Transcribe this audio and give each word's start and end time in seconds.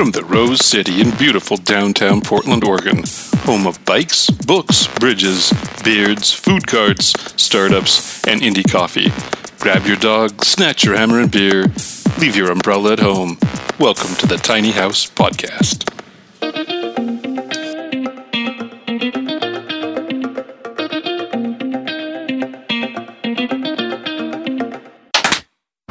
From 0.00 0.12
the 0.12 0.24
Rose 0.24 0.64
City 0.64 1.02
in 1.02 1.10
beautiful 1.18 1.58
downtown 1.58 2.22
Portland, 2.22 2.64
Oregon, 2.64 3.04
home 3.40 3.66
of 3.66 3.84
bikes, 3.84 4.30
books, 4.30 4.86
bridges, 4.98 5.52
beards, 5.84 6.32
food 6.32 6.66
carts, 6.66 7.12
startups, 7.36 8.26
and 8.26 8.40
indie 8.40 8.66
coffee. 8.66 9.12
Grab 9.58 9.84
your 9.84 9.98
dog, 9.98 10.42
snatch 10.42 10.84
your 10.84 10.96
hammer 10.96 11.20
and 11.20 11.30
beer, 11.30 11.64
leave 12.18 12.34
your 12.34 12.50
umbrella 12.50 12.94
at 12.94 13.00
home. 13.00 13.36
Welcome 13.78 14.14
to 14.14 14.26
the 14.26 14.38
Tiny 14.38 14.70
House 14.70 15.04
Podcast. 15.04 15.86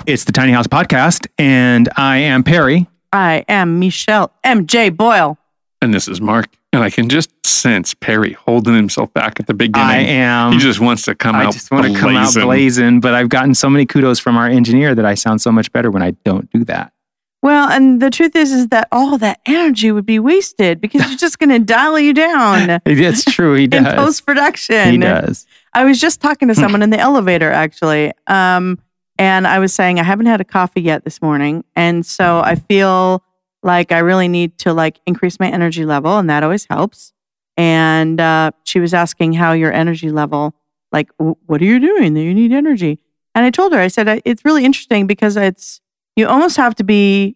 It's 0.07 0.23
the 0.23 0.31
Tiny 0.31 0.51
House 0.51 0.65
Podcast, 0.65 1.27
and 1.37 1.89
I 1.95 2.17
am 2.17 2.43
Perry. 2.43 2.87
I 3.11 3.45
am 3.47 3.79
Michelle 3.79 4.31
MJ 4.45 4.95
Boyle. 4.95 5.37
And 5.81 5.93
this 5.93 6.07
is 6.07 6.19
Mark. 6.21 6.47
And 6.71 6.83
I 6.83 6.89
can 6.91 7.09
just 7.09 7.31
sense 7.45 7.95
Perry 7.95 8.33
holding 8.33 8.75
himself 8.75 9.11
back 9.13 9.39
at 9.39 9.47
the 9.47 9.55
beginning. 9.55 9.89
I 9.89 9.97
am. 9.97 10.53
He 10.53 10.59
just 10.59 10.79
wants 10.79 11.03
to 11.03 11.15
come 11.15 11.35
I 11.35 11.45
out 11.45 11.53
just 11.53 11.71
want 11.71 11.87
to 11.87 11.99
come 11.99 12.15
out 12.15 12.33
blazing. 12.33 12.43
blazing, 12.43 12.99
but 12.99 13.15
I've 13.15 13.29
gotten 13.29 13.55
so 13.55 13.69
many 13.69 13.87
kudos 13.87 14.19
from 14.19 14.37
our 14.37 14.45
engineer 14.47 14.93
that 14.93 15.05
I 15.05 15.15
sound 15.15 15.41
so 15.41 15.51
much 15.51 15.71
better 15.71 15.89
when 15.89 16.03
I 16.03 16.11
don't 16.23 16.49
do 16.51 16.63
that. 16.65 16.93
Well, 17.41 17.69
and 17.69 18.01
the 18.01 18.09
truth 18.11 18.35
is, 18.35 18.51
is 18.51 18.67
that 18.67 18.87
all 18.91 19.17
that 19.17 19.39
energy 19.45 19.91
would 19.91 20.05
be 20.05 20.19
wasted 20.19 20.79
because 20.81 21.07
you're 21.07 21.17
just 21.17 21.39
going 21.39 21.49
to 21.49 21.59
dial 21.59 21.97
you 21.97 22.13
down 22.13 22.67
That's 22.85 23.23
true. 23.23 23.55
He 23.55 23.65
does. 23.67 23.87
in 23.87 23.95
post 23.95 24.25
production. 24.25 24.91
He 24.91 24.97
does. 24.97 25.47
I 25.73 25.85
was 25.85 25.99
just 25.99 26.19
talking 26.21 26.49
to 26.49 26.55
someone 26.55 26.81
in 26.83 26.89
the 26.89 26.99
elevator 26.99 27.49
actually. 27.49 28.11
Um, 28.27 28.77
and 29.19 29.45
I 29.45 29.59
was 29.59 29.73
saying 29.73 29.99
I 29.99 30.03
haven't 30.03 30.25
had 30.25 30.41
a 30.41 30.45
coffee 30.45 30.81
yet 30.81 31.03
this 31.03 31.21
morning. 31.21 31.63
And 31.75 32.03
so 32.05 32.39
I 32.39 32.55
feel 32.55 33.21
like 33.61 33.91
I 33.91 33.99
really 33.99 34.27
need 34.27 34.57
to 34.59 34.73
like 34.73 34.99
increase 35.05 35.39
my 35.39 35.47
energy 35.51 35.85
level 35.85 36.17
and 36.17 36.29
that 36.29 36.41
always 36.43 36.65
helps. 36.65 37.13
And 37.57 38.19
uh, 38.21 38.51
she 38.63 38.79
was 38.79 38.93
asking 38.93 39.33
how 39.33 39.51
your 39.51 39.73
energy 39.73 40.09
level, 40.09 40.55
like, 40.93 41.09
"W- 41.17 41.35
what 41.45 41.61
are 41.61 41.65
you 41.65 41.79
doing 41.79 42.13
that 42.13 42.21
you 42.21 42.33
need 42.33 42.53
energy? 42.53 42.97
And 43.35 43.45
I 43.45 43.49
told 43.51 43.73
her, 43.73 43.79
I 43.79 43.89
said, 43.89 44.21
it's 44.25 44.45
really 44.45 44.63
interesting 44.65 45.05
because 45.07 45.35
it's, 45.35 45.81
you 46.15 46.25
almost 46.27 46.55
have 46.57 46.73
to 46.75 46.83
be 46.85 47.35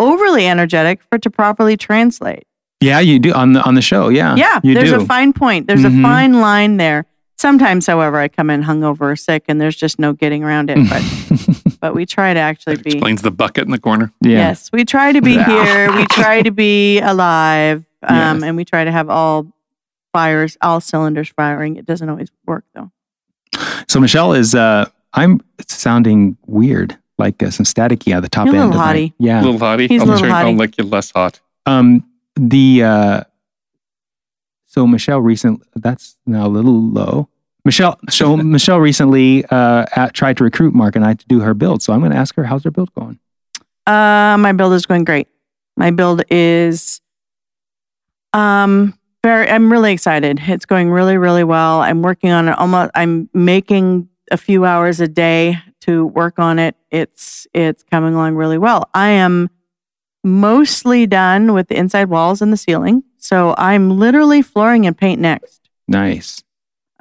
overly 0.00 0.46
energetic 0.48 1.00
for 1.02 1.16
it 1.16 1.22
to 1.22 1.30
properly 1.30 1.76
translate. 1.76 2.44
Yeah, 2.80 2.98
you 3.00 3.18
do 3.20 3.32
on 3.32 3.52
the 3.54 3.62
on 3.62 3.76
the 3.76 3.80
show. 3.82 4.08
Yeah, 4.08 4.34
Yeah, 4.36 4.60
you 4.64 4.74
there's 4.74 4.90
do. 4.90 5.00
a 5.00 5.06
fine 5.06 5.32
point. 5.32 5.68
There's 5.68 5.82
Mhm. 5.84 6.00
a 6.00 6.02
fine 6.02 6.32
line 6.40 6.76
there. 6.76 7.06
Sometimes, 7.44 7.86
however, 7.86 8.16
I 8.18 8.28
come 8.28 8.48
in 8.48 8.62
hungover 8.62 9.02
or 9.02 9.16
sick, 9.16 9.44
and 9.48 9.60
there's 9.60 9.76
just 9.76 9.98
no 9.98 10.14
getting 10.14 10.42
around 10.42 10.70
it. 10.70 10.78
But 10.88 11.76
but 11.80 11.94
we 11.94 12.06
try 12.06 12.32
to 12.32 12.40
actually 12.40 12.76
That 12.76 12.84
be. 12.84 12.92
explains 12.92 13.20
the 13.20 13.30
bucket 13.30 13.66
in 13.66 13.70
the 13.70 13.78
corner. 13.78 14.10
yeah. 14.22 14.30
Yes, 14.48 14.70
we 14.72 14.86
try 14.86 15.12
to 15.12 15.20
be 15.20 15.32
Yeah. 15.32 15.44
here. 15.44 15.92
We 15.94 16.06
try 16.10 16.40
to 16.40 16.50
be 16.50 17.00
alive, 17.00 17.84
um, 18.02 18.38
Yes. 18.38 18.42
and 18.44 18.56
we 18.56 18.64
try 18.64 18.84
to 18.84 18.90
have 18.90 19.10
all 19.10 19.46
fires, 20.14 20.56
all 20.62 20.80
cylinders 20.80 21.28
firing. 21.28 21.76
It 21.76 21.84
doesn't 21.84 22.08
always 22.08 22.30
work 22.46 22.64
though. 22.74 22.90
So 23.88 24.00
Michelle 24.00 24.32
is. 24.32 24.54
uh 24.54 24.86
I'm 25.16 25.40
sounding 25.68 26.36
weird, 26.46 26.96
like 27.18 27.40
uh, 27.42 27.50
some 27.50 27.64
staticky 27.64 28.12
at 28.12 28.20
the 28.22 28.28
top 28.28 28.46
You're 28.46 28.56
a 28.56 28.58
end. 28.60 28.70
little 28.70 28.80
of 28.80 28.86
my- 28.88 28.94
hottie. 28.94 29.12
yeah. 29.18 29.42
little 29.42 29.60
hottie. 29.60 29.88
He's 29.88 30.00
a 30.00 30.04
I'll 30.04 30.10
little 30.12 30.22
turn, 30.26 30.32
I'll 30.32 30.46
hottie. 30.46 30.56
make 30.56 30.78
you 30.78 30.84
less 30.84 31.12
hot. 31.12 31.40
Um, 31.66 32.04
the 32.36 32.82
uh, 32.82 33.20
so 34.66 34.86
Michelle 34.86 35.20
recently 35.20 35.66
that's 35.76 36.16
now 36.26 36.46
a 36.46 36.48
little 36.48 36.80
low. 36.80 37.28
Michelle, 37.64 37.98
so 38.10 38.36
Michelle 38.54 38.80
recently 38.80 39.44
uh, 39.46 39.86
at, 39.96 40.14
tried 40.14 40.36
to 40.38 40.44
recruit 40.44 40.74
Mark 40.74 40.96
and 40.96 41.04
I 41.04 41.14
to 41.14 41.26
do 41.26 41.40
her 41.40 41.54
build. 41.54 41.82
So 41.82 41.92
I'm 41.92 42.00
going 42.00 42.12
to 42.12 42.18
ask 42.18 42.34
her, 42.36 42.44
how's 42.44 42.64
her 42.64 42.70
build 42.70 42.92
going? 42.94 43.18
Uh, 43.86 44.36
my 44.38 44.52
build 44.52 44.72
is 44.72 44.86
going 44.86 45.04
great. 45.04 45.28
My 45.76 45.90
build 45.90 46.22
is 46.30 47.00
um 48.32 48.98
very 49.22 49.48
I'm 49.48 49.70
really 49.70 49.92
excited. 49.92 50.40
It's 50.46 50.66
going 50.66 50.90
really, 50.90 51.16
really 51.16 51.44
well. 51.44 51.80
I'm 51.80 52.02
working 52.02 52.30
on 52.30 52.48
it 52.48 52.58
almost 52.58 52.90
I'm 52.94 53.28
making 53.32 54.08
a 54.30 54.36
few 54.36 54.64
hours 54.64 55.00
a 55.00 55.08
day 55.08 55.58
to 55.82 56.06
work 56.06 56.38
on 56.38 56.58
it. 56.58 56.76
It's 56.90 57.46
it's 57.54 57.82
coming 57.82 58.14
along 58.14 58.36
really 58.36 58.58
well. 58.58 58.88
I 58.94 59.08
am 59.10 59.50
mostly 60.22 61.06
done 61.06 61.52
with 61.52 61.68
the 61.68 61.76
inside 61.76 62.08
walls 62.08 62.40
and 62.40 62.52
the 62.52 62.56
ceiling. 62.56 63.02
So 63.18 63.54
I'm 63.58 63.98
literally 63.98 64.42
flooring 64.42 64.86
and 64.86 64.96
paint 64.96 65.20
next. 65.20 65.68
Nice. 65.86 66.42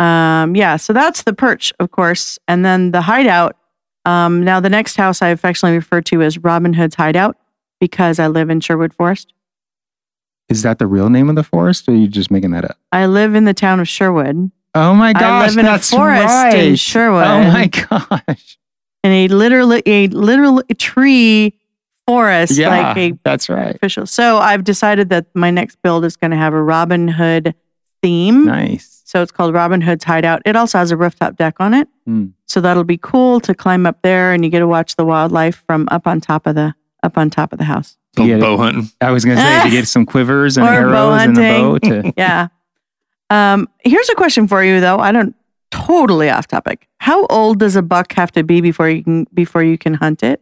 Um, 0.04 0.56
yeah, 0.56 0.76
so 0.78 0.92
that's 0.94 1.24
the 1.24 1.34
perch, 1.34 1.72
of 1.80 1.92
course. 1.92 2.38
And 2.48 2.66
then 2.66 2.92
the 2.92 3.02
hideout. 3.02 3.56
Um, 4.06 4.44
now, 4.44 4.60
the 4.60 4.70
next 4.70 4.98
house 4.98 5.22
I 5.22 5.30
affectionately 5.30 5.78
refer 5.78 6.02
to 6.02 6.22
as 6.22 6.38
Robin 6.38 6.74
Hood's 6.74 6.96
hideout 6.96 7.38
because 7.80 8.20
I 8.20 8.28
live 8.28 8.50
in 8.50 8.60
Sherwood 8.60 8.94
Forest. 8.94 9.34
Is 10.50 10.62
that 10.64 10.78
the 10.78 10.88
real 10.88 11.10
name 11.10 11.30
of 11.30 11.36
the 11.36 11.44
forest, 11.44 11.88
or 11.88 11.94
are 11.94 11.96
you 11.96 12.08
just 12.08 12.30
making 12.30 12.52
that 12.52 12.66
up? 12.66 12.78
I 12.92 13.06
live 13.06 13.34
in 13.34 13.46
the 13.46 13.54
town 13.54 13.80
of 13.80 13.88
Sherwood 13.88 14.52
Oh 14.76 14.94
my 14.94 15.14
gosh, 15.14 15.24
I 15.24 15.48
live 15.48 15.58
in 15.58 15.66
a 15.68 15.80
forest 15.80 16.26
right. 16.26 16.54
in 16.56 16.76
Sherwood. 16.76 17.26
Oh 17.28 17.44
my 17.52 17.68
gosh. 17.68 18.58
in 19.04 19.12
a 19.12 19.28
literally 19.30 19.84
a 19.86 20.08
literal 20.08 20.62
tree 20.78 21.54
forest, 22.08 22.58
Yeah, 22.58 22.70
like 22.70 22.98
a 22.98 23.18
that's 23.24 23.48
right. 23.50 23.76
official. 23.76 24.06
So 24.06 24.38
I've 24.40 24.64
decided 24.66 25.10
that 25.10 25.28
my 25.34 25.50
next 25.52 25.82
build 25.82 26.04
is 26.06 26.18
going 26.18 26.32
to 26.32 26.38
have 26.38 26.54
a 26.54 26.62
Robin 26.62 27.08
Hood 27.08 27.56
theme. 28.02 28.46
Nice. 28.46 28.93
So 29.14 29.22
it's 29.22 29.32
called 29.32 29.54
Robin 29.54 29.80
Hood's 29.80 30.04
Hideout. 30.04 30.42
It 30.44 30.56
also 30.56 30.80
has 30.80 30.90
a 30.90 30.98
rooftop 30.98 31.36
deck 31.38 31.58
on 31.60 31.76
it. 31.76 31.88
Hmm. 32.08 32.30
So 32.48 32.62
that'll 32.62 32.84
be 32.84 32.98
cool 32.98 33.40
to 33.42 33.54
climb 33.54 33.86
up 33.86 34.02
there 34.02 34.34
and 34.34 34.44
you 34.44 34.50
get 34.50 34.58
to 34.60 34.68
watch 34.68 34.96
the 34.96 35.06
wildlife 35.06 35.64
from 35.68 35.88
up 35.92 36.08
on 36.08 36.20
top 36.20 36.48
of 36.48 36.56
the 36.56 36.74
up 37.04 37.16
on 37.16 37.30
top 37.30 37.54
of 37.54 37.60
the 37.60 37.66
house. 37.66 37.96
Little 38.18 38.36
Yeah. 38.36 38.40
bow 38.42 38.58
hunting. 38.58 38.90
I 39.02 39.12
was 39.12 39.24
going 39.24 39.38
to 39.38 39.44
say 39.44 39.64
to 39.66 39.70
get 39.70 39.88
some 39.88 40.08
quivers 40.08 40.58
and 40.58 40.66
arrows 40.80 41.22
and 41.22 41.38
a 41.38 41.42
bow 41.42 41.78
to. 41.78 42.14
Yeah. 42.18 42.48
um, 43.30 43.70
here's 43.84 44.10
a 44.10 44.16
question 44.16 44.48
for 44.48 44.64
you 44.64 44.80
though. 44.82 44.98
I 44.98 45.12
don't 45.12 45.36
totally 45.70 46.32
off 46.32 46.48
topic. 46.48 46.88
How 46.98 47.28
old 47.28 47.60
does 47.60 47.76
a 47.76 47.84
buck 47.84 48.14
have 48.14 48.32
to 48.32 48.44
be 48.44 48.62
before 48.62 48.90
you 48.90 49.04
can 49.04 49.28
before 49.34 49.62
you 49.64 49.78
can 49.78 49.94
hunt 49.94 50.24
it? 50.24 50.42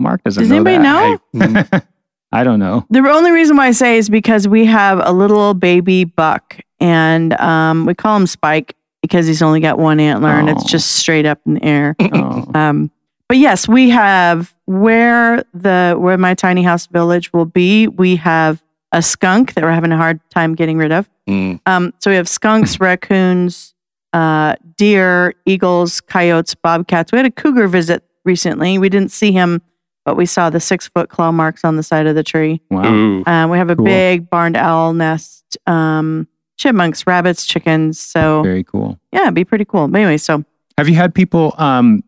Mark 0.00 0.24
doesn't 0.24 0.42
Does 0.42 0.50
know 0.50 0.56
anybody 0.56 0.78
that. 0.78 0.82
know? 0.82 1.20
I, 1.40 1.46
mm, 1.46 1.82
I 2.32 2.42
don't 2.44 2.58
know. 2.58 2.84
The 2.90 2.98
only 3.08 3.30
reason 3.30 3.56
why 3.56 3.66
I 3.68 3.70
say 3.72 3.96
is 3.98 4.08
because 4.10 4.48
we 4.48 4.64
have 4.66 5.00
a 5.02 5.12
little 5.12 5.54
baby 5.54 6.02
buck 6.04 6.56
and 6.80 7.32
um, 7.40 7.86
we 7.86 7.94
call 7.94 8.16
him 8.16 8.26
Spike 8.26 8.74
because 9.02 9.26
he's 9.26 9.42
only 9.42 9.60
got 9.60 9.78
one 9.78 10.00
antler 10.00 10.30
and 10.30 10.48
it's 10.50 10.64
just 10.64 10.92
straight 10.96 11.26
up 11.26 11.40
in 11.46 11.54
the 11.54 11.64
air. 11.64 11.96
Oh. 12.12 12.50
Um, 12.54 12.90
but 13.28 13.36
yes, 13.36 13.68
we 13.68 13.90
have 13.90 14.54
where 14.64 15.44
the 15.52 15.94
where 15.98 16.16
my 16.16 16.32
tiny 16.34 16.62
house 16.62 16.86
village 16.86 17.30
will 17.32 17.44
be. 17.44 17.86
We 17.86 18.16
have 18.16 18.62
a 18.92 19.02
skunk 19.02 19.52
that 19.54 19.62
we're 19.64 19.70
having 19.72 19.92
a 19.92 19.98
hard 19.98 20.18
time 20.30 20.54
getting 20.54 20.78
rid 20.78 20.92
of. 20.92 21.08
mm, 21.28 21.60
Um, 21.66 21.92
so 21.98 22.10
we 22.10 22.16
have 22.16 22.26
skunks, 22.28 22.80
raccoons, 22.80 23.74
uh, 24.14 24.56
deer, 24.78 25.34
eagles, 25.44 26.00
coyotes, 26.00 26.54
bobcats. 26.54 27.12
We 27.12 27.18
had 27.18 27.26
a 27.26 27.30
cougar 27.30 27.68
visit 27.68 28.02
recently. 28.24 28.78
We 28.78 28.88
didn't 28.88 29.10
see 29.12 29.30
him, 29.32 29.60
but 30.06 30.16
we 30.16 30.24
saw 30.24 30.48
the 30.48 30.60
six 30.60 30.88
foot 30.88 31.10
claw 31.10 31.30
marks 31.30 31.64
on 31.64 31.76
the 31.76 31.82
side 31.82 32.06
of 32.06 32.14
the 32.14 32.22
tree. 32.24 32.62
Wow. 32.70 33.22
Um, 33.26 33.50
we 33.50 33.58
have 33.58 33.68
a 33.68 33.76
Cool. 33.76 33.84
big 33.84 34.30
barned 34.30 34.56
owl 34.56 34.94
nest, 34.94 35.58
um, 35.66 36.26
chipmunks, 36.58 37.06
rabbits, 37.06 37.46
chickens. 37.46 37.98
So 37.98 38.42
Very 38.42 38.64
cool. 38.64 38.98
yeah, 39.12 39.22
it'd 39.22 39.34
be 39.34 39.44
pretty 39.44 39.64
cool. 39.64 39.88
But 39.88 40.00
anyway, 40.00 40.18
so 40.18 40.44
Have 40.76 40.88
you 40.88 40.94
had 40.94 41.14
people, 41.14 41.54
um, 41.56 42.04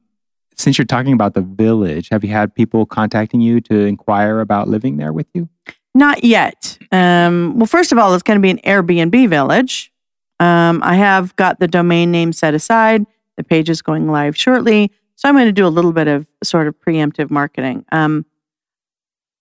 since 0.56 0.77
you're 0.77 0.84
talking 0.84 1.15
about 1.15 1.33
the 1.34 1.41
village, 1.41 2.09
have 2.11 2.22
you 2.22 2.31
had 2.31 2.55
people 2.55 2.84
contacting 2.84 3.41
you 3.41 3.60
to 3.62 3.75
inquire 3.87 4.41
about 4.41 4.69
living 4.69 4.99
there 4.99 5.12
with 5.12 5.27
you? 5.33 5.49
Not 5.94 6.22
yet. 6.22 6.78
Um, 6.93 7.55
well, 7.56 7.66
first 7.66 7.91
of 7.93 7.99
all, 7.99 8.12
it's 8.12 8.22
going 8.22 8.39
to 8.39 8.43
be 8.43 8.50
an 8.50 8.59
Airbnb 8.59 9.28
village. 9.28 9.93
Um, 10.39 10.81
I 10.84 10.97
have 10.97 11.34
got 11.37 11.59
the 11.60 11.66
domain 11.69 12.10
name 12.10 12.33
set 12.33 12.55
aside. 12.55 13.06
The 13.37 13.44
page 13.44 13.71
is 13.71 13.83
going 13.83 14.09
live 14.10 14.37
shortly. 14.37 14.93
So 15.16 15.28
I'm 15.28 15.34
going 15.34 15.47
to 15.47 15.53
do 15.53 15.66
a 15.66 15.69
little 15.69 15.93
bit 15.93 16.09
of 16.09 16.27
sort 16.43 16.66
of 16.69 16.75
preemptive 16.81 17.31
marketing. 17.31 17.84
Um, 17.93 18.25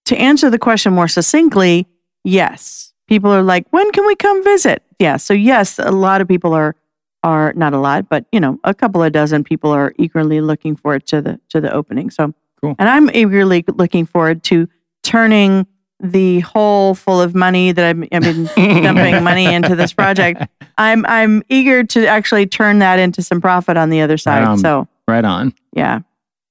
to 0.05 0.17
answer 0.17 0.49
the 0.49 0.59
question 0.59 0.93
more 0.93 1.07
succinctly, 1.07 1.87
yes. 2.23 2.93
People 3.07 3.31
are 3.31 3.43
like, 3.43 3.67
when 3.71 3.91
can 3.91 4.05
we 4.05 4.15
come 4.15 4.43
visit? 4.43 4.83
Yeah. 4.99 5.17
So 5.17 5.33
yes, 5.33 5.79
a 5.79 5.91
lot 5.91 6.21
of 6.21 6.27
people 6.27 6.53
are 6.53 6.75
are 7.23 7.51
not 7.53 7.73
a 7.73 7.79
lot, 7.79 8.07
but 8.09 8.25
you 8.31 8.39
know, 8.39 8.59
a 8.63 8.73
couple 8.73 9.03
of 9.03 9.11
dozen 9.11 9.43
people 9.43 9.71
are 9.71 9.93
eagerly 9.97 10.39
looking 10.41 10.75
forward 10.75 11.05
to 11.07 11.21
the 11.21 11.39
to 11.49 11.59
the 11.61 11.71
opening. 11.73 12.09
So 12.09 12.33
Cool. 12.61 12.75
and 12.77 12.89
I'm 12.89 13.09
eagerly 13.13 13.63
looking 13.67 14.05
forward 14.05 14.43
to 14.43 14.67
turning 15.03 15.65
the 16.01 16.39
hole 16.41 16.93
full 16.95 17.21
of 17.21 17.33
money 17.35 17.71
that 17.71 17.85
I've, 17.85 18.01
I've 18.11 18.21
been 18.21 18.45
dumping 18.83 19.23
money 19.23 19.45
into 19.45 19.75
this 19.75 19.91
project. 19.93 20.43
I'm 20.77 21.05
I'm 21.05 21.41
eager 21.49 21.83
to 21.85 22.05
actually 22.07 22.45
turn 22.47 22.79
that 22.79 22.99
into 22.99 23.21
some 23.21 23.39
profit 23.41 23.77
on 23.77 23.89
the 23.89 24.01
other 24.01 24.17
side. 24.17 24.43
Um, 24.43 24.57
so 24.57 24.87
Right 25.07 25.25
on. 25.25 25.53
yeah, 25.73 25.99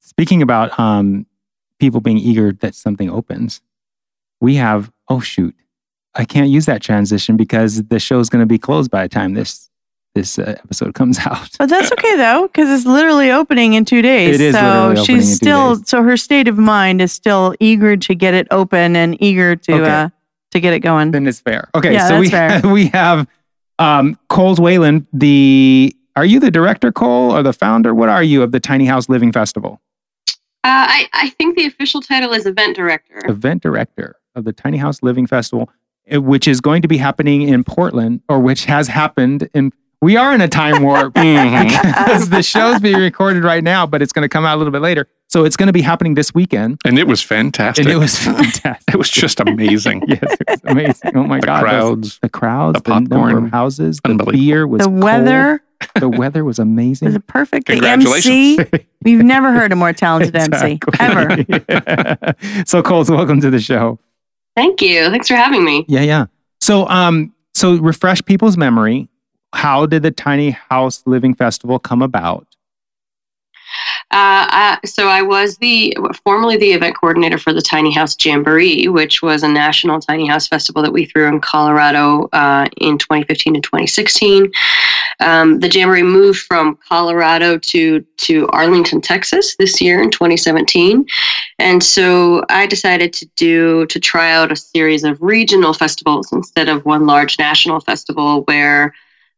Speaking 0.01 0.43
about 0.43 0.79
um, 0.81 1.27
people 1.79 2.01
being 2.01 2.19
eager 2.19 2.53
that 2.55 2.75
something 2.75 3.09
opens, 3.11 3.61
we 4.41 4.57
have, 4.57 4.91
oh, 5.09 5.21
shoot, 5.21 5.55
I 6.19 6.25
can't 6.25 6.51
use 6.51 6.67
that 6.67 6.83
transition 6.83 7.37
because 7.37 7.85
the 7.85 7.99
show's 7.99 8.29
going 8.29 8.43
to 8.43 8.47
be 8.47 8.59
closed 8.59 8.91
by 8.91 9.05
the 9.05 9.09
time 9.09 9.35
this 9.35 9.71
this 10.15 10.39
uh, 10.39 10.57
episode 10.65 10.95
comes 11.01 11.19
out. 11.21 11.51
But 11.59 11.69
that's 11.69 11.93
okay 11.93 12.17
though, 12.17 12.49
because 12.49 12.69
it's 12.71 12.87
literally 12.87 13.31
opening 13.31 13.75
in 13.75 13.85
two 13.85 14.03
days. 14.03 14.35
It 14.35 14.41
is 14.41 14.55
so 14.55 14.61
literally 14.63 14.99
opening 14.99 15.05
she's 15.05 15.25
in 15.25 15.31
two 15.31 15.35
still 15.37 15.75
days. 15.77 15.89
so 15.89 16.03
her 16.03 16.17
state 16.17 16.49
of 16.49 16.59
mind 16.59 17.01
is 17.01 17.13
still 17.13 17.55
eager 17.61 17.97
to 17.97 18.15
get 18.15 18.35
it 18.35 18.49
open 18.51 18.97
and 18.97 19.17
eager 19.23 19.55
to 19.57 19.73
Okay. 19.75 19.91
uh 19.91 20.09
to 20.51 20.61
get 20.61 20.73
it 20.73 20.81
going. 20.81 21.11
Then 21.11 21.27
it's 21.27 21.41
fair. 21.41 21.69
Okay, 21.75 21.93
Yeah, 21.93 22.09
so 22.09 22.15
that's 22.15 22.21
we 22.21 22.31
fair. 22.31 22.61
we 22.73 22.87
have 22.89 23.29
um, 23.79 24.19
Coles 24.31 24.59
Whalen. 24.59 25.07
The 25.13 25.95
are 26.17 26.25
you 26.25 26.41
the 26.41 26.51
director, 26.51 26.91
Cole, 26.91 27.31
or 27.33 27.43
the 27.43 27.53
founder? 27.53 27.95
What 27.95 28.09
are 28.09 28.23
you 28.25 28.43
of 28.43 28.51
the 28.51 28.59
Tiny 28.59 28.87
House 28.87 29.09
Living 29.11 29.31
Festival? 29.31 29.81
Uh, 30.27 30.33
I, 30.65 31.09
I 31.13 31.29
think 31.31 31.55
the 31.57 31.67
official 31.67 32.01
title 32.01 32.33
is 32.33 32.45
event 32.47 32.75
director. 32.77 33.21
event 33.27 33.63
director 33.63 34.17
of 34.35 34.45
the 34.45 34.53
Tiny 34.53 34.79
House 34.79 35.03
Living 35.03 35.27
Festival, 35.27 35.71
Uh, 36.13 36.21
which 36.21 36.49
is 36.49 36.61
going 36.61 36.83
to 36.83 36.89
be 36.89 36.97
happening 36.97 37.43
in 37.43 37.65
Portland, 37.65 38.21
or 38.29 38.39
which 38.41 38.65
has 38.67 38.89
happened 38.89 39.49
in. 39.55 39.73
We 40.01 40.17
are 40.17 40.33
in 40.33 40.41
a 40.41 40.47
time 40.47 40.85
warp 40.85 41.15
mm-hmm. 41.15 41.89
because 41.89 42.31
the 42.31 42.41
show's 42.43 42.81
being 42.81 42.99
recorded 42.99 43.43
right 43.43 43.65
now, 43.65 43.85
but 43.85 44.01
it's 44.01 44.13
going 44.13 44.23
to 44.23 44.29
come 44.29 44.45
out 44.45 44.55
a 44.55 44.59
little 44.59 44.71
bit 44.71 44.81
later. 44.81 45.09
So 45.29 45.45
it's 45.45 45.57
going 45.57 45.67
to 45.67 45.73
be 45.73 45.83
happening 45.83 46.15
this 46.15 46.33
weekend, 46.33 46.79
And 46.85 47.01
it 47.01 47.09
was 47.09 47.21
fantastic. 47.21 47.85
and 47.85 47.93
it 47.93 47.97
was 47.99 48.17
fantastic. 48.17 48.85
it 48.95 48.97
was 48.97 49.11
just 49.11 49.41
amazing. 49.41 50.05
yes, 50.09 50.23
it 50.23 50.49
was 50.49 50.61
amazing. 50.65 51.17
Oh 51.17 51.25
my 51.25 51.41
the 51.41 51.47
god, 51.47 51.65
those- 51.65 51.69
crowds. 51.69 52.19
the 52.23 52.29
crowds, 52.29 52.83
the 52.83 52.91
the, 52.91 53.01
number 53.01 53.17
popcorn. 53.17 53.45
of 53.47 53.51
houses, 53.51 54.01
the 54.05 54.15
beer 54.31 54.69
was 54.69 54.83
the 54.83 54.89
cold. 54.89 55.03
weather 55.03 55.63
The 55.97 56.09
weather 56.09 56.45
was 56.45 56.61
amazing. 56.61 57.07
It 57.07 57.09
was 57.09 57.15
amazing. 57.17 57.23
perfect. 57.27 57.67
The 57.67 57.73
Congratulations. 57.75 58.59
MC, 58.73 58.87
we've 59.03 59.25
never 59.25 59.53
heard 59.53 59.73
a 59.73 59.77
more 59.77 59.93
talented 59.93 60.37
MC 60.37 60.79
ever. 61.01 61.33
Exactly. 61.41 62.65
so, 62.67 62.83
Coles, 62.83 63.11
welcome 63.11 63.41
to 63.41 63.51
the 63.51 63.61
show. 63.61 63.99
Thank 64.59 64.83
you. 64.83 65.09
Thanks 65.09 65.29
for 65.29 65.37
having 65.37 65.65
me. 65.65 65.85
Yeah, 65.87 66.01
yeah. 66.01 66.27
So, 66.61 66.89
um, 66.89 67.33
so 67.55 67.77
refresh 67.77 68.25
people's 68.25 68.57
memory. 68.57 69.09
How 69.53 69.87
did 69.87 70.03
the 70.03 70.11
Tiny 70.11 70.51
House 70.51 71.01
Living 71.07 71.33
Festival 71.33 71.79
come 71.79 72.03
about? 72.03 72.45
Uh, 74.11 74.49
uh, 74.51 74.77
so 74.85 75.07
I 75.07 75.23
was 75.23 75.59
the 75.59 75.97
formerly 76.25 76.57
the 76.57 76.73
event 76.73 76.97
coordinator 76.99 77.39
for 77.39 77.53
the 77.53 77.63
Tiny 77.63 77.93
House 77.93 78.17
Jamboree, 78.19 78.89
which 78.89 79.23
was 79.23 79.45
a 79.45 79.49
national 79.49 80.01
tiny 80.01 80.27
house 80.27 80.49
festival 80.49 80.83
that 80.83 80.93
we 80.93 81.05
threw 81.05 81.29
in 81.29 81.41
Colorado 81.41 82.29
uh, 82.33 82.67
in 82.79 82.99
2015 82.99 83.55
and 83.55 83.63
2016. 83.63 84.51
Um, 85.21 85.61
the 85.61 85.69
Jamboree 85.69 86.03
moved 86.03 86.41
from 86.41 86.79
Colorado 86.89 87.59
to 87.59 88.01
to 88.01 88.49
Arlington, 88.49 89.01
Texas, 89.01 89.57
this 89.57 89.81
year 89.81 90.03
in 90.03 90.11
2017, 90.11 91.07
and 91.59 91.83
so 91.83 92.45
I 92.49 92.67
decided 92.67 93.13
to 93.15 93.27
do 93.37 93.87
to 93.87 94.01
try 94.01 94.33
out 94.33 94.53
a 94.53 94.57
series 94.57 95.05
of 95.05 95.21
regional 95.21 95.73
festivals 95.73 96.33
instead 96.33 96.69
of 96.69 96.85
one 96.85 97.07
large 97.07 97.39
national 97.39 97.81
festival 97.81 98.43
where 98.43 98.95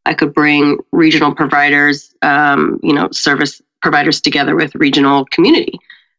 I 0.07 0.15
could 0.15 0.35
bring 0.35 0.79
regional 0.93 1.35
providers, 1.35 2.15
um, 2.23 2.81
you 2.83 2.93
know, 2.93 3.09
service 3.11 3.61
providers 3.83 4.21
together 4.21 4.55
with 4.57 4.75
regional 4.75 5.25
community. 5.27 5.79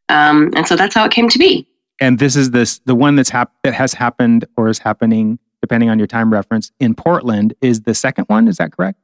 Um, 0.09 0.51
and 0.55 0.67
so 0.67 0.75
that's 0.75 0.95
how 0.95 1.05
it 1.05 1.11
came 1.11 1.29
to 1.29 1.39
be. 1.39 1.67
And 1.99 2.19
this 2.19 2.35
is 2.35 2.51
this 2.51 2.79
the 2.85 2.95
one 2.95 3.15
that's 3.15 3.29
hap- 3.29 3.53
that 3.63 3.73
has 3.73 3.93
happened 3.93 4.45
or 4.57 4.67
is 4.69 4.79
happening, 4.79 5.39
depending 5.61 5.89
on 5.89 5.99
your 5.99 6.07
time 6.07 6.33
reference, 6.33 6.71
in 6.79 6.95
Portland. 6.95 7.53
Is 7.61 7.81
the 7.81 7.93
second 7.93 8.25
one? 8.25 8.47
Is 8.47 8.57
that 8.57 8.75
correct? 8.75 8.99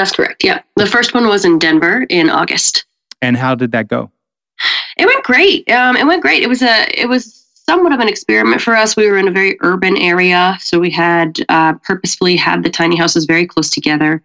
That's 0.00 0.12
correct. 0.12 0.42
Yeah. 0.42 0.62
The 0.76 0.86
first 0.86 1.12
one 1.12 1.28
was 1.28 1.44
in 1.44 1.58
Denver 1.58 2.06
in 2.08 2.30
August. 2.30 2.86
And 3.20 3.36
how 3.36 3.54
did 3.54 3.70
that 3.72 3.88
go? 3.88 4.10
It 4.96 5.04
went 5.04 5.22
great. 5.24 5.70
Um, 5.70 5.94
it 5.94 6.06
went 6.06 6.22
great. 6.22 6.42
It 6.42 6.48
was 6.48 6.62
a 6.62 6.86
it 6.98 7.06
was 7.06 7.46
somewhat 7.52 7.92
of 7.92 8.00
an 8.00 8.08
experiment 8.08 8.62
for 8.62 8.74
us. 8.74 8.96
We 8.96 9.10
were 9.10 9.18
in 9.18 9.28
a 9.28 9.30
very 9.30 9.58
urban 9.60 9.98
area, 9.98 10.56
so 10.58 10.78
we 10.78 10.90
had 10.90 11.38
uh, 11.50 11.74
purposefully 11.74 12.34
had 12.34 12.62
the 12.62 12.70
tiny 12.70 12.96
houses 12.96 13.26
very 13.26 13.46
close 13.46 13.68
together, 13.68 14.22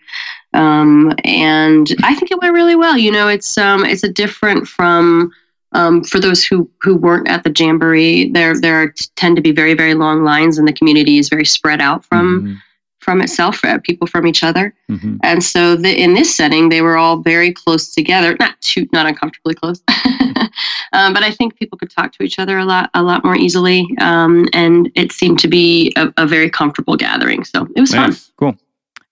um, 0.54 1.14
and 1.26 1.94
I 2.04 2.16
think 2.16 2.32
it 2.32 2.42
went 2.42 2.54
really 2.54 2.76
well. 2.76 2.98
You 2.98 3.12
know, 3.12 3.28
it's 3.28 3.58
um, 3.58 3.84
it's 3.84 4.04
a 4.04 4.10
different 4.10 4.70
from. 4.70 5.34
Um, 5.74 6.06
for 6.06 6.22
those 6.22 6.42
who 6.42 6.70
who 6.80 6.96
weren't 6.96 7.28
at 7.28 7.44
the 7.44 7.52
jamboree, 7.54 8.32
there 8.32 8.58
there 8.58 8.82
are, 8.82 8.94
tend 9.18 9.36
to 9.36 9.42
be 9.42 9.52
very 9.52 9.74
very 9.74 9.94
long 9.94 10.24
lines, 10.24 10.58
and 10.58 10.66
the 10.66 10.72
community 10.72 11.18
is 11.18 11.28
very 11.28 11.44
spread 11.44 11.82
out 11.82 12.06
from 12.06 12.62
from 13.06 13.22
itself, 13.22 13.64
uh, 13.64 13.78
people 13.84 14.08
from 14.08 14.26
each 14.26 14.44
other. 14.44 14.74
Mhm, 14.90 15.00
mhm. 15.00 15.20
And 15.22 15.44
so 15.44 15.76
the, 15.76 15.96
in 15.96 16.16
this 16.16 16.36
setting, 16.36 16.70
they 16.70 16.82
were 16.82 16.98
all 16.98 17.18
very 17.18 17.54
close 17.54 17.94
together, 17.94 18.36
not 18.40 18.60
too, 18.62 18.88
not 18.92 19.06
uncomfortably 19.06 19.54
close, 19.54 19.80
um, 20.94 21.14
but 21.14 21.24
I 21.24 21.30
think 21.30 21.56
people 21.58 21.78
could 21.78 21.92
talk 21.92 22.12
to 22.14 22.24
each 22.24 22.40
other 22.40 22.58
a 22.58 22.66
lot, 22.66 22.90
a 22.96 23.04
lot 23.04 23.24
more 23.24 23.38
easily. 23.38 23.88
Um, 24.00 24.48
and 24.54 24.92
it 24.96 25.12
seemed 25.12 25.38
to 25.40 25.48
be 25.48 25.94
a, 25.96 26.12
a 26.18 26.26
very 26.26 26.50
comfortable 26.50 26.98
gathering. 26.98 27.44
So 27.44 27.68
it 27.76 27.80
was 27.80 27.94
fun. 27.94 28.16
Cool. 28.38 28.58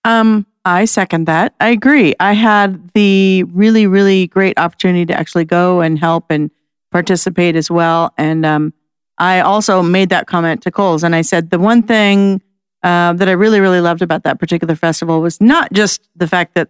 Um, 0.04 0.48
I 0.66 0.86
second 0.86 1.28
that. 1.28 1.54
I 1.62 1.70
agree. 1.70 2.16
I 2.20 2.34
had 2.34 2.92
the 2.94 3.44
really, 3.44 3.86
really 3.86 4.28
great 4.28 4.58
opportunity 4.58 5.06
to 5.06 5.14
actually 5.14 5.46
go 5.46 5.82
and 5.82 6.00
help 6.00 6.26
and 6.32 6.50
participate 6.92 7.56
as 7.56 7.70
well. 7.70 8.14
And 8.18 8.46
um, 8.46 8.74
I 9.20 9.42
also 9.42 9.84
made 9.84 10.10
that 10.10 10.26
comment 10.26 10.64
to 10.64 10.72
Coles, 10.72 11.04
and 11.04 11.16
I 11.16 11.22
said 11.22 11.52
the 11.52 11.60
one 11.60 11.84
thing 11.84 12.42
uh, 12.84 13.14
that 13.14 13.28
I 13.30 13.32
really, 13.32 13.60
really 13.60 13.80
loved 13.82 14.02
about 14.02 14.24
that 14.24 14.40
particular 14.40 14.76
festival 14.76 15.22
was 15.22 15.40
not 15.42 15.72
just 15.74 16.08
the 16.16 16.28
fact 16.28 16.56
that 16.56 16.70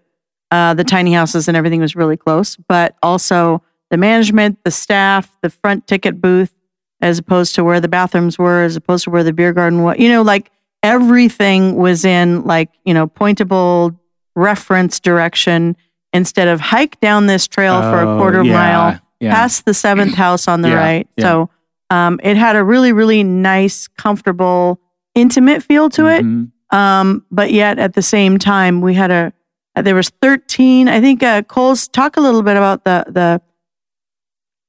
uh, 0.51 0.74
the 0.75 0.83
tiny 0.83 1.13
houses 1.13 1.48
and 1.48 1.57
everything 1.57 1.81
was 1.81 1.95
really 1.95 2.18
close, 2.18 2.56
but 2.68 2.95
also 3.01 3.63
the 3.89 3.98
management, 3.98 4.60
the 4.63 4.71
staff, 4.71 5.36
the 5.42 5.50
front 5.50 5.88
ticket 5.88 6.21
booth, 6.21 6.54
as 7.01 7.18
opposed 7.19 7.56
to 7.56 7.63
where 7.63 7.80
the 7.81 7.88
bathrooms 7.88 8.38
were, 8.38 8.63
as 8.63 8.75
opposed 8.75 9.04
to 9.06 9.10
where 9.10 9.24
the 9.24 9.33
beer 9.33 9.51
garden 9.54 9.81
was. 9.83 9.98
You 9.98 10.10
know, 10.10 10.21
like 10.21 10.51
everything 10.83 11.75
was 11.75 12.06
in 12.06 12.44
like 12.44 12.69
you 12.86 12.94
know 12.94 13.07
pointable 13.07 13.98
reference 14.36 15.00
direction 15.00 15.75
instead 16.12 16.48
of 16.48 16.59
hike 16.59 17.00
down 17.00 17.25
this 17.27 17.48
trail 17.48 17.81
for 17.81 18.01
a 18.01 18.13
Oh, 18.13 18.18
quarter 18.18 18.44
yeah, 18.44 18.54
mile 18.54 19.00
Yeah. 19.19 19.31
past 19.31 19.66
the 19.66 19.74
seventh 19.74 20.13
house 20.25 20.48
on 20.48 20.62
the 20.62 20.69
Yeah, 20.69 20.75
right. 20.75 21.07
So 21.19 21.50
um, 21.89 22.19
it 22.24 22.38
had 22.38 22.56
a 22.56 22.63
really, 22.63 22.92
really 22.92 23.24
nice, 23.24 23.88
comfortable, 23.88 24.80
intimate 25.15 25.63
feel 25.63 25.89
to 25.92 26.07
it. 26.07 26.24
Mhm. 26.24 26.51
Um, 26.71 27.25
but 27.30 27.51
yet 27.51 27.77
at 27.80 27.94
the 27.94 28.01
same 28.01 28.38
time, 28.38 28.81
we 28.81 28.94
had 28.94 29.12
a 29.12 29.33
uh, 29.75 29.81
there 29.81 29.95
was 29.95 30.10
thirteen. 30.21 30.88
I 30.88 31.01
think 31.01 31.24
uh, 31.24 31.42
Coles 31.44 31.88
talk 31.88 32.18
a 32.18 32.21
little 32.21 32.44
bit 32.44 32.57
about 32.57 32.83
the 32.83 33.42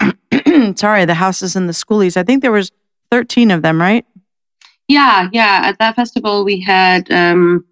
the 0.00 0.74
sorry 0.76 1.04
the 1.04 1.14
houses 1.14 1.56
and 1.56 1.68
the 1.68 1.72
schoolies. 1.72 2.16
I 2.16 2.22
think 2.22 2.42
there 2.42 2.52
was 2.52 2.72
thirteen 3.10 3.50
of 3.50 3.62
them, 3.62 3.80
right? 3.80 4.04
Yeah, 4.88 5.28
yeah. 5.32 5.62
At 5.64 5.78
that 5.78 5.96
festival, 5.96 6.44
we 6.44 6.60
had, 6.60 7.10
um, 7.10 7.64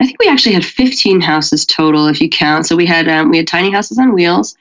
I 0.00 0.06
think 0.06 0.18
we 0.18 0.28
actually 0.28 0.54
had 0.54 0.64
15 0.64 1.20
houses 1.20 1.64
total, 1.64 2.08
if 2.08 2.20
you 2.20 2.28
count. 2.28 2.66
So 2.66 2.74
we 2.74 2.84
had 2.84 3.08
um, 3.08 3.30
we 3.30 3.36
had 3.36 3.46
tiny 3.46 3.70
houses 3.70 3.98
on 3.98 4.12
wheels. 4.12 4.56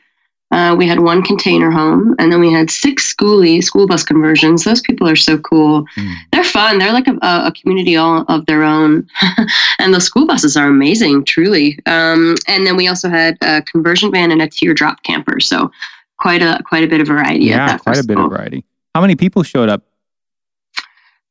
Uh, 0.52 0.74
we 0.78 0.88
had 0.88 1.02
one 1.02 1.22
container 1.22 1.70
home, 1.70 2.16
and 2.20 2.32
then 2.32 2.40
we 2.40 2.52
had 2.52 2.72
six 2.72 3.14
schoolie 3.14 3.62
school 3.62 3.86
bus 3.86 4.04
conversions. 4.04 4.64
Those 4.64 4.80
people 4.80 5.08
are 5.08 5.16
so 5.16 5.38
cool. 5.38 5.86
Mm. 5.98 6.14
They're 6.32 6.44
fun. 6.44 6.78
They're 6.78 6.94
like 6.94 7.08
a, 7.08 7.18
a 7.22 7.52
community 7.52 7.98
all 7.98 8.24
of 8.30 8.46
their 8.46 8.64
own, 8.64 9.08
and 9.80 9.94
the 9.94 10.00
school 10.00 10.26
buses 10.26 10.56
are 10.56 10.68
amazing, 10.68 11.26
truly. 11.26 11.80
Um, 11.86 12.36
and 12.48 12.66
then 12.66 12.78
we 12.78 12.88
also 12.88 13.10
had 13.10 13.38
a 13.42 13.62
conversion 13.64 14.10
van 14.10 14.32
and 14.32 14.42
a 14.42 14.48
teardrop 14.48 15.04
camper. 15.04 15.42
So 15.42 15.70
quite 16.18 16.42
a 16.42 16.62
quite 16.66 16.84
a 16.84 16.88
bit 16.88 17.02
of 17.02 17.08
variety. 17.08 17.46
Yeah, 17.46 17.68
that 17.68 17.82
quite 17.82 18.00
a 18.00 18.04
bit 18.06 18.18
of 18.18 18.30
variety. 18.30 18.64
How 18.96 19.02
many 19.02 19.16
people 19.16 19.44
showed 19.44 19.70
up? 19.70 19.84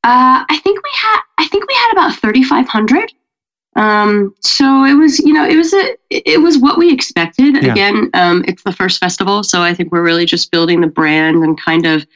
Uh, 0.05 0.45
I 0.49 0.61
think 0.63 0.79
we 0.83 0.91
had 0.95 1.21
I 1.39 1.47
think 1.49 1.67
we 1.67 1.75
had 1.75 1.93
about 1.93 2.15
3,500. 2.17 3.13
Um, 3.77 4.35
so 4.41 4.85
it 4.85 4.95
was, 4.95 5.19
you 5.19 5.33
know, 5.33 5.47
it 5.47 5.57
was 5.57 5.73
a, 5.75 5.97
it 6.11 6.41
was 6.41 6.59
what 6.59 6.79
we 6.79 6.93
expected. 6.93 7.63
Yeah. 7.63 7.73
Again, 7.73 8.11
um, 8.15 8.45
it's 8.49 8.63
the 8.63 8.73
first 8.73 8.99
festival, 8.99 9.43
so 9.43 9.61
I 9.63 9.75
think 9.75 9.93
we're 9.93 10.03
really 10.03 10.25
just 10.27 10.51
building 10.51 10.81
the 10.81 10.87
brand 10.87 11.45
and 11.45 11.61
kind 11.61 11.87
of 11.87 12.07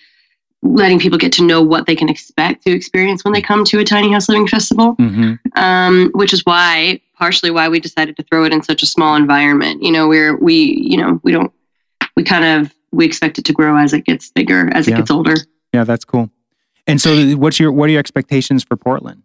letting 0.62 0.98
people 0.98 1.18
get 1.18 1.32
to 1.32 1.42
know 1.44 1.62
what 1.62 1.86
they 1.86 1.96
can 1.96 2.08
expect 2.08 2.64
to 2.64 2.70
experience 2.70 3.24
when 3.24 3.32
they 3.32 3.40
come 3.40 3.64
to 3.64 3.78
a 3.78 3.84
tiny 3.84 4.12
house 4.12 4.28
living 4.28 4.46
festival. 4.46 4.92
hmm 4.98 5.34
Um, 5.56 6.10
which 6.14 6.32
is 6.32 6.44
why, 6.44 7.00
partially, 7.16 7.50
why 7.50 7.68
we 7.68 7.80
decided 7.80 8.16
to 8.16 8.22
throw 8.24 8.44
it 8.44 8.52
in 8.52 8.62
such 8.62 8.82
a 8.82 8.86
small 8.86 9.16
environment. 9.16 9.82
You 9.82 9.92
know, 9.92 10.08
we're 10.08 10.36
we, 10.36 10.54
you 10.54 10.96
know, 10.96 11.20
we 11.22 11.32
don't, 11.32 11.52
we 12.16 12.24
kind 12.24 12.44
of 12.44 12.72
we 12.92 13.04
expect 13.06 13.38
it 13.38 13.44
to 13.46 13.52
grow 13.52 13.76
as 13.76 13.92
it 13.92 14.04
gets 14.04 14.30
bigger, 14.30 14.70
as 14.74 14.86
it 14.88 14.92
Yeah. 14.92 14.96
gets 14.98 15.10
older. 15.10 15.34
Yeah, 15.72 15.84
that's 15.84 16.04
cool. 16.04 16.30
And 16.86 17.00
so, 17.00 17.32
what's 17.36 17.60
your 17.60 17.70
what 17.72 17.88
are 17.88 17.92
your 17.92 18.00
expectations 18.00 18.64
for 18.64 18.76
Portland? 18.76 19.22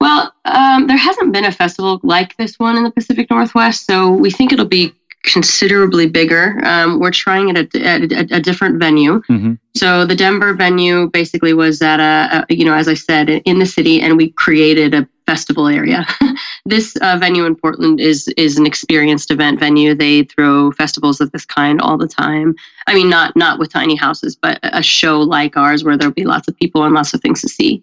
Well, 0.00 0.32
um, 0.46 0.86
there 0.86 0.96
hasn't 0.96 1.32
been 1.32 1.44
a 1.44 1.52
festival 1.52 2.00
like 2.02 2.36
this 2.36 2.58
one 2.58 2.76
in 2.76 2.84
the 2.84 2.90
Pacific 2.90 3.28
Northwest, 3.30 3.86
so 3.86 4.10
we 4.10 4.30
think 4.30 4.52
it'll 4.52 4.64
be 4.64 4.94
considerably 5.24 6.06
bigger. 6.06 6.60
Um, 6.64 6.98
we're 6.98 7.10
trying 7.10 7.50
it 7.50 7.56
at, 7.58 7.74
at, 7.74 8.12
at 8.12 8.32
a 8.32 8.40
different 8.40 8.78
venue. 8.78 9.20
Mhm. 9.28 9.58
So 9.76 10.06
the 10.06 10.16
Denver 10.16 10.54
venue 10.54 11.08
basically 11.10 11.52
was 11.52 11.82
at 11.82 12.00
a, 12.00 12.46
a, 12.48 12.54
you 12.54 12.64
know, 12.64 12.74
as 12.74 12.88
I 12.88 12.94
said, 12.94 13.28
in 13.28 13.58
the 13.58 13.66
city, 13.66 14.00
and 14.00 14.16
we 14.16 14.30
created 14.30 14.94
a 14.94 15.06
festival 15.26 15.68
area. 15.68 16.06
this 16.64 16.96
uh, 17.02 17.16
venue 17.20 17.44
in 17.44 17.54
Portland 17.54 18.00
is 18.00 18.26
is 18.36 18.58
an 18.58 18.66
experienced 18.66 19.30
event 19.30 19.60
venue. 19.60 19.94
They 19.94 20.24
throw 20.24 20.72
festivals 20.72 21.20
of 21.20 21.30
this 21.32 21.44
kind 21.44 21.80
all 21.80 21.98
the 21.98 22.08
time. 22.08 22.54
I 22.86 22.94
mean, 22.94 23.10
not 23.10 23.36
not 23.36 23.58
with 23.58 23.70
tiny 23.70 23.96
houses, 23.96 24.34
but 24.34 24.58
a 24.62 24.82
show 24.82 25.20
like 25.20 25.56
ours 25.56 25.84
where 25.84 25.96
there'll 25.96 26.14
be 26.14 26.24
lots 26.24 26.48
of 26.48 26.56
people 26.56 26.84
and 26.84 26.94
lots 26.94 27.12
of 27.12 27.20
things 27.20 27.42
to 27.42 27.48
see. 27.48 27.82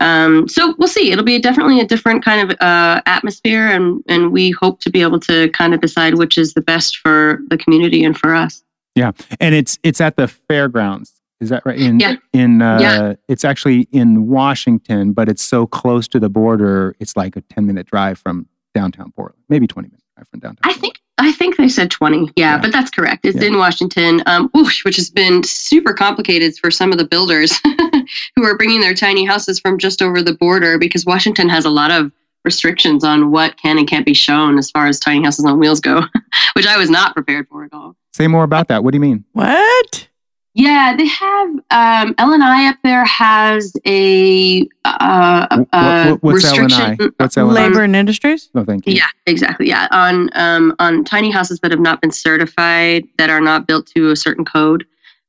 Um, 0.00 0.48
so 0.48 0.74
we'll 0.78 0.88
see. 0.88 1.12
It'll 1.12 1.24
be 1.24 1.38
definitely 1.38 1.80
a 1.80 1.86
different 1.86 2.24
kind 2.24 2.50
of 2.50 2.56
uh, 2.60 3.00
atmosphere, 3.06 3.68
and 3.68 4.02
and 4.08 4.32
we 4.32 4.50
hope 4.50 4.80
to 4.80 4.90
be 4.90 5.02
able 5.02 5.20
to 5.20 5.48
kind 5.50 5.72
of 5.74 5.80
decide 5.80 6.14
which 6.14 6.36
is 6.36 6.54
the 6.54 6.60
best 6.60 6.98
for 6.98 7.40
the 7.48 7.56
community 7.56 8.04
and 8.04 8.18
for 8.18 8.34
us. 8.34 8.62
Yeah, 8.96 9.12
and 9.40 9.54
it's 9.54 9.78
it's 9.82 10.00
at 10.00 10.16
the 10.16 10.26
fairgrounds. 10.28 11.12
Is 11.40 11.48
that 11.50 11.62
right? 11.66 11.78
In 11.78 12.00
Yeah. 12.00 12.16
in 12.32 12.62
uh, 12.62 12.78
Yeah. 12.80 13.14
it's 13.28 13.44
actually 13.44 13.88
in 13.92 14.26
Washington, 14.28 15.12
but 15.12 15.28
it's 15.28 15.42
so 15.44 15.66
close 15.66 16.08
to 16.08 16.18
the 16.20 16.28
border. 16.28 16.96
It's 17.00 17.16
like 17.16 17.36
a 17.36 17.40
ten 17.42 17.66
minute 17.66 17.86
drive 17.86 18.18
from 18.18 18.46
downtown 18.74 19.12
Portland, 19.12 19.42
maybe 19.48 19.66
twenty 19.66 19.88
minute 19.88 20.02
drive 20.16 20.28
from 20.28 20.40
downtown. 20.40 20.70
I 20.70 20.74
think 20.74 21.00
I 21.18 21.30
think 21.32 21.56
they 21.56 21.68
said 21.68 21.90
20. 21.90 22.30
Yeah, 22.36 22.54
Yeah. 22.54 22.58
but 22.58 22.72
that's 22.72 22.90
correct. 22.90 23.24
It's 23.24 23.40
Yeah. 23.40 23.48
in 23.48 23.56
Washington, 23.58 24.22
um, 24.26 24.48
whoosh, 24.52 24.84
which 24.84 24.96
has 24.96 25.10
been 25.10 25.42
super 25.44 25.92
complicated 25.92 26.56
for 26.58 26.70
some 26.70 26.90
of 26.92 26.98
the 26.98 27.04
builders 27.06 27.58
who 28.36 28.44
are 28.44 28.56
bringing 28.56 28.80
their 28.80 28.94
tiny 28.94 29.24
houses 29.24 29.60
from 29.60 29.78
just 29.78 30.02
over 30.02 30.22
the 30.22 30.34
border 30.34 30.76
because 30.78 31.04
Washington 31.06 31.48
has 31.48 31.64
a 31.64 31.70
lot 31.70 31.90
of 31.92 32.10
restrictions 32.44 33.04
on 33.04 33.30
what 33.30 33.56
can 33.56 33.78
and 33.78 33.88
can't 33.88 34.04
be 34.04 34.12
shown 34.12 34.58
as 34.58 34.70
far 34.70 34.86
as 34.86 34.98
tiny 35.00 35.22
houses 35.24 35.44
on 35.44 35.58
wheels 35.58 35.80
go, 35.80 36.02
which 36.54 36.66
I 36.66 36.76
was 36.76 36.90
not 36.90 37.14
prepared 37.14 37.48
for 37.48 37.64
at 37.64 37.72
all. 37.72 37.96
Say 38.12 38.26
more 38.26 38.44
about 38.44 38.68
that. 38.68 38.82
What 38.84 38.90
do 38.92 38.96
you 38.96 39.00
mean? 39.00 39.24
What? 39.32 40.08
Yeah, 40.56 40.94
they 40.96 41.06
have 41.06 41.48
um, 41.72 42.14
LNI 42.14 42.68
up 42.70 42.76
there 42.84 43.04
has 43.04 43.72
a, 43.86 44.60
uh, 44.84 45.46
Wh- 45.50 45.60
a 45.72 46.10
what- 46.12 46.22
what's 46.22 46.44
restriction. 46.44 46.68
LNI? 46.96 47.12
What's 47.16 47.36
on- 47.36 47.48
LNI? 47.48 47.54
Labor 47.54 47.82
and 47.82 47.96
Industries? 47.96 48.50
No, 48.54 48.64
thank 48.64 48.86
you. 48.86 48.94
Yeah, 48.94 49.08
exactly. 49.26 49.68
Yeah, 49.68 49.88
on 49.90 50.30
um, 50.34 50.74
on 50.78 51.04
tiny 51.04 51.32
houses 51.32 51.58
that 51.60 51.72
have 51.72 51.80
not 51.80 52.00
been 52.00 52.12
certified, 52.12 53.04
that 53.18 53.30
are 53.30 53.40
not 53.40 53.66
built 53.66 53.86
to 53.96 54.10
a 54.10 54.16
certain 54.16 54.44
code, 54.44 54.86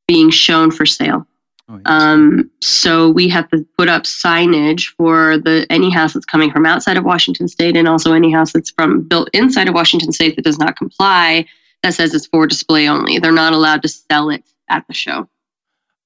being 0.08 0.29
shown 0.29 0.70
for 0.70 0.86
sale. 0.86 1.25
Oh, 1.67 1.77
yes. 1.77 1.82
Um, 1.86 2.51
so 2.62 3.10
we 3.10 3.27
have 3.29 3.50
to 3.50 3.65
put 3.79 3.89
up 3.89 4.03
signage 4.03 4.94
for 4.96 5.39
the 5.39 5.65
any 5.72 5.89
house 5.89 6.13
that's 6.13 6.25
coming 6.25 6.51
from 6.51 6.67
outside 6.67 6.98
of 6.98 7.03
Washington 7.03 7.48
State, 7.48 7.75
and 7.75 7.88
also 7.88 8.13
any 8.13 8.32
house 8.32 8.53
that's 8.53 8.70
from 8.70 9.01
built 9.01 9.29
inside 9.34 9.67
of 9.67 9.74
Washington 9.74 10.12
State 10.12 10.36
that 10.36 10.44
does 10.46 10.60
not 10.60 10.77
comply. 10.77 11.48
That 11.82 11.96
says 11.96 12.13
it's 12.13 12.27
for 12.27 12.46
display 12.46 12.88
only. 12.88 13.17
They're 13.17 13.32
not 13.32 13.53
allowed 13.53 13.82
to 13.82 13.88
sell 13.88 14.29
it 14.29 14.44
at 14.69 14.86
the 14.88 14.93
show. 14.93 15.27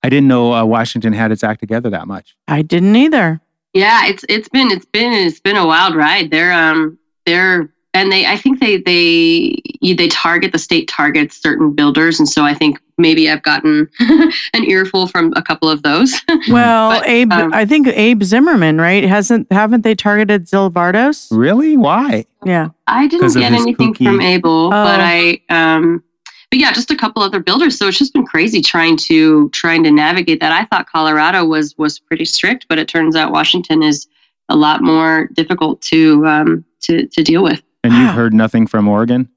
I 0.03 0.09
didn't 0.09 0.27
know 0.29 0.53
uh, 0.53 0.63
Washington 0.65 1.13
had 1.13 1.31
its 1.31 1.43
act 1.43 1.59
together 1.59 1.89
that 1.89 2.07
much. 2.07 2.35
I 2.47 2.61
didn't 2.61 2.95
either. 2.95 3.41
Yeah, 3.73 4.05
it's 4.07 4.23
it's 4.29 4.49
been 4.49 4.71
it's 4.71 4.85
been 4.85 5.11
it's 5.13 5.39
been 5.39 5.57
a 5.57 5.65
wild 5.67 5.95
ride. 5.95 6.31
They're 6.31 6.53
um 6.53 6.97
they're 7.25 7.69
and 7.93 8.11
they 8.11 8.25
I 8.25 8.37
think 8.37 8.59
they 8.59 8.77
they 8.77 9.61
they 9.93 10.07
target 10.07 10.51
the 10.53 10.57
state 10.57 10.87
targets 10.87 11.39
certain 11.41 11.73
builders, 11.75 12.17
and 12.19 12.27
so 12.29 12.43
I 12.43 12.53
think 12.53 12.79
maybe 12.97 13.29
I've 13.29 13.43
gotten 13.43 13.89
an 13.99 14.63
earful 14.63 15.07
from 15.07 15.33
a 15.35 15.41
couple 15.41 15.69
of 15.69 15.83
those. 15.83 16.19
Well, 16.49 16.91
But, 16.99 17.07
Abe, 17.07 17.31
um, 17.33 17.53
I 17.53 17.65
think 17.65 17.87
Abe 17.87 18.23
Zimmerman, 18.23 18.79
right? 18.79 19.03
Hasn't 19.03 19.51
haven't 19.51 19.83
they 19.83 19.95
targeted 19.95 20.47
Zyl 20.47 20.71
Vardos? 20.71 21.27
Really? 21.31 21.75
Why? 21.77 22.25
Yeah. 22.45 22.69
I 22.87 23.07
didn't 23.07 23.33
get 23.33 23.51
anything 23.51 23.93
kooky- 23.93 24.05
from 24.05 24.21
Abel, 24.21 24.69
but 24.71 24.99
Oh. 24.99 25.03
I 25.03 25.41
um 25.49 26.03
but 26.51 26.59
yeah, 26.59 26.71
just 26.71 26.89
a 26.91 26.95
couple 26.95 27.21
other 27.23 27.39
builders. 27.39 27.77
So 27.77 27.87
it's 27.87 27.97
just 27.99 28.13
been 28.13 28.25
crazy 28.25 28.61
trying 28.61 28.97
to 28.97 29.49
trying 29.49 29.83
to 29.83 29.91
navigate 29.91 30.39
that. 30.41 30.51
I 30.51 30.65
thought 30.65 30.89
Colorado 30.89 31.45
was 31.45 31.77
was 31.77 31.99
pretty 31.99 32.25
strict, 32.25 32.65
but 32.69 32.79
it 32.79 32.87
turns 32.87 33.15
out 33.15 33.31
Washington 33.31 33.83
is 33.83 34.07
a 34.49 34.55
lot 34.55 34.81
more 34.81 35.29
difficult 35.33 35.81
to 35.83 36.25
um 36.25 36.65
to 36.81 37.05
to 37.07 37.23
deal 37.23 37.43
with. 37.43 37.61
And 37.83 37.93
you've 37.93 38.13
heard 38.15 38.33
nothing 38.33 38.67
from 38.67 38.87
Oregon? 38.87 39.29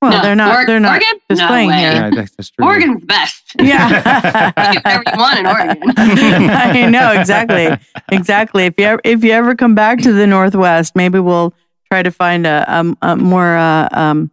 Well, 0.00 0.12
No, 0.12 0.22
they're 0.22 0.36
not. 0.36 0.54
Or- 0.62 0.66
they're 0.66 0.78
not 0.78 0.90
Oregon? 1.02 1.20
displaying 1.28 1.70
no 1.70 1.74
way. 1.74 1.80
here. 1.80 1.92
Yeah, 1.92 2.10
that's, 2.14 2.30
that's 2.36 2.50
true. 2.50 2.64
Oregon's 2.64 3.04
best. 3.04 3.42
Yeah. 3.60 3.88
Do 4.72 4.80
whatever 4.84 5.02
you 5.12 5.18
want 5.18 5.38
in 5.40 5.46
Oregon. 5.46 5.82
I 5.96 6.88
know 6.88 7.12
exactly, 7.18 7.68
exactly. 8.12 8.66
If 8.66 8.74
you 8.78 8.84
ever, 8.84 9.00
if 9.02 9.24
you 9.24 9.32
ever 9.32 9.56
come 9.56 9.74
back 9.74 10.00
to 10.02 10.12
the 10.12 10.26
Northwest, 10.26 10.94
maybe 10.94 11.18
we'll 11.18 11.52
try 11.90 12.02
to 12.04 12.12
find 12.12 12.46
a, 12.46 12.64
a, 12.68 12.96
a 13.12 13.16
more 13.16 13.56
uh, 13.56 13.88
um, 13.90 14.30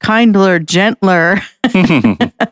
kindler, 0.00 0.58
gentler. 0.58 1.40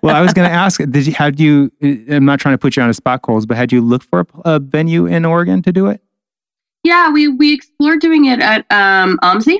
well, 0.03 0.15
I 0.17 0.21
was 0.21 0.33
going 0.33 0.49
to 0.49 0.55
ask, 0.55 0.81
did 0.91 1.07
you, 1.07 1.13
had 1.13 1.39
you, 1.41 1.71
I'm 2.11 2.25
not 2.25 2.41
trying 2.41 2.55
to 2.55 2.59
put 2.59 2.77
you 2.77 2.83
on 2.83 2.91
a 2.91 2.95
spot, 2.95 3.23
Coles, 3.23 3.47
but 3.47 3.57
had 3.57 3.73
you 3.73 3.81
looked 3.81 4.07
for 4.07 4.21
a, 4.21 4.27
a 4.45 4.59
venue 4.61 5.07
in 5.07 5.25
Oregon 5.25 5.63
to 5.63 5.73
do 5.73 5.87
it? 5.87 6.01
yeah, 6.85 7.11
we 7.11 7.27
we 7.27 7.53
explored 7.53 8.01
doing 8.01 8.27
it 8.27 8.41
at 8.41 8.61
um, 8.71 9.19
OMSI. 9.23 9.59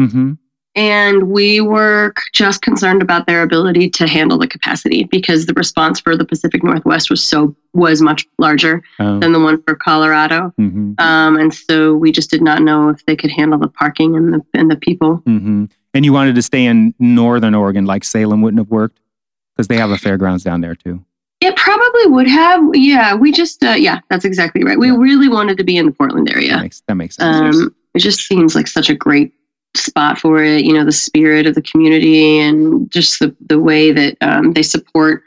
Mm-hmm. 0.00 0.32
and 0.74 1.30
we 1.30 1.60
were 1.60 2.12
just 2.32 2.62
concerned 2.62 3.00
about 3.00 3.28
their 3.28 3.42
ability 3.42 3.88
to 3.90 4.08
handle 4.08 4.36
the 4.38 4.48
capacity 4.48 5.04
because 5.04 5.46
the 5.46 5.52
response 5.54 6.00
for 6.00 6.16
the 6.16 6.24
Pacific 6.24 6.64
Northwest 6.64 7.10
was 7.10 7.22
so 7.22 7.54
was 7.74 8.02
much 8.02 8.26
larger 8.38 8.82
Oh, 8.98 9.20
than 9.20 9.30
the 9.30 9.38
one 9.38 9.62
for 9.62 9.76
Colorado, 9.76 10.52
mm-hmm. 10.60 10.94
um, 10.98 11.36
and 11.36 11.54
so 11.54 11.94
we 11.94 12.10
just 12.10 12.28
did 12.28 12.42
not 12.42 12.60
know 12.62 12.88
if 12.88 13.06
they 13.06 13.14
could 13.14 13.30
handle 13.30 13.60
the 13.60 13.68
parking 13.68 14.16
and 14.16 14.34
the 14.34 14.40
and 14.52 14.68
the 14.68 14.76
people. 14.76 15.22
Mm-hmm. 15.28 15.66
And 15.94 16.04
you 16.04 16.12
wanted 16.12 16.34
to 16.34 16.42
stay 16.42 16.64
in 16.66 16.92
Northern 16.98 17.54
Oregon, 17.54 17.86
like 17.86 18.04
Salem 18.04 18.42
wouldn't 18.42 18.58
have 18.60 18.70
worked? 18.70 18.98
Because 19.56 19.68
they 19.68 19.76
have 19.76 19.90
a 19.90 19.98
fairgrounds 19.98 20.42
down 20.42 20.60
there 20.60 20.74
too. 20.74 21.04
It 21.40 21.54
probably 21.56 22.06
would 22.06 22.26
have, 22.26 22.62
yeah. 22.74 23.14
We 23.14 23.30
just, 23.30 23.62
uh, 23.62 23.70
yeah, 23.70 24.00
that's 24.10 24.24
exactly 24.24 24.64
right. 24.64 24.78
We 24.78 24.88
Yeah. 24.88 24.96
really 24.96 25.28
wanted 25.28 25.56
to 25.58 25.64
be 25.64 25.76
in 25.76 25.86
the 25.86 25.92
Portland 25.92 26.26
That 26.28 26.36
area. 26.36 26.58
makes, 26.60 26.82
that 26.88 26.94
makes 26.96 27.16
sense. 27.16 27.56
Um, 27.56 27.74
it 27.94 28.00
just 28.00 28.20
seems 28.26 28.54
like 28.56 28.66
such 28.66 28.90
a 28.90 28.94
great 28.94 29.32
spot 29.76 30.18
for 30.18 30.42
it. 30.42 30.64
You 30.64 30.72
know, 30.72 30.84
the 30.84 30.92
spirit 30.92 31.46
of 31.46 31.54
the 31.54 31.62
community 31.62 32.38
and 32.40 32.90
just 32.90 33.18
the 33.20 33.34
the 33.48 33.60
way 33.60 33.92
that 33.92 34.16
um, 34.20 34.52
they 34.52 34.62
support, 34.62 35.22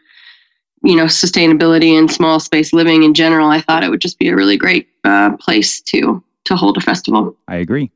you 0.84 0.96
know, 0.96 1.06
sustainability 1.06 1.98
and 1.98 2.10
small 2.12 2.40
space 2.40 2.74
living 2.74 3.04
in 3.04 3.14
general. 3.14 3.50
I 3.50 3.62
thought 3.62 3.84
it 3.84 3.90
would 3.90 4.02
just 4.02 4.20
be 4.20 4.28
a 4.30 4.36
really 4.36 4.58
great 4.58 4.88
uh, 5.04 5.36
place 5.38 5.80
to 5.82 6.22
to 6.46 6.56
hold 6.56 6.78
a 6.78 6.82
festival. 6.82 7.36
I 7.48 7.58
agree. 7.58 7.92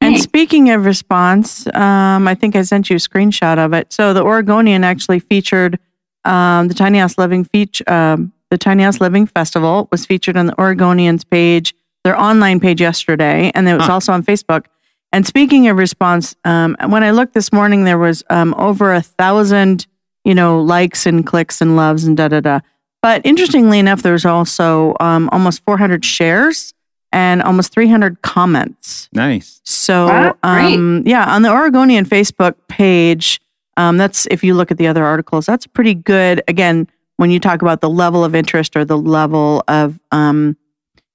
And 0.00 0.18
speaking 0.18 0.70
of 0.70 0.84
response, 0.84 1.66
um, 1.74 2.28
I 2.28 2.34
think 2.34 2.54
I 2.56 2.62
sent 2.62 2.88
you 2.88 2.96
a 2.96 2.98
screenshot 2.98 3.58
of 3.58 3.72
it. 3.72 3.92
So 3.92 4.14
the 4.14 4.22
Oregonian 4.22 4.84
actually 4.84 5.18
featured 5.18 5.78
um, 6.24 6.68
the 6.68 6.74
Tiny 6.74 6.98
House 6.98 7.18
Living 7.18 7.44
feature. 7.44 7.84
Um, 7.90 8.32
the 8.50 8.58
Tiny 8.58 8.82
House 8.84 9.00
Living 9.00 9.26
Festival 9.26 9.88
was 9.90 10.06
featured 10.06 10.36
on 10.36 10.46
the 10.46 10.54
Oregonians 10.54 11.28
page, 11.28 11.74
their 12.04 12.18
online 12.18 12.60
page 12.60 12.80
yesterday, 12.80 13.50
and 13.54 13.68
it 13.68 13.74
was 13.76 13.86
Huh. 13.86 13.94
also 13.94 14.12
on 14.12 14.22
Facebook. 14.22 14.66
And 15.12 15.26
speaking 15.26 15.68
of 15.68 15.76
response, 15.76 16.34
um, 16.44 16.76
when 16.88 17.02
I 17.02 17.10
looked 17.10 17.34
this 17.34 17.52
morning, 17.52 17.84
there 17.84 17.98
was 17.98 18.22
um, 18.30 18.54
over 18.56 18.94
a 18.94 19.02
thousand, 19.02 19.86
you 20.24 20.34
know, 20.34 20.60
likes 20.62 21.06
and 21.06 21.26
clicks 21.26 21.60
and 21.60 21.76
loves 21.76 22.04
and 22.04 22.16
da 22.16 22.28
da 22.28 22.40
da. 22.40 22.60
But 23.02 23.22
interestingly 23.24 23.78
enough, 23.78 24.02
there 24.02 24.12
was 24.12 24.24
also 24.24 24.96
um, 25.00 25.28
almost 25.32 25.62
400 25.64 26.04
shares 26.04 26.72
and 27.12 27.42
almost 27.42 27.72
300 27.72 28.22
comments. 28.22 29.08
Nice. 29.12 29.60
So, 29.64 30.06
Wow, 30.06 30.36
um, 30.42 31.02
yeah, 31.06 31.34
on 31.34 31.42
the 31.42 31.50
Oregonian 31.50 32.04
Facebook 32.04 32.54
page, 32.68 33.40
um, 33.76 33.96
that's 33.96 34.26
if 34.30 34.42
you 34.42 34.54
look 34.54 34.70
at 34.70 34.78
the 34.78 34.86
other 34.86 35.04
articles, 35.04 35.46
that's 35.46 35.66
pretty 35.66 35.94
good. 35.94 36.42
Again, 36.48 36.88
when 37.16 37.30
you 37.30 37.40
talk 37.40 37.62
about 37.62 37.80
the 37.80 37.90
level 37.90 38.24
of 38.24 38.34
interest 38.34 38.76
or 38.76 38.84
the 38.84 38.98
level 38.98 39.62
of, 39.68 39.98
um, 40.12 40.56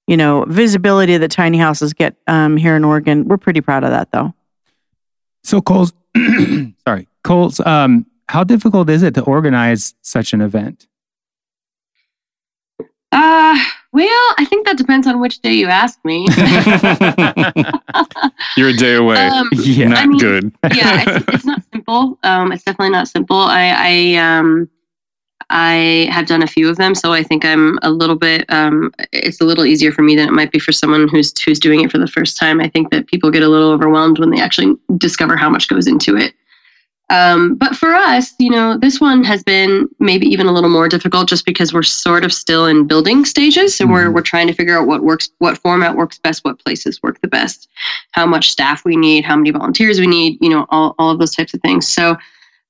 you 0.06 0.16
know, 0.16 0.44
visibility 0.48 1.16
that 1.16 1.30
tiny 1.30 1.58
houses 1.58 1.92
get 1.92 2.16
um, 2.26 2.56
here 2.56 2.76
in 2.76 2.84
Oregon, 2.84 3.26
we're 3.26 3.38
pretty 3.38 3.60
proud 3.60 3.84
of 3.84 3.90
that, 3.90 4.10
though. 4.12 4.34
So 5.42 5.60
Coles, 5.60 5.92
sorry, 6.86 7.06
Coles, 7.22 7.60
um, 7.60 8.06
how 8.28 8.44
difficult 8.44 8.88
is 8.88 9.02
it 9.02 9.14
to 9.14 9.22
organize 9.22 9.94
such 10.00 10.32
an 10.32 10.40
event? 10.40 10.86
Uh, 13.12 13.58
well, 13.94 14.34
I 14.38 14.44
think 14.44 14.66
that 14.66 14.76
depends 14.76 15.06
on 15.06 15.20
which 15.20 15.40
day 15.40 15.54
you 15.54 15.68
ask 15.68 16.00
me. 16.04 16.26
You're 18.56 18.70
a 18.70 18.76
day 18.76 18.96
away. 18.96 19.16
um, 19.16 19.48
yeah. 19.52 19.86
Not 19.86 19.98
I 19.98 20.06
mean, 20.06 20.18
good. 20.18 20.52
yeah, 20.74 21.04
it's, 21.06 21.24
it's 21.28 21.44
not 21.44 21.62
simple. 21.72 22.18
Um, 22.24 22.50
it's 22.50 22.64
definitely 22.64 22.90
not 22.90 23.06
simple. 23.06 23.36
I, 23.36 23.72
I, 23.78 24.16
um, 24.16 24.68
I 25.48 26.08
have 26.10 26.26
done 26.26 26.42
a 26.42 26.48
few 26.48 26.68
of 26.68 26.76
them, 26.76 26.96
so 26.96 27.12
I 27.12 27.22
think 27.22 27.44
I'm 27.44 27.78
a 27.82 27.90
little 27.90 28.16
bit. 28.16 28.52
Um, 28.52 28.92
it's 29.12 29.40
a 29.40 29.44
little 29.44 29.64
easier 29.64 29.92
for 29.92 30.02
me 30.02 30.16
than 30.16 30.26
it 30.26 30.32
might 30.32 30.50
be 30.50 30.58
for 30.58 30.72
someone 30.72 31.06
who's 31.06 31.32
who's 31.42 31.60
doing 31.60 31.82
it 31.82 31.92
for 31.92 31.98
the 31.98 32.08
first 32.08 32.36
time. 32.36 32.60
I 32.60 32.68
think 32.68 32.90
that 32.90 33.06
people 33.06 33.30
get 33.30 33.44
a 33.44 33.48
little 33.48 33.70
overwhelmed 33.70 34.18
when 34.18 34.30
they 34.30 34.40
actually 34.40 34.74
discover 34.96 35.36
how 35.36 35.48
much 35.48 35.68
goes 35.68 35.86
into 35.86 36.16
it. 36.16 36.34
Um, 37.10 37.54
but 37.56 37.76
for 37.76 37.94
us, 37.94 38.32
you 38.38 38.50
know, 38.50 38.78
this 38.78 39.00
one 39.00 39.22
has 39.24 39.42
been 39.42 39.88
maybe 40.00 40.26
even 40.26 40.46
a 40.46 40.52
little 40.52 40.70
more 40.70 40.88
difficult 40.88 41.28
just 41.28 41.44
because 41.44 41.72
we're 41.74 41.82
sort 41.82 42.24
of 42.24 42.32
still 42.32 42.66
in 42.66 42.86
building 42.86 43.24
stages. 43.26 43.76
So 43.76 43.86
we're 43.86 44.08
Mhm. 44.08 44.14
we're 44.14 44.22
trying 44.22 44.46
to 44.46 44.54
figure 44.54 44.78
out 44.78 44.86
what 44.86 45.02
works, 45.02 45.28
what 45.38 45.58
format 45.58 45.96
works 45.96 46.18
best, 46.18 46.44
what 46.44 46.58
places 46.64 47.02
work 47.02 47.20
the 47.20 47.28
best, 47.28 47.68
how 48.12 48.24
much 48.26 48.50
staff 48.50 48.84
we 48.84 48.96
need, 48.96 49.24
how 49.24 49.36
many 49.36 49.50
volunteers 49.50 50.00
we 50.00 50.06
need, 50.06 50.38
you 50.40 50.48
know, 50.48 50.66
all, 50.70 50.94
all 50.98 51.10
of 51.10 51.18
those 51.18 51.34
types 51.36 51.52
of 51.52 51.60
things. 51.60 51.86
So 51.86 52.16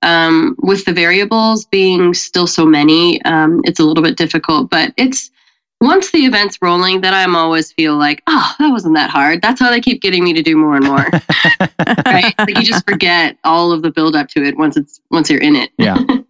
um, 0.02 0.56
with 0.58 0.84
the 0.84 0.92
variables 0.92 1.64
being 1.66 2.12
still 2.12 2.46
so 2.46 2.66
many, 2.66 3.22
um, 3.22 3.60
it's 3.64 3.80
a 3.80 3.84
little 3.84 4.02
bit 4.02 4.16
difficult, 4.16 4.68
but 4.68 4.92
it's 4.96 5.30
once 5.84 6.10
the 6.10 6.24
event's 6.24 6.58
rolling, 6.60 7.00
then 7.00 7.14
I'm 7.14 7.36
always 7.36 7.72
feel 7.72 7.96
like, 7.96 8.22
oh, 8.26 8.54
that 8.58 8.70
wasn't 8.70 8.94
that 8.94 9.10
hard. 9.10 9.42
That's 9.42 9.60
how 9.60 9.70
they 9.70 9.80
keep 9.80 10.00
getting 10.02 10.24
me 10.24 10.32
to 10.32 10.42
do 10.42 10.56
more 10.56 10.76
and 10.76 10.84
more. 10.84 11.06
right? 12.06 12.34
Like 12.38 12.56
you 12.56 12.62
just 12.62 12.88
forget 12.88 13.38
all 13.44 13.72
of 13.72 13.82
the 13.82 13.90
build 13.90 14.16
up 14.16 14.28
to 14.30 14.42
it 14.42 14.56
once 14.56 14.76
it's 14.76 15.00
once 15.10 15.30
you're 15.30 15.40
in 15.40 15.56
it. 15.56 15.70
Yeah. 15.78 15.98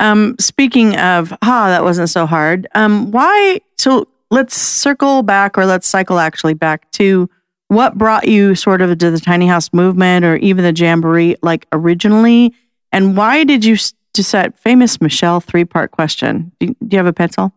Um, 0.00 0.36
speaking 0.38 0.96
of, 0.96 1.32
ah, 1.42 1.66
that 1.68 1.82
wasn't 1.82 2.08
so 2.08 2.24
hard. 2.24 2.68
Um, 2.76 3.10
why? 3.10 3.60
So 3.78 4.06
let's 4.30 4.56
circle 4.56 5.24
back, 5.24 5.58
or 5.58 5.66
let's 5.66 5.88
cycle 5.88 6.20
actually 6.20 6.54
back 6.54 6.88
to 6.92 7.28
what 7.66 7.98
brought 7.98 8.28
you 8.28 8.54
sort 8.54 8.80
of 8.80 8.96
to 8.96 9.10
the 9.10 9.18
tiny 9.18 9.48
house 9.48 9.72
movement, 9.72 10.24
or 10.24 10.36
even 10.36 10.62
the 10.62 10.72
jamboree, 10.72 11.34
like 11.42 11.66
originally, 11.72 12.54
and 12.92 13.16
why 13.16 13.42
did 13.42 13.64
you 13.64 13.74
Just 13.74 13.96
decide? 14.12 14.56
Famous 14.56 15.00
Michelle 15.00 15.40
three 15.40 15.64
part 15.64 15.90
question. 15.90 16.52
Do, 16.60 16.68
do 16.68 16.76
you 16.92 16.98
have 16.98 17.06
a 17.06 17.12
pencil? 17.12 17.52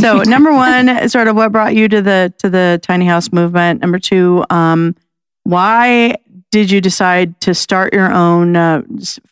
So 0.00 0.22
number 0.26 0.52
one, 0.52 1.08
sort 1.08 1.28
of 1.28 1.36
what 1.36 1.52
brought 1.52 1.74
you 1.74 1.88
to 1.88 2.02
the 2.02 2.32
to 2.38 2.50
the 2.50 2.80
tiny 2.82 3.06
house 3.06 3.32
movement. 3.32 3.80
Number 3.80 3.98
two, 3.98 4.44
um, 4.50 4.96
why 5.44 6.16
did 6.52 6.70
you 6.70 6.80
decide 6.80 7.40
to 7.40 7.54
start 7.54 7.92
your 7.92 8.12
own 8.12 8.56
uh, 8.56 8.82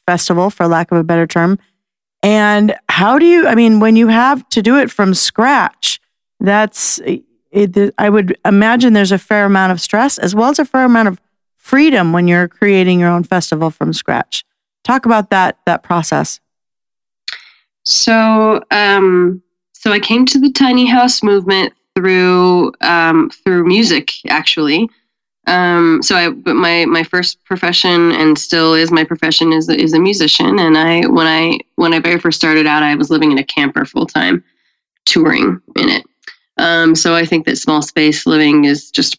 festival, 0.07 0.51
for 0.51 0.67
lack 0.67 0.91
of 0.91 0.99
a 0.99 1.05
better 1.05 1.27
term? 1.27 1.59
And 2.23 2.75
how 2.89 3.19
do 3.19 3.27
you, 3.27 3.47
I 3.47 3.55
mean, 3.55 3.79
when 3.79 3.95
you 3.95 4.09
have 4.09 4.47
to 4.51 4.63
do 4.63 4.79
it 4.79 4.91
from 4.91 5.15
scratch, 5.15 6.01
that's, 6.41 6.99
it, 7.51 7.95
I 7.99 8.11
would 8.11 8.37
imagine 8.45 8.93
there's 8.93 9.13
a 9.13 9.19
fair 9.19 9.45
amount 9.45 9.73
of 9.73 9.81
stress 9.81 10.19
as 10.19 10.35
well 10.35 10.51
as 10.51 10.59
a 10.59 10.65
fair 10.65 10.85
amount 10.85 11.09
of 11.09 11.21
freedom 11.57 12.13
when 12.13 12.27
you're 12.27 12.49
creating 12.49 13.01
your 13.01 13.11
own 13.11 13.23
festival 13.23 13.71
from 13.71 13.93
scratch. 13.93 14.45
Talk 14.83 15.07
about 15.07 15.31
that, 15.31 15.59
that 15.67 15.83
process. 15.83 16.41
So, 17.85 18.63
um, 18.71 19.43
so 19.81 19.93
I 19.93 19.99
came 19.99 20.27
to 20.27 20.39
the 20.39 20.53
tiny 20.53 20.85
house 20.85 21.23
movement 21.23 21.73
through 21.95 22.71
um, 22.83 23.31
through 23.31 23.65
music, 23.67 24.13
actually. 24.29 24.91
Um, 25.47 26.03
so 26.03 26.17
I, 26.17 26.29
but 26.29 26.55
my 26.55 26.85
my 26.85 27.03
first 27.03 27.43
profession 27.45 28.13
and 28.13 28.39
still 28.39 28.75
is 28.75 28.93
my 28.93 29.05
profession 29.05 29.55
is 29.55 29.71
is 29.71 29.95
a 29.95 29.99
musician. 29.99 30.59
And 30.59 30.77
I 30.77 31.07
when 31.07 31.27
I 31.27 31.59
when 31.77 31.95
I 31.95 31.99
very 31.99 32.21
first 32.21 32.37
started 32.37 32.67
out, 32.67 32.83
I 32.83 32.95
was 32.95 33.09
living 33.09 33.33
in 33.33 33.39
a 33.39 33.43
camper 33.43 33.87
full 33.87 34.05
time, 34.05 34.45
touring 35.07 35.59
in 35.77 35.89
it. 35.89 36.05
Um, 36.59 36.95
so 36.95 37.15
I 37.15 37.25
think 37.25 37.47
that 37.47 37.57
small 37.57 37.81
space 37.81 38.27
living 38.27 38.67
is 38.67 38.91
just 38.91 39.17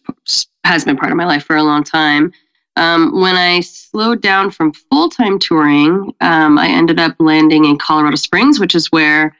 has 0.62 0.84
been 0.84 0.96
part 0.96 1.10
of 1.10 1.16
my 1.16 1.26
life 1.26 1.42
for 1.42 1.56
a 1.56 1.64
long 1.64 1.82
time. 1.82 2.32
Um, 2.76 3.20
when 3.20 3.34
I 3.34 3.60
slowed 3.60 4.22
down 4.22 4.52
from 4.52 4.72
full 4.72 5.10
time 5.10 5.40
touring, 5.40 6.14
um, 6.20 6.56
I 6.56 6.68
ended 6.68 7.00
up 7.00 7.16
landing 7.18 7.64
in 7.64 7.78
Colorado 7.78 8.14
Springs, 8.14 8.60
which 8.60 8.76
is 8.76 8.92
where 8.92 9.36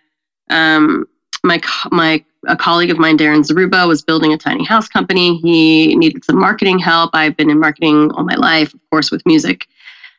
um, 0.51 1.07
my 1.45 1.61
my 1.91 2.25
a 2.49 2.57
colleague 2.57 2.91
of 2.91 2.99
mine, 2.99 3.17
Darren 3.17 3.45
Zaruba, 3.45 3.87
was 3.87 4.03
building 4.03 4.33
a 4.33 4.39
tiny 4.39 4.65
house 4.65 4.89
company. 4.89 5.37
He 5.39 5.95
needed 5.95 6.25
some 6.25 6.39
marketing 6.39 6.79
help. 6.79 7.11
I've 7.15 7.37
been 7.37 7.51
in 7.51 7.61
marketing 7.61 8.11
all 8.13 8.25
my 8.25 8.35
life, 8.35 8.75
of 8.75 8.81
course, 8.91 9.11
with 9.11 9.25
music. 9.27 9.69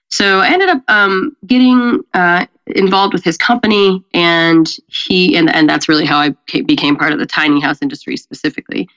So 0.10 0.39
I 0.39 0.48
ended 0.48 0.70
up 0.70 0.84
um, 0.88 1.36
getting 1.46 2.00
uh, 2.13 2.46
involved 2.68 3.13
with 3.13 3.24
his 3.24 3.38
company, 3.38 4.03
and 4.13 4.77
he 4.88 5.36
and 5.36 5.53
and 5.53 5.68
that's 5.68 5.89
really 5.89 6.06
how 6.06 6.20
I 6.20 6.30
became 6.65 6.96
part 6.96 7.13
of 7.13 7.20
the 7.20 7.25
tiny 7.25 7.60
house 7.60 7.80
industry 7.82 8.15
specifically. 8.15 8.88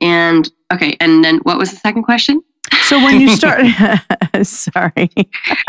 And 0.00 0.50
okay, 0.72 0.96
and 1.00 1.24
then 1.24 1.38
what 1.38 1.58
was 1.58 1.70
the 1.70 1.76
second 1.76 2.02
question? 2.02 2.42
So 2.82 2.98
when 2.98 3.20
you 3.20 3.28
start, 3.36 3.66
sorry. 4.42 5.10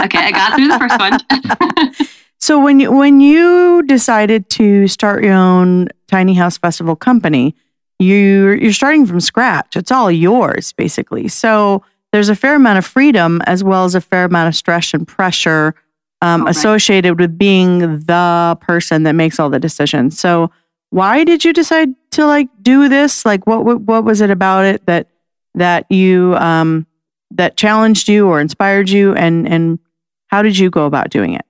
Okay, 0.01 0.19
I 0.19 0.31
got 0.31 0.55
through 0.55 0.67
the 0.67 0.79
first 0.79 0.99
one. 0.99 2.07
So 2.39 2.61
when 2.61 2.79
you 2.79 2.91
when 2.91 3.19
you 3.19 3.83
decided 3.83 4.49
to 4.51 4.87
start 4.87 5.23
your 5.23 5.33
own 5.33 5.89
tiny 6.07 6.33
house 6.33 6.57
festival 6.57 6.95
company, 6.95 7.55
you 7.99 8.51
you're 8.51 8.73
starting 8.73 9.05
from 9.05 9.19
scratch. 9.19 9.75
It's 9.75 9.91
all 9.91 10.11
yours 10.11 10.73
basically. 10.73 11.27
So 11.27 11.83
there's 12.11 12.29
a 12.29 12.35
fair 12.35 12.55
amount 12.55 12.77
of 12.77 12.85
freedom 12.85 13.41
as 13.45 13.63
well 13.63 13.85
as 13.85 13.95
a 13.95 14.01
fair 14.01 14.25
amount 14.25 14.47
of 14.49 14.55
stress 14.55 14.93
and 14.93 15.07
pressure 15.07 15.75
um, 16.21 16.43
right. 16.43 16.55
associated 16.55 17.19
with 17.19 17.37
being 17.37 17.79
the 17.79 18.57
person 18.61 19.03
that 19.03 19.13
makes 19.13 19.39
all 19.39 19.49
the 19.49 19.59
decisions. 19.59 20.19
So 20.19 20.51
why 20.89 21.23
did 21.23 21.43
you 21.43 21.53
decide 21.53 21.89
to 22.11 22.25
like 22.25 22.49
do 22.61 22.87
this? 22.87 23.25
Like 23.25 23.47
what 23.47 23.65
what, 23.65 23.81
what 23.81 24.03
was 24.03 24.21
it 24.21 24.29
about 24.29 24.65
it 24.65 24.85
that 24.85 25.07
that 25.55 25.91
you 25.91 26.35
um, 26.37 26.85
that 27.31 27.57
challenged 27.57 28.07
you 28.07 28.27
or 28.27 28.39
inspired 28.39 28.89
you, 28.89 29.15
and 29.15 29.47
and 29.47 29.79
how 30.27 30.43
did 30.43 30.57
you 30.57 30.69
go 30.69 30.85
about 30.85 31.09
doing 31.09 31.33
it? 31.33 31.45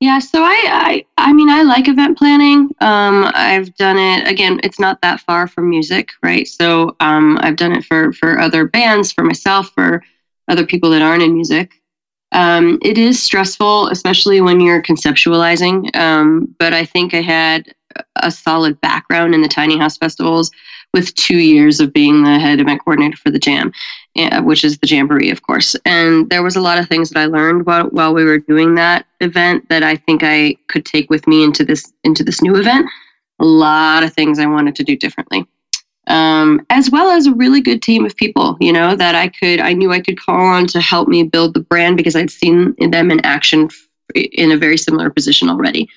Yeah, 0.00 0.18
so 0.18 0.42
I, 0.42 0.64
I, 0.68 1.06
I 1.16 1.32
mean, 1.32 1.48
I 1.48 1.62
like 1.62 1.88
event 1.88 2.18
planning. 2.18 2.70
Um, 2.80 3.30
I've 3.34 3.74
done 3.76 3.96
it 3.96 4.28
again. 4.28 4.60
It's 4.62 4.78
not 4.78 5.00
that 5.00 5.20
far 5.20 5.46
from 5.48 5.70
music, 5.70 6.10
right? 6.22 6.46
So 6.46 6.94
um, 7.00 7.38
I've 7.40 7.56
done 7.56 7.72
it 7.72 7.84
for 7.84 8.12
for 8.12 8.38
other 8.38 8.66
bands, 8.66 9.10
for 9.10 9.24
myself, 9.24 9.70
for 9.70 10.02
other 10.48 10.66
people 10.66 10.90
that 10.90 11.00
aren't 11.00 11.22
in 11.22 11.32
music. 11.32 11.80
Um, 12.32 12.78
it 12.82 12.98
is 12.98 13.22
stressful, 13.22 13.88
especially 13.88 14.42
when 14.42 14.60
you're 14.60 14.82
conceptualizing. 14.82 15.94
Um, 15.96 16.54
but 16.58 16.74
I 16.74 16.84
think 16.84 17.14
I 17.14 17.22
had 17.22 17.72
a 18.16 18.30
solid 18.30 18.78
background 18.82 19.34
in 19.34 19.40
the 19.40 19.48
tiny 19.48 19.78
house 19.78 19.96
festivals 19.96 20.50
with 20.94 21.14
two 21.14 21.38
years 21.38 21.80
of 21.80 21.92
being 21.92 22.22
the 22.22 22.38
head 22.38 22.60
event 22.60 22.82
coordinator 22.84 23.16
for 23.16 23.30
the 23.30 23.38
jam 23.38 23.72
uh, 24.18 24.42
which 24.42 24.64
is 24.64 24.78
the 24.78 24.86
jamboree, 24.86 25.30
of 25.30 25.42
course. 25.42 25.76
And 25.84 26.28
there 26.30 26.42
was 26.42 26.56
a 26.56 26.60
lot 26.60 26.78
of 26.78 26.88
things 26.88 27.10
that 27.10 27.20
I 27.20 27.26
learned 27.26 27.66
while 27.66 27.88
while 27.88 28.14
we 28.14 28.24
were 28.24 28.38
doing 28.38 28.74
that 28.76 29.06
event 29.20 29.68
that 29.68 29.82
I 29.82 29.96
think 29.96 30.22
I 30.22 30.56
could 30.68 30.84
take 30.84 31.10
with 31.10 31.26
me 31.26 31.44
into 31.44 31.64
this 31.64 31.92
into 32.04 32.24
this 32.24 32.42
new 32.42 32.56
event. 32.56 32.88
A 33.40 33.44
lot 33.44 34.02
of 34.02 34.14
things 34.14 34.38
I 34.38 34.46
wanted 34.46 34.74
to 34.76 34.84
do 34.84 34.96
differently, 34.96 35.46
um, 36.06 36.64
as 36.70 36.90
well 36.90 37.10
as 37.10 37.26
a 37.26 37.34
really 37.34 37.60
good 37.60 37.82
team 37.82 38.06
of 38.06 38.16
people. 38.16 38.56
You 38.60 38.72
know 38.72 38.96
that 38.96 39.14
I 39.14 39.28
could 39.28 39.60
I 39.60 39.72
knew 39.72 39.92
I 39.92 40.00
could 40.00 40.18
call 40.18 40.40
on 40.40 40.66
to 40.68 40.80
help 40.80 41.08
me 41.08 41.22
build 41.22 41.54
the 41.54 41.60
brand 41.60 41.96
because 41.96 42.16
I'd 42.16 42.30
seen 42.30 42.74
them 42.90 43.10
in 43.10 43.20
action 43.24 43.68
in 44.14 44.52
a 44.52 44.56
very 44.56 44.78
similar 44.78 45.10
position 45.10 45.50
already. 45.50 45.88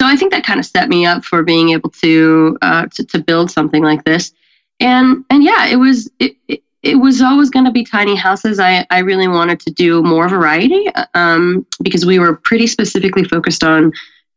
So 0.00 0.06
I 0.06 0.16
think 0.16 0.32
that 0.32 0.44
kind 0.44 0.60
of 0.60 0.66
set 0.66 0.88
me 0.88 1.06
up 1.06 1.24
for 1.24 1.42
being 1.42 1.70
able 1.70 1.90
to 1.90 2.56
uh, 2.62 2.86
to, 2.86 3.04
to 3.04 3.18
build 3.18 3.50
something 3.50 3.82
like 3.82 4.04
this. 4.04 4.32
And 4.80 5.24
and 5.30 5.42
yeah, 5.42 5.66
it 5.66 5.76
was 5.76 6.10
it, 6.18 6.36
it 6.46 6.62
it 6.82 6.96
was 6.96 7.20
always 7.20 7.50
going 7.50 7.64
to 7.64 7.72
be 7.72 7.84
tiny 7.84 8.14
houses. 8.14 8.60
I, 8.60 8.86
I 8.90 9.00
really 9.00 9.26
wanted 9.26 9.60
to 9.60 9.70
do 9.70 10.02
more 10.02 10.28
variety 10.28 10.86
um, 11.14 11.66
because 11.82 12.06
we 12.06 12.18
were 12.18 12.36
pretty 12.36 12.66
specifically 12.66 13.24
focused 13.24 13.64
on 13.64 13.92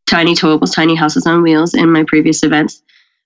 tiny 0.06 0.34
towables, 0.34 0.74
tiny 0.74 0.94
houses 0.94 1.26
on 1.26 1.42
wheels 1.42 1.74
in 1.74 1.90
my 1.92 2.04
previous 2.04 2.42
events. 2.42 2.82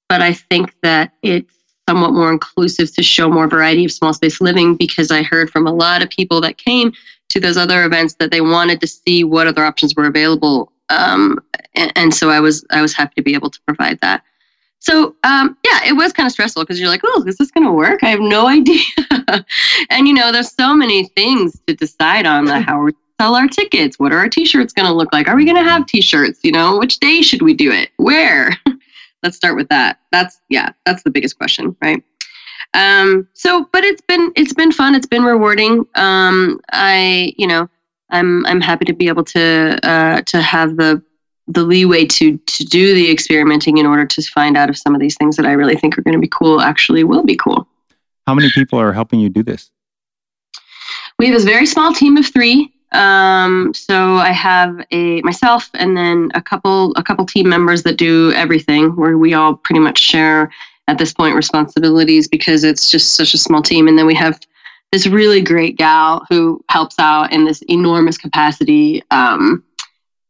But 0.08 0.20
I 0.20 0.34
think 0.34 0.74
that 0.82 1.12
it's 1.22 1.52
somewhat 1.88 2.12
more 2.12 2.30
inclusive 2.30 2.94
to 2.94 3.02
show 3.02 3.30
more 3.30 3.48
variety 3.48 3.84
of 3.84 3.92
small 3.92 4.12
space 4.12 4.40
living 4.40 4.76
because 4.76 5.10
I 5.10 5.22
heard 5.22 5.50
from 5.50 5.66
a 5.66 5.72
lot 5.72 6.02
of 6.02 6.10
people 6.10 6.40
that 6.42 6.58
came 6.58 6.92
to 7.30 7.40
those 7.40 7.56
other 7.56 7.84
events 7.84 8.14
that 8.14 8.30
they 8.30 8.40
wanted 8.40 8.80
to 8.80 8.86
see 8.86 9.24
what 9.24 9.46
other 9.46 9.64
options 9.64 9.94
were 9.94 10.06
available. 10.06 10.72
Um, 10.88 11.40
and, 11.74 11.92
and 11.96 12.14
so 12.14 12.30
I 12.30 12.40
was 12.40 12.64
I 12.70 12.80
was 12.80 12.94
happy 12.94 13.14
to 13.16 13.22
be 13.22 13.34
able 13.34 13.50
to 13.50 13.60
provide 13.62 14.00
that. 14.00 14.22
So 14.78 15.16
um, 15.24 15.56
yeah, 15.64 15.80
it 15.84 15.94
was 15.94 16.12
kind 16.12 16.26
of 16.26 16.32
stressful 16.32 16.62
because 16.62 16.78
you're 16.78 16.88
like, 16.88 17.00
oh, 17.04 17.24
is 17.26 17.36
this 17.36 17.50
going 17.50 17.66
to 17.66 17.72
work? 17.72 18.02
I 18.02 18.08
have 18.08 18.20
no 18.20 18.46
idea. 18.48 18.84
and 19.90 20.06
you 20.06 20.14
know, 20.14 20.32
there's 20.32 20.52
so 20.52 20.74
many 20.74 21.06
things 21.08 21.58
to 21.66 21.74
decide 21.74 22.26
on. 22.26 22.46
Like 22.46 22.64
how 22.64 22.82
we 22.82 22.92
sell 23.20 23.34
our 23.34 23.48
tickets. 23.48 23.98
What 23.98 24.12
are 24.12 24.18
our 24.18 24.28
T-shirts 24.28 24.72
going 24.72 24.86
to 24.86 24.94
look 24.94 25.12
like? 25.12 25.28
Are 25.28 25.36
we 25.36 25.44
going 25.44 25.56
to 25.56 25.68
have 25.68 25.86
T-shirts? 25.86 26.40
You 26.42 26.52
know, 26.52 26.78
which 26.78 26.98
day 27.00 27.22
should 27.22 27.42
we 27.42 27.54
do 27.54 27.72
it? 27.72 27.90
Where? 27.96 28.50
Let's 29.22 29.36
start 29.36 29.56
with 29.56 29.68
that. 29.70 29.98
That's 30.12 30.40
yeah, 30.48 30.70
that's 30.84 31.02
the 31.02 31.10
biggest 31.10 31.38
question, 31.38 31.74
right? 31.82 32.02
Um, 32.74 33.26
so, 33.32 33.68
but 33.72 33.82
it's 33.84 34.02
been 34.02 34.32
it's 34.36 34.52
been 34.52 34.70
fun. 34.70 34.94
It's 34.94 35.06
been 35.06 35.24
rewarding. 35.24 35.86
Um, 35.94 36.60
I 36.72 37.32
you 37.36 37.46
know, 37.46 37.68
I'm 38.10 38.46
I'm 38.46 38.60
happy 38.60 38.84
to 38.86 38.92
be 38.92 39.08
able 39.08 39.24
to 39.24 39.78
uh, 39.82 40.22
to 40.22 40.40
have 40.40 40.76
the 40.76 41.02
the 41.48 41.62
leeway 41.62 42.04
to 42.04 42.36
to 42.36 42.64
do 42.64 42.94
the 42.94 43.10
experimenting 43.10 43.78
in 43.78 43.86
order 43.86 44.06
to 44.06 44.22
find 44.22 44.56
out 44.56 44.70
if 44.70 44.78
some 44.78 44.94
of 44.94 45.00
these 45.00 45.16
things 45.16 45.36
that 45.36 45.46
I 45.46 45.52
really 45.52 45.76
think 45.76 45.98
are 45.98 46.02
going 46.02 46.14
to 46.14 46.20
be 46.20 46.28
cool 46.28 46.60
actually 46.60 47.04
will 47.04 47.24
be 47.24 47.36
cool. 47.36 47.66
How 48.26 48.34
many 48.34 48.50
people 48.50 48.80
are 48.80 48.92
helping 48.92 49.20
you 49.20 49.28
do 49.28 49.42
this? 49.42 49.70
We 51.18 51.28
have 51.28 51.40
a 51.40 51.44
very 51.44 51.66
small 51.66 51.94
team 51.94 52.16
of 52.16 52.26
three. 52.26 52.72
Um, 52.92 53.74
so 53.74 54.16
I 54.16 54.32
have 54.32 54.84
a 54.90 55.20
myself 55.22 55.68
and 55.74 55.96
then 55.96 56.30
a 56.34 56.42
couple 56.42 56.92
a 56.96 57.02
couple 57.02 57.26
team 57.26 57.48
members 57.48 57.82
that 57.82 57.96
do 57.96 58.32
everything 58.32 58.94
where 58.96 59.18
we 59.18 59.34
all 59.34 59.54
pretty 59.54 59.80
much 59.80 59.98
share 59.98 60.50
at 60.88 60.98
this 60.98 61.12
point 61.12 61.34
responsibilities 61.34 62.28
because 62.28 62.62
it's 62.62 62.90
just 62.90 63.16
such 63.16 63.34
a 63.34 63.38
small 63.38 63.62
team. 63.62 63.88
And 63.88 63.98
then 63.98 64.06
we 64.06 64.14
have 64.14 64.38
this 64.92 65.06
really 65.06 65.40
great 65.42 65.76
gal 65.76 66.24
who 66.28 66.64
helps 66.68 66.98
out 66.98 67.32
in 67.32 67.44
this 67.44 67.62
enormous 67.68 68.16
capacity. 68.16 69.02
Um, 69.10 69.64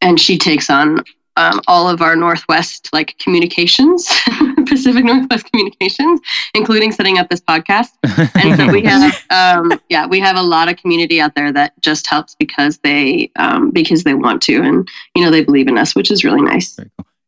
and 0.00 0.20
she 0.20 0.38
takes 0.38 0.70
on 0.70 1.02
um, 1.36 1.60
all 1.66 1.88
of 1.88 2.00
our 2.00 2.16
Northwest 2.16 2.88
like 2.92 3.16
communications, 3.18 4.08
Pacific 4.66 5.04
Northwest 5.04 5.50
communications, 5.50 6.20
including 6.54 6.92
setting 6.92 7.18
up 7.18 7.28
this 7.28 7.40
podcast. 7.40 7.88
And 8.36 8.56
so 8.56 8.70
we 8.70 8.82
have, 8.82 9.24
um, 9.30 9.78
yeah, 9.88 10.06
we 10.06 10.20
have 10.20 10.36
a 10.36 10.42
lot 10.42 10.68
of 10.68 10.76
community 10.76 11.20
out 11.20 11.34
there 11.34 11.52
that 11.52 11.72
just 11.82 12.06
helps 12.06 12.34
because 12.34 12.78
they 12.78 13.30
um, 13.36 13.70
because 13.70 14.04
they 14.04 14.14
want 14.14 14.42
to, 14.42 14.62
and 14.62 14.88
you 15.14 15.24
know 15.24 15.30
they 15.30 15.42
believe 15.42 15.68
in 15.68 15.76
us, 15.78 15.94
which 15.94 16.10
is 16.10 16.24
really 16.24 16.42
nice. 16.42 16.78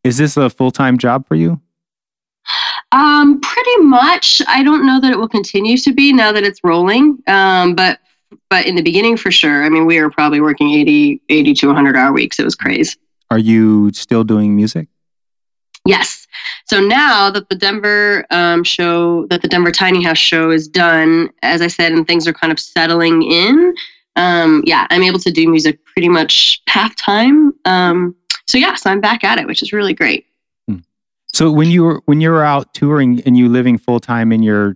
Is 0.03 0.17
this 0.17 0.37
a 0.37 0.49
full 0.49 0.71
time 0.71 0.97
job 0.97 1.27
for 1.27 1.35
you? 1.35 1.59
Um, 2.91 3.39
pretty 3.41 3.77
much. 3.81 4.41
I 4.47 4.63
don't 4.63 4.85
know 4.85 4.99
that 4.99 5.11
it 5.11 5.17
will 5.17 5.29
continue 5.29 5.77
to 5.77 5.93
be 5.93 6.11
now 6.11 6.31
that 6.31 6.43
it's 6.43 6.63
rolling. 6.63 7.21
Um, 7.27 7.75
but 7.75 7.99
but 8.49 8.65
in 8.65 8.75
the 8.75 8.81
beginning, 8.81 9.17
for 9.17 9.31
sure. 9.31 9.63
I 9.63 9.69
mean, 9.69 9.85
we 9.85 9.99
were 10.01 10.09
probably 10.09 10.41
working 10.41 10.71
80, 10.71 11.21
80 11.29 11.53
to 11.55 11.67
100 11.67 11.95
hour 11.95 12.11
weeks. 12.11 12.39
It 12.39 12.43
was 12.43 12.55
crazy. 12.55 12.95
Are 13.31 13.37
you 13.37 13.91
still 13.93 14.23
doing 14.23 14.55
music? 14.55 14.87
Yes. 15.85 16.27
So 16.65 16.79
now 16.79 17.29
that 17.31 17.49
the 17.49 17.55
Denver 17.55 18.25
um, 18.31 18.63
show, 18.63 19.25
that 19.27 19.41
the 19.41 19.47
Denver 19.47 19.71
Tiny 19.71 20.03
House 20.03 20.17
show 20.17 20.51
is 20.51 20.67
done, 20.67 21.29
as 21.41 21.61
I 21.61 21.67
said, 21.67 21.91
and 21.91 22.05
things 22.05 22.27
are 22.27 22.33
kind 22.33 22.51
of 22.51 22.59
settling 22.59 23.23
in, 23.23 23.73
um, 24.15 24.63
yeah, 24.65 24.85
I'm 24.89 25.03
able 25.03 25.19
to 25.19 25.31
do 25.31 25.49
music 25.49 25.83
pretty 25.85 26.09
much 26.09 26.61
half 26.67 26.95
time. 26.95 27.53
Um, 27.65 28.15
so 28.47 28.57
yeah, 28.57 28.75
so 28.75 28.89
I'm 28.89 29.01
back 29.01 29.23
at 29.23 29.39
it, 29.39 29.47
which 29.47 29.63
is 29.63 29.73
really 29.73 29.93
great. 29.93 30.25
So 31.39 31.49
when 31.49 31.69
you 31.69 31.83
were 31.85 32.01
when 32.03 32.19
you 32.19 32.31
were 32.31 32.43
out 32.43 32.73
touring 32.73 33.21
and 33.25 33.37
you 33.37 33.47
living 33.47 33.77
full 33.77 34.01
time 34.01 34.33
in 34.33 34.43
your 34.43 34.75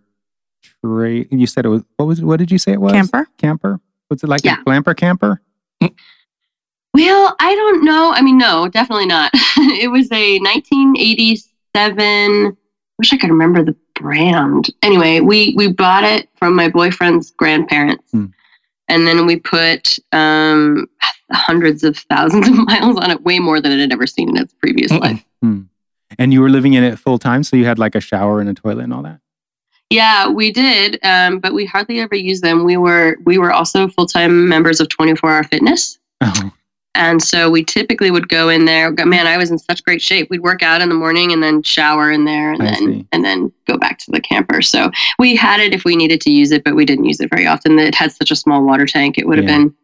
trade, 0.81 1.27
you 1.29 1.45
said 1.45 1.65
it 1.65 1.69
was 1.69 1.83
what 1.97 2.05
was 2.05 2.21
what 2.21 2.39
did 2.39 2.51
you 2.51 2.57
say 2.57 2.71
it 2.71 2.79
was? 2.79 2.93
Camper? 2.93 3.27
Camper? 3.37 3.81
Was 4.09 4.23
it 4.23 4.29
like 4.29 4.45
Yeah. 4.45 4.61
a 4.61 4.63
glamper 4.63 4.95
camper? 4.95 5.41
Well, 5.81 7.35
I 7.41 7.53
don't 7.55 7.83
know. 7.83 8.13
I 8.13 8.21
mean, 8.21 8.37
no, 8.37 8.69
definitely 8.69 9.07
not. 9.07 9.31
it 9.57 9.91
was 9.91 10.09
a 10.13 10.39
1987. 10.39 12.57
Wish 12.97 13.11
I 13.11 13.17
could 13.17 13.29
remember 13.29 13.61
the 13.61 13.75
brand. 13.95 14.69
Anyway, 14.83 15.19
we 15.19 15.53
we 15.57 15.67
bought 15.69 16.05
it 16.05 16.29
from 16.37 16.55
my 16.55 16.69
boyfriend's 16.69 17.31
grandparents, 17.31 18.09
Hmm. 18.11 18.27
and 18.87 19.05
then 19.05 19.25
we 19.25 19.35
put 19.37 19.99
um, 20.13 20.87
hundreds 21.33 21.83
of 21.83 21.97
thousands 21.97 22.47
of 22.47 22.55
miles 22.67 22.95
on 22.97 23.11
it, 23.11 23.21
way 23.23 23.39
more 23.39 23.59
than 23.59 23.73
it 23.73 23.79
had 23.79 23.91
ever 23.91 24.07
seen 24.07 24.29
in 24.29 24.37
its 24.37 24.53
previous 24.53 24.93
Mm-mm. 24.93 25.01
life. 25.01 25.25
And 26.19 26.33
you 26.33 26.41
were 26.41 26.49
living 26.49 26.73
in 26.73 26.83
it 26.83 26.99
full 26.99 27.19
time, 27.19 27.43
so 27.43 27.55
you 27.55 27.65
had 27.65 27.79
like 27.79 27.95
a 27.95 28.01
shower 28.01 28.39
and 28.39 28.49
a 28.49 28.53
toilet 28.53 28.83
and 28.83 28.93
all 28.93 29.03
that. 29.03 29.19
Yeah, 29.89 30.27
we 30.29 30.51
did, 30.51 30.99
um, 31.03 31.39
but 31.39 31.53
we 31.53 31.65
hardly 31.65 31.99
ever 31.99 32.15
used 32.15 32.43
them. 32.43 32.63
We 32.63 32.77
were 32.77 33.17
we 33.25 33.37
were 33.37 33.51
also 33.51 33.87
full 33.87 34.07
time 34.07 34.47
members 34.47 34.79
of 34.79 34.89
24 34.89 35.29
Hour 35.29 35.43
Fitness. 35.43 35.99
Oh, 36.21 36.51
And 36.95 37.21
so 37.21 37.49
we 37.49 37.63
typically 37.63 38.09
would 38.09 38.29
go 38.29 38.49
in 38.49 38.65
there. 38.65 38.91
Man, 38.91 39.27
I 39.27 39.37
was 39.37 39.51
in 39.51 39.59
such 39.59 39.83
great 39.83 40.01
shape. 40.01 40.29
We'd 40.29 40.41
work 40.41 40.63
out 40.63 40.81
in 40.81 40.89
the 40.89 40.95
morning 40.95 41.31
and 41.31 41.43
then 41.43 41.61
shower 41.63 42.11
in 42.11 42.25
there 42.25 42.53
and 42.53 42.61
I 42.63 42.65
then 42.65 42.77
see. 42.77 43.07
and 43.11 43.23
then 43.25 43.51
go 43.67 43.77
back 43.77 43.99
to 43.99 44.11
the 44.11 44.21
camper. 44.21 44.61
So 44.61 44.89
we 45.19 45.35
had 45.35 45.59
it 45.59 45.73
if 45.73 45.83
we 45.85 45.95
needed 45.95 46.21
to 46.21 46.31
use 46.31 46.51
it, 46.51 46.63
but 46.63 46.75
we 46.75 46.85
didn't 46.85 47.05
use 47.05 47.19
it 47.19 47.29
very 47.29 47.45
often. 47.45 47.77
It 47.77 47.93
had 47.93 48.11
such 48.11 48.31
a 48.31 48.35
small 48.35 48.63
water 48.63 48.85
tank. 48.87 49.17
It 49.17 49.27
would 49.27 49.37
have 49.37 49.47
Yeah. 49.47 49.57
been, 49.57 49.75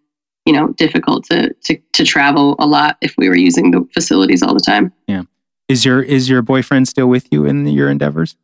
you 0.46 0.54
know, 0.54 0.70
difficult 0.70 1.26
to, 1.26 1.54
to 1.66 1.78
to 1.94 2.04
travel 2.04 2.56
a 2.58 2.66
lot 2.66 2.98
if 3.02 3.14
we 3.18 3.28
were 3.30 3.36
using 3.38 3.70
the 3.72 3.88
facilities 3.94 4.42
all 4.42 4.54
the 4.56 4.60
time. 4.60 4.92
Is 5.70 5.86
your 5.86 6.02
is 6.02 6.28
your 6.30 6.42
boyfriend 6.42 6.88
still 6.90 7.08
with 7.08 7.28
you 7.32 7.46
in 7.46 7.66
your 7.68 7.90
endeavors? 7.90 8.36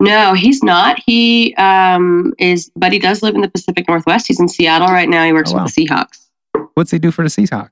No, 0.00 0.32
he's 0.32 0.62
not. 0.62 0.98
He 1.04 1.54
um, 1.56 2.32
is, 2.38 2.70
but 2.74 2.90
he 2.90 2.98
does 2.98 3.22
live 3.22 3.34
in 3.34 3.42
the 3.42 3.50
Pacific 3.50 3.86
Northwest. 3.86 4.26
He's 4.26 4.40
in 4.40 4.48
Seattle 4.48 4.88
right 4.88 5.08
now. 5.08 5.24
He 5.26 5.32
works 5.34 5.52
Oh, 5.52 5.56
wow. 5.56 5.64
with 5.64 5.74
the 5.74 5.86
Seahawks. 5.86 6.26
What's 6.74 6.90
he 6.90 6.98
do 6.98 7.10
for 7.10 7.22
the 7.22 7.28
Seahawks? 7.28 7.68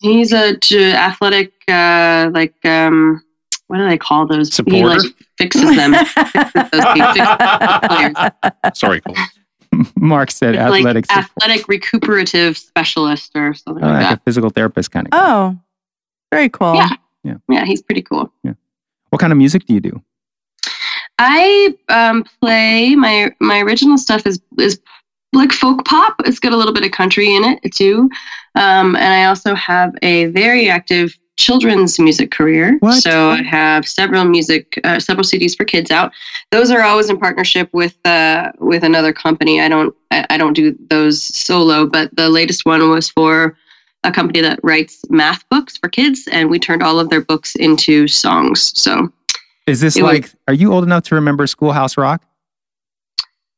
He's 0.00 0.32
a 0.32 0.56
j- 0.58 0.92
athletic, 0.92 1.52
uh, 1.68 2.30
like 2.32 2.54
um, 2.64 3.20
what 3.66 3.78
do 3.78 3.88
they 3.88 3.98
call 3.98 4.26
those? 4.26 4.56
He 4.56 4.84
like 4.84 5.00
fixes 5.36 5.62
them. 5.74 5.92
Those 6.72 6.84
people- 6.94 8.30
Sorry, 8.74 9.00
Cole. 9.00 9.16
Mark 9.96 10.30
said 10.30 10.54
like 10.70 10.84
athletic 11.10 11.66
recuperative 11.66 12.56
specialist 12.56 13.32
or 13.34 13.52
something 13.54 13.82
Oh, 13.82 13.88
like 13.88 13.96
like 13.96 14.08
that. 14.10 14.18
a 14.18 14.22
physical 14.24 14.50
therapist 14.50 14.92
kind 14.92 15.08
of. 15.08 15.10
guy. 15.10 15.18
oh, 15.32 15.58
very 16.30 16.48
cool. 16.48 16.74
Yeah. 16.76 16.90
Yeah, 17.24 17.36
Yeah, 17.48 17.64
he's 17.64 17.82
pretty 17.82 18.02
cool. 18.02 18.32
Yeah. 18.42 18.54
What 19.10 19.20
kind 19.20 19.32
of 19.32 19.38
music 19.38 19.66
do 19.66 19.74
you 19.74 19.80
do? 19.80 20.02
I 21.18 21.74
um, 21.88 22.24
play 22.40 22.94
my 22.96 23.32
my 23.40 23.60
original 23.60 23.98
stuff 23.98 24.26
is 24.26 24.40
is 24.58 24.80
like 25.32 25.52
folk 25.52 25.84
pop. 25.84 26.14
It's 26.24 26.38
got 26.38 26.52
a 26.52 26.56
little 26.56 26.72
bit 26.72 26.84
of 26.84 26.92
country 26.92 27.34
in 27.34 27.44
it 27.44 27.72
too, 27.72 28.10
um, 28.54 28.96
and 28.96 29.14
I 29.14 29.24
also 29.24 29.54
have 29.54 29.94
a 30.02 30.26
very 30.26 30.68
active 30.68 31.16
children's 31.36 31.98
music 31.98 32.30
career. 32.30 32.76
What? 32.80 33.02
So 33.02 33.30
I 33.30 33.42
have 33.42 33.86
several 33.86 34.24
music, 34.24 34.78
uh, 34.84 35.00
several 35.00 35.24
CDs 35.24 35.56
for 35.56 35.64
kids 35.64 35.90
out. 35.90 36.12
Those 36.50 36.70
are 36.70 36.82
always 36.82 37.10
in 37.10 37.18
partnership 37.18 37.68
with 37.72 37.96
uh, 38.04 38.52
with 38.58 38.84
another 38.84 39.12
company. 39.12 39.60
I 39.60 39.68
don't 39.68 39.94
I, 40.10 40.26
I 40.30 40.36
don't 40.36 40.54
do 40.54 40.76
those 40.90 41.22
solo, 41.22 41.86
but 41.86 42.14
the 42.16 42.28
latest 42.28 42.64
one 42.64 42.88
was 42.90 43.08
for 43.08 43.56
a 44.04 44.12
company 44.12 44.40
that 44.40 44.60
writes 44.62 45.04
math 45.10 45.48
books 45.48 45.76
for 45.76 45.88
kids, 45.88 46.28
and 46.30 46.50
we 46.50 46.58
turned 46.58 46.82
all 46.82 47.00
of 47.00 47.10
their 47.10 47.20
books 47.22 47.56
into 47.56 48.06
songs. 48.06 48.72
So 48.78 49.12
Is 49.66 49.80
this 49.80 49.96
It 49.96 50.02
was- 50.02 50.12
like? 50.12 50.30
Are 50.46 50.54
you 50.54 50.72
old 50.72 50.84
enough 50.84 51.04
to 51.04 51.14
remember 51.14 51.46
Schoolhouse 51.46 51.96
Rock? 51.96 52.22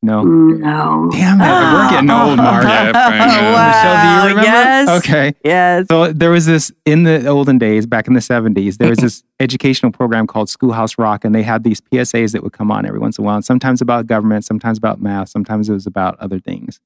No. 0.03 0.23
no. 0.23 1.09
Damn 1.11 1.41
it! 1.41 1.45
We're 1.45 1.49
ah. 1.51 1.89
getting 1.91 2.11
old, 2.11 2.37
Mark. 2.37 2.63
Yeah, 2.63 2.93
fine, 2.93 3.13
Oh, 3.13 3.25
yeah. 3.27 3.53
wow. 3.53 3.67
Michelle, 3.67 3.97
do 4.05 4.23
you 4.23 4.29
remember? 4.29 4.43
Yes. 4.43 4.89
Okay. 5.05 5.35
Yes. 5.45 5.87
So 5.91 6.13
there 6.13 6.31
was 6.31 6.47
this 6.47 6.71
in 6.85 7.03
the 7.03 7.27
olden 7.27 7.59
days, 7.59 7.87
back 7.87 8.07
in 8.07 8.13
the 8.13 8.21
70s, 8.21 8.77
there 8.77 8.91
was 8.91 8.99
this 8.99 9.25
educational 9.41 9.91
program 9.91 10.29
called 10.29 10.49
Schoolhouse 10.49 10.97
Rock, 10.97 11.25
and 11.25 11.35
they 11.35 11.43
had 11.43 11.65
these 11.65 11.81
PSAs 11.81 12.33
that 12.33 12.45
would 12.45 12.53
come 12.53 12.71
on 12.71 12.87
every 12.87 13.01
once 13.01 13.19
in 13.19 13.25
a 13.25 13.27
while, 13.27 13.37
and 13.37 13.45
sometimes 13.45 13.81
about 13.81 14.07
government, 14.07 14.45
sometimes 14.45 14.79
about 14.79 15.01
math, 15.01 15.29
sometimes 15.29 15.69
it 15.69 15.73
was 15.73 15.87
about 15.87 16.17
other 16.21 16.39
things. 16.39 16.79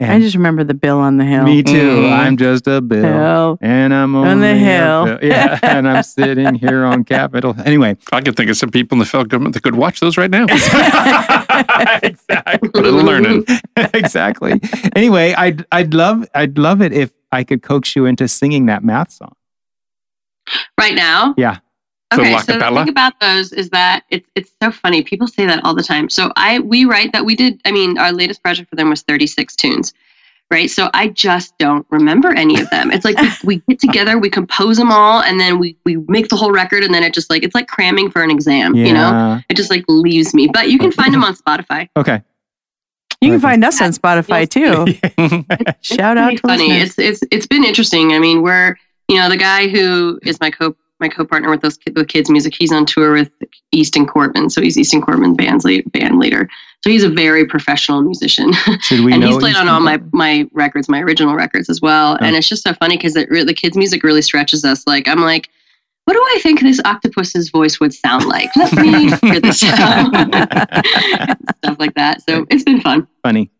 I 0.00 0.20
just 0.20 0.36
remember 0.36 0.62
the 0.62 0.74
bill 0.74 0.98
on 0.98 1.16
the 1.16 1.24
hill. 1.24 1.42
me 1.42 1.62
too. 1.62 1.72
Mhm. 2.02 2.12
I'm 2.12 2.36
just 2.36 2.68
a 2.68 2.80
bill. 2.80 3.02
Hill. 3.02 3.58
And 3.60 3.92
I'm 3.92 4.14
On 4.14 4.26
only 4.28 4.48
the 4.48 4.54
a 4.54 4.56
hill. 4.56 5.04
bill. 5.06 5.18
Yeah, 5.22 5.58
and 5.62 5.88
I'm 5.88 6.02
sitting 6.04 6.54
here 6.54 6.84
on 6.84 7.02
Capitol. 7.02 7.56
Anyway, 7.64 7.96
I 8.12 8.20
could 8.20 8.36
think 8.36 8.48
of 8.48 8.56
some 8.56 8.70
people 8.70 8.94
in 8.94 9.00
the 9.00 9.04
federal 9.06 9.24
government 9.26 9.54
that 9.54 9.64
could 9.64 9.74
watch 9.74 9.98
those 9.98 10.16
right 10.16 10.30
now. 10.30 10.44
exactly. 12.02 12.70
A 12.74 12.80
little 12.80 13.02
learning. 13.02 13.44
exactly. 13.94 14.60
Anyway, 14.94 15.34
I'd 15.34 15.66
I'd 15.72 15.94
love 15.94 16.26
I'd 16.34 16.58
love 16.58 16.80
it 16.82 16.92
if 16.92 17.12
I 17.32 17.44
could 17.44 17.62
coax 17.62 17.96
you 17.96 18.06
into 18.06 18.28
singing 18.28 18.66
that 18.66 18.84
math 18.84 19.10
song. 19.12 19.32
Right 20.78 20.94
now? 20.94 21.34
Yeah. 21.36 21.58
So 22.12 22.20
Okay, 22.22 22.38
so 22.38 22.58
the 22.58 22.58
thing 22.58 22.88
about 22.88 23.20
those 23.20 23.52
is 23.52 23.68
that 23.70 24.04
it's 24.08 24.26
it's 24.34 24.50
so 24.62 24.70
funny. 24.70 25.02
People 25.02 25.26
say 25.26 25.44
that 25.44 25.62
all 25.64 25.74
the 25.74 25.82
time. 25.82 26.08
So 26.08 26.32
I 26.36 26.58
we 26.60 26.86
write 26.86 27.12
that 27.12 27.24
we 27.24 27.36
did. 27.36 27.60
I 27.66 27.70
mean, 27.70 27.98
our 27.98 28.12
latest 28.12 28.42
project 28.42 28.70
for 28.70 28.76
them 28.76 28.88
was 28.88 29.02
36 29.02 29.54
tunes, 29.56 29.92
right? 30.50 30.70
So 30.70 30.88
I 30.94 31.08
just 31.08 31.56
don't 31.58 31.86
remember 31.90 32.30
any 32.30 32.58
of 32.60 32.70
them. 32.70 32.90
It's 32.90 33.04
like 33.04 33.18
we, 33.44 33.56
we 33.56 33.62
get 33.68 33.78
together, 33.78 34.18
we 34.18 34.30
compose 34.30 34.78
them 34.78 34.90
all, 34.90 35.22
and 35.22 35.38
then 35.38 35.58
we 35.58 35.76
we 35.84 35.96
make 36.08 36.28
the 36.28 36.36
whole 36.36 36.50
record, 36.50 36.82
and 36.82 36.94
then 36.94 37.02
it 37.02 37.12
just 37.12 37.28
like 37.28 37.42
it's 37.42 37.54
like 37.54 37.68
cramming 37.68 38.10
for 38.10 38.22
an 38.22 38.30
exam. 38.30 38.74
Yeah. 38.74 38.86
You 38.86 38.92
know, 38.94 39.40
it 39.50 39.56
just 39.58 39.68
like 39.68 39.84
leaves 39.88 40.32
me. 40.32 40.48
But 40.50 40.70
you 40.70 40.78
can 40.78 40.92
find 40.92 41.12
them 41.12 41.24
on 41.24 41.34
Spotify. 41.34 41.90
Okay. 41.94 42.22
You 43.20 43.32
can 43.32 43.40
find 43.40 43.64
us 43.64 43.82
on 43.82 43.90
Spotify 43.90 44.48
too. 44.48 44.86
Shout 45.82 46.16
out 46.16 46.24
pretty 46.24 46.36
to 46.36 46.42
funny. 46.42 46.68
listeners. 46.68 46.98
It's 46.98 47.22
it's 47.22 47.32
it's 47.32 47.46
been 47.46 47.64
interesting. 47.64 48.12
I 48.12 48.18
mean, 48.18 48.40
we're 48.42 48.76
you 49.08 49.16
know 49.16 49.28
the 49.28 49.36
guy 49.36 49.68
who 49.68 50.18
is 50.22 50.40
my 50.40 50.50
co 50.50 50.74
my 51.00 51.08
co 51.08 51.24
partner 51.24 51.50
with 51.50 51.60
those 51.60 51.78
with 51.94 52.08
kids 52.08 52.30
music. 52.30 52.54
He's 52.58 52.72
on 52.72 52.86
tour 52.86 53.12
with 53.12 53.30
Easton 53.72 54.06
Corbin, 54.06 54.50
so 54.50 54.60
he's 54.60 54.76
Easton 54.76 55.00
Corbin 55.00 55.34
band's 55.34 55.64
lead, 55.64 55.90
band 55.92 56.18
leader. 56.18 56.48
So 56.84 56.90
he's 56.90 57.02
a 57.02 57.08
very 57.08 57.44
professional 57.46 58.02
musician, 58.02 58.52
Should 58.80 59.00
we 59.00 59.12
and 59.12 59.20
know 59.20 59.28
he's 59.28 59.38
played 59.38 59.56
on 59.56 59.68
all 59.68 59.80
my 59.80 60.00
my 60.12 60.48
records, 60.52 60.88
my 60.88 61.00
original 61.00 61.34
records 61.34 61.68
as 61.68 61.80
well. 61.80 62.18
Oh. 62.20 62.24
And 62.24 62.36
it's 62.36 62.48
just 62.48 62.62
so 62.62 62.74
funny 62.74 62.96
because 62.96 63.16
it 63.16 63.28
re- 63.30 63.44
the 63.44 63.54
kids 63.54 63.76
music 63.76 64.02
really 64.02 64.22
stretches 64.22 64.64
us. 64.64 64.86
Like 64.86 65.08
I'm 65.08 65.20
like. 65.20 65.48
What 66.04 66.14
do 66.14 66.22
I 66.22 66.40
think 66.40 66.62
this 66.62 66.80
octopus's 66.86 67.50
voice 67.50 67.80
would 67.80 67.92
sound 67.92 68.24
like? 68.24 68.48
Let 68.56 68.72
me 68.72 69.10
figure 69.16 69.40
this 69.40 69.62
out. 69.62 70.06
Stuff 71.58 71.78
like 71.78 71.92
that. 71.96 72.22
So 72.26 72.46
it's 72.48 72.64
been 72.64 72.80
fun. 72.80 73.06
funny. 73.22 73.50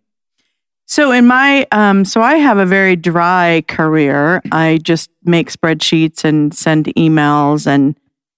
So 0.90 1.12
in 1.12 1.27
my 1.27 1.66
um 1.70 2.07
so 2.07 2.22
I 2.22 2.37
have 2.37 2.57
a 2.57 2.64
very 2.64 2.96
dry 2.96 3.62
career. 3.68 4.40
I 4.51 4.79
just 4.83 5.11
make 5.22 5.53
spreadsheets 5.53 6.24
and 6.24 6.55
send 6.55 6.87
emails 6.96 7.66
and 7.66 7.94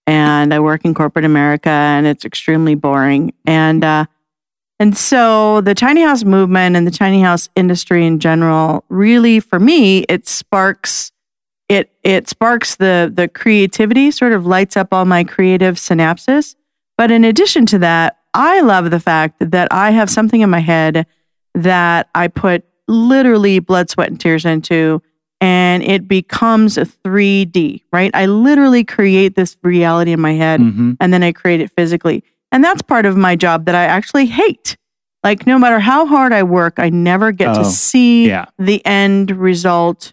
and 0.08 0.52
I 0.52 0.58
work 0.58 0.84
in 0.84 0.92
corporate 0.92 1.24
America 1.24 1.70
and 1.70 2.08
it's 2.08 2.24
extremely 2.24 2.74
boring. 2.74 3.32
And 3.46 3.84
uh 3.84 4.06
and 4.80 4.96
so 4.98 5.60
the 5.60 5.76
tiny 5.76 6.02
house 6.02 6.24
movement 6.24 6.74
and 6.74 6.88
the 6.88 6.90
tiny 6.90 7.22
house 7.22 7.48
industry 7.54 8.04
in 8.04 8.18
general 8.18 8.84
really 8.88 9.38
for 9.38 9.60
me 9.60 10.00
it 10.08 10.26
sparks 10.26 11.12
it 11.68 11.92
it 12.02 12.28
sparks 12.28 12.74
the 12.74 13.12
the 13.14 13.28
creativity 13.28 14.10
sort 14.10 14.32
of 14.32 14.44
lights 14.44 14.76
up 14.76 14.88
all 14.90 15.04
my 15.04 15.22
creative 15.22 15.76
synapses. 15.76 16.56
But 16.98 17.12
in 17.12 17.22
addition 17.24 17.64
to 17.66 17.78
that, 17.78 18.18
I 18.34 18.60
love 18.60 18.90
the 18.90 18.98
fact 18.98 19.36
that 19.38 19.68
I 19.70 19.92
have 19.92 20.10
something 20.10 20.40
in 20.40 20.50
my 20.50 20.58
head 20.58 21.06
that 21.54 22.08
I 22.14 22.28
put 22.28 22.64
literally 22.88 23.58
blood, 23.58 23.90
sweat, 23.90 24.08
and 24.08 24.18
tears 24.20 24.44
into, 24.44 25.02
and 25.40 25.82
it 25.82 26.06
becomes 26.08 26.76
a 26.76 26.84
3D, 26.84 27.82
right? 27.92 28.10
I 28.14 28.26
literally 28.26 28.84
create 28.84 29.36
this 29.36 29.56
reality 29.62 30.12
in 30.12 30.20
my 30.20 30.32
head 30.34 30.60
hmm 30.60 30.92
and 31.00 31.12
then 31.14 31.22
I 31.22 31.32
create 31.32 31.60
it 31.60 31.70
physically. 31.72 32.22
And 32.52 32.62
that's 32.64 32.82
part 32.82 33.06
of 33.06 33.16
my 33.16 33.36
job 33.36 33.64
that 33.66 33.74
I 33.74 33.84
actually 33.84 34.26
hate. 34.26 34.76
Like, 35.22 35.46
no 35.46 35.58
matter 35.58 35.78
how 35.78 36.04
hard 36.06 36.32
I 36.32 36.42
work, 36.42 36.74
I 36.78 36.88
never 36.90 37.30
get 37.32 37.48
Oh, 37.48 37.58
to 37.62 37.64
see 37.64 38.26
yeah. 38.28 38.46
the 38.58 38.84
end 38.84 39.30
result 39.30 40.12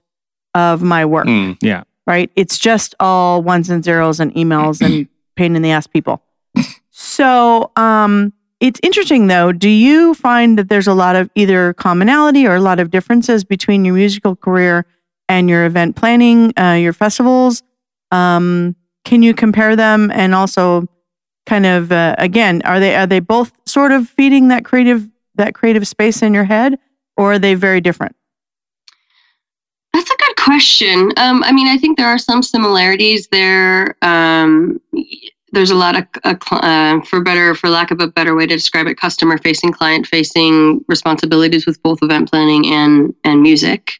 of 0.54 0.82
my 0.84 1.04
work, 1.06 1.26
Mm. 1.28 1.84
right? 2.06 2.30
It's 2.36 2.58
just 2.58 2.94
all 3.00 3.42
ones 3.42 3.70
and 3.70 3.84
zeros 3.84 4.20
and 4.20 4.34
emails 4.36 4.82
and 4.82 5.08
pain 5.36 5.56
in 5.56 5.62
the 5.62 5.72
ass 5.72 5.88
people. 5.88 6.22
So, 6.92 7.72
um, 7.76 8.34
it's 8.60 8.80
interesting 8.84 9.28
though. 9.28 9.52
Do 9.52 9.70
you 9.70 10.14
find 10.14 10.58
that 10.58 10.70
there's 10.70 10.88
a 10.88 10.94
lot 10.94 11.16
of 11.16 11.30
either 11.36 11.74
commonality 11.74 12.48
or 12.48 12.56
a 12.56 12.62
lot 12.62 12.80
of 12.80 12.90
differences 12.90 13.44
between 13.44 13.86
your 13.86 13.94
musical 13.94 14.36
career 14.36 14.86
and 15.30 15.50
your 15.50 15.66
event 15.66 15.96
planning, 15.96 16.58
uh, 16.60 16.74
your 16.74 16.94
festivals? 16.94 17.64
Um, 18.12 18.76
can 19.06 19.22
you 19.22 19.34
compare 19.34 19.76
them 19.76 20.12
and 20.12 20.34
also 20.36 20.88
kind 21.46 21.66
of 21.66 21.92
uh, 21.92 22.14
again 22.18 22.62
are 22.66 22.80
they 22.80 22.96
are 22.96 23.08
they 23.08 23.22
both 23.22 23.54
sort 23.66 23.92
of 23.92 24.08
feeding 24.08 24.50
that 24.50 24.66
creative 24.66 25.08
that 25.36 25.54
creative 25.54 25.88
space 25.88 26.22
in 26.22 26.34
your 26.34 26.44
head 26.44 26.78
or 27.16 27.34
are 27.34 27.40
they 27.40 27.54
very 27.56 27.80
different 27.80 28.16
That's 29.94 30.10
a 30.12 30.18
good 30.18 30.36
question. 30.36 31.12
Um, 31.18 31.42
I 31.44 31.52
mean, 31.54 31.68
I 31.68 31.78
think 31.78 31.98
there 31.98 32.08
are 32.08 32.18
some 32.18 32.44
similarities 32.44 33.28
there. 33.32 33.96
Um, 34.02 34.82
there's 35.52 35.72
a 35.72 35.76
lot 35.76 35.98
of, 35.98 36.06
uh, 36.24 36.36
uh, 36.52 37.02
for 37.02 37.22
better, 37.22 37.56
for 37.56 37.70
lack 37.70 37.92
of 37.92 38.02
a 38.02 38.08
better 38.08 38.36
way 38.36 38.46
to 38.46 38.56
describe 38.56 38.88
it, 38.88 38.98
customer 38.98 39.38
facing, 39.38 39.72
client 39.72 40.06
facing 40.06 40.84
responsibilities 40.88 41.66
with 41.66 41.82
both 41.84 42.00
event 42.02 42.30
planning 42.30 42.66
and 42.68 43.14
and 43.24 43.42
music. 43.42 43.94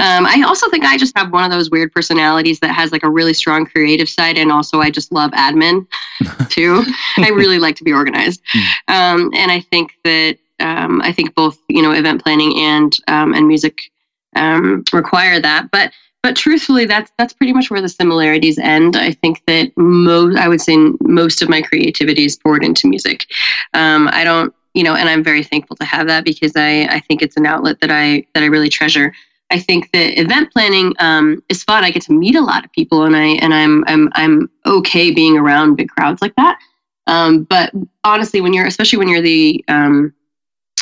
Um, 0.00 0.26
I 0.26 0.42
also 0.46 0.70
think 0.70 0.84
I 0.84 0.96
just 0.96 1.16
have 1.18 1.32
one 1.32 1.44
of 1.44 1.50
those 1.50 1.70
weird 1.70 1.92
personalities 1.92 2.60
that 2.60 2.72
has 2.72 2.92
like 2.92 3.02
a 3.02 3.10
really 3.10 3.34
strong 3.34 3.66
creative 3.66 4.08
side, 4.08 4.38
and 4.38 4.52
also 4.52 4.80
I 4.80 4.90
just 4.90 5.12
love 5.12 5.32
admin 5.32 5.86
too. 6.48 6.84
I 7.16 7.28
really 7.30 7.58
like 7.58 7.76
to 7.76 7.84
be 7.84 7.92
organized, 7.92 8.40
um, 8.86 9.30
and 9.34 9.50
I 9.50 9.60
think 9.60 9.92
that 10.04 10.38
um, 10.60 11.02
I 11.02 11.12
think 11.12 11.34
both 11.34 11.58
you 11.68 11.82
know 11.82 11.92
event 11.92 12.22
planning 12.22 12.58
and 12.58 12.96
um, 13.08 13.34
and 13.34 13.46
music 13.46 13.90
um, 14.36 14.84
require 14.92 15.40
that. 15.40 15.70
But 15.70 15.92
but 16.22 16.36
truthfully, 16.36 16.84
that's 16.84 17.12
that's 17.18 17.32
pretty 17.32 17.52
much 17.52 17.70
where 17.70 17.80
the 17.80 17.88
similarities 17.88 18.58
end. 18.58 18.96
I 18.96 19.12
think 19.12 19.42
that 19.46 19.72
most 19.76 20.36
I 20.36 20.48
would 20.48 20.60
say 20.60 20.76
most 21.00 21.42
of 21.42 21.48
my 21.48 21.62
creativity 21.62 22.24
is 22.24 22.36
poured 22.36 22.64
into 22.64 22.88
music. 22.88 23.26
Um, 23.74 24.08
I 24.12 24.24
don't 24.24 24.52
you 24.74 24.82
know, 24.82 24.94
and 24.94 25.08
I'm 25.08 25.24
very 25.24 25.42
thankful 25.42 25.76
to 25.76 25.84
have 25.84 26.06
that 26.08 26.24
because 26.24 26.52
I 26.56 26.86
I 26.90 27.00
think 27.00 27.22
it's 27.22 27.36
an 27.36 27.46
outlet 27.46 27.80
that 27.80 27.90
I 27.90 28.26
that 28.34 28.42
I 28.42 28.46
really 28.46 28.68
treasure. 28.68 29.12
I 29.50 29.58
think 29.58 29.90
that 29.92 30.20
event 30.20 30.52
planning 30.52 30.92
um, 30.98 31.42
is 31.48 31.64
fun. 31.64 31.82
I 31.82 31.90
get 31.90 32.02
to 32.02 32.12
meet 32.12 32.36
a 32.36 32.42
lot 32.42 32.64
of 32.64 32.72
people, 32.72 33.04
and 33.04 33.16
I 33.16 33.26
and 33.26 33.54
I'm 33.54 33.84
I'm 33.86 34.08
I'm 34.14 34.50
okay 34.66 35.10
being 35.10 35.38
around 35.38 35.76
big 35.76 35.88
crowds 35.88 36.20
like 36.20 36.34
that. 36.36 36.58
Um, 37.06 37.44
but 37.44 37.72
honestly, 38.04 38.40
when 38.40 38.52
you're 38.52 38.66
especially 38.66 38.98
when 38.98 39.08
you're 39.08 39.22
the 39.22 39.64
um, 39.68 40.12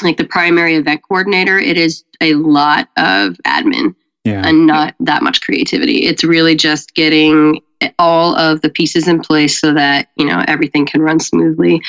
like 0.02 0.16
the 0.16 0.24
primary 0.24 0.76
event 0.76 1.02
coordinator, 1.06 1.58
it 1.58 1.76
is 1.76 2.04
a 2.20 2.34
lot 2.34 2.88
of 2.96 3.34
admin 3.46 3.94
Yeah. 4.26 4.42
and 4.46 4.66
not 4.66 4.94
that 5.00 5.22
much 5.22 5.40
creativity. 5.40 6.06
It's 6.06 6.24
really 6.24 6.54
just 6.56 6.94
getting 6.94 7.62
all 7.98 8.34
of 8.36 8.60
the 8.62 8.70
pieces 8.70 9.06
in 9.08 9.20
place 9.20 9.58
so 9.60 9.72
that 9.74 10.08
you 10.16 10.24
know 10.26 10.44
everything 10.48 10.84
can 10.86 11.00
run 11.02 11.20
smoothly. 11.20 11.80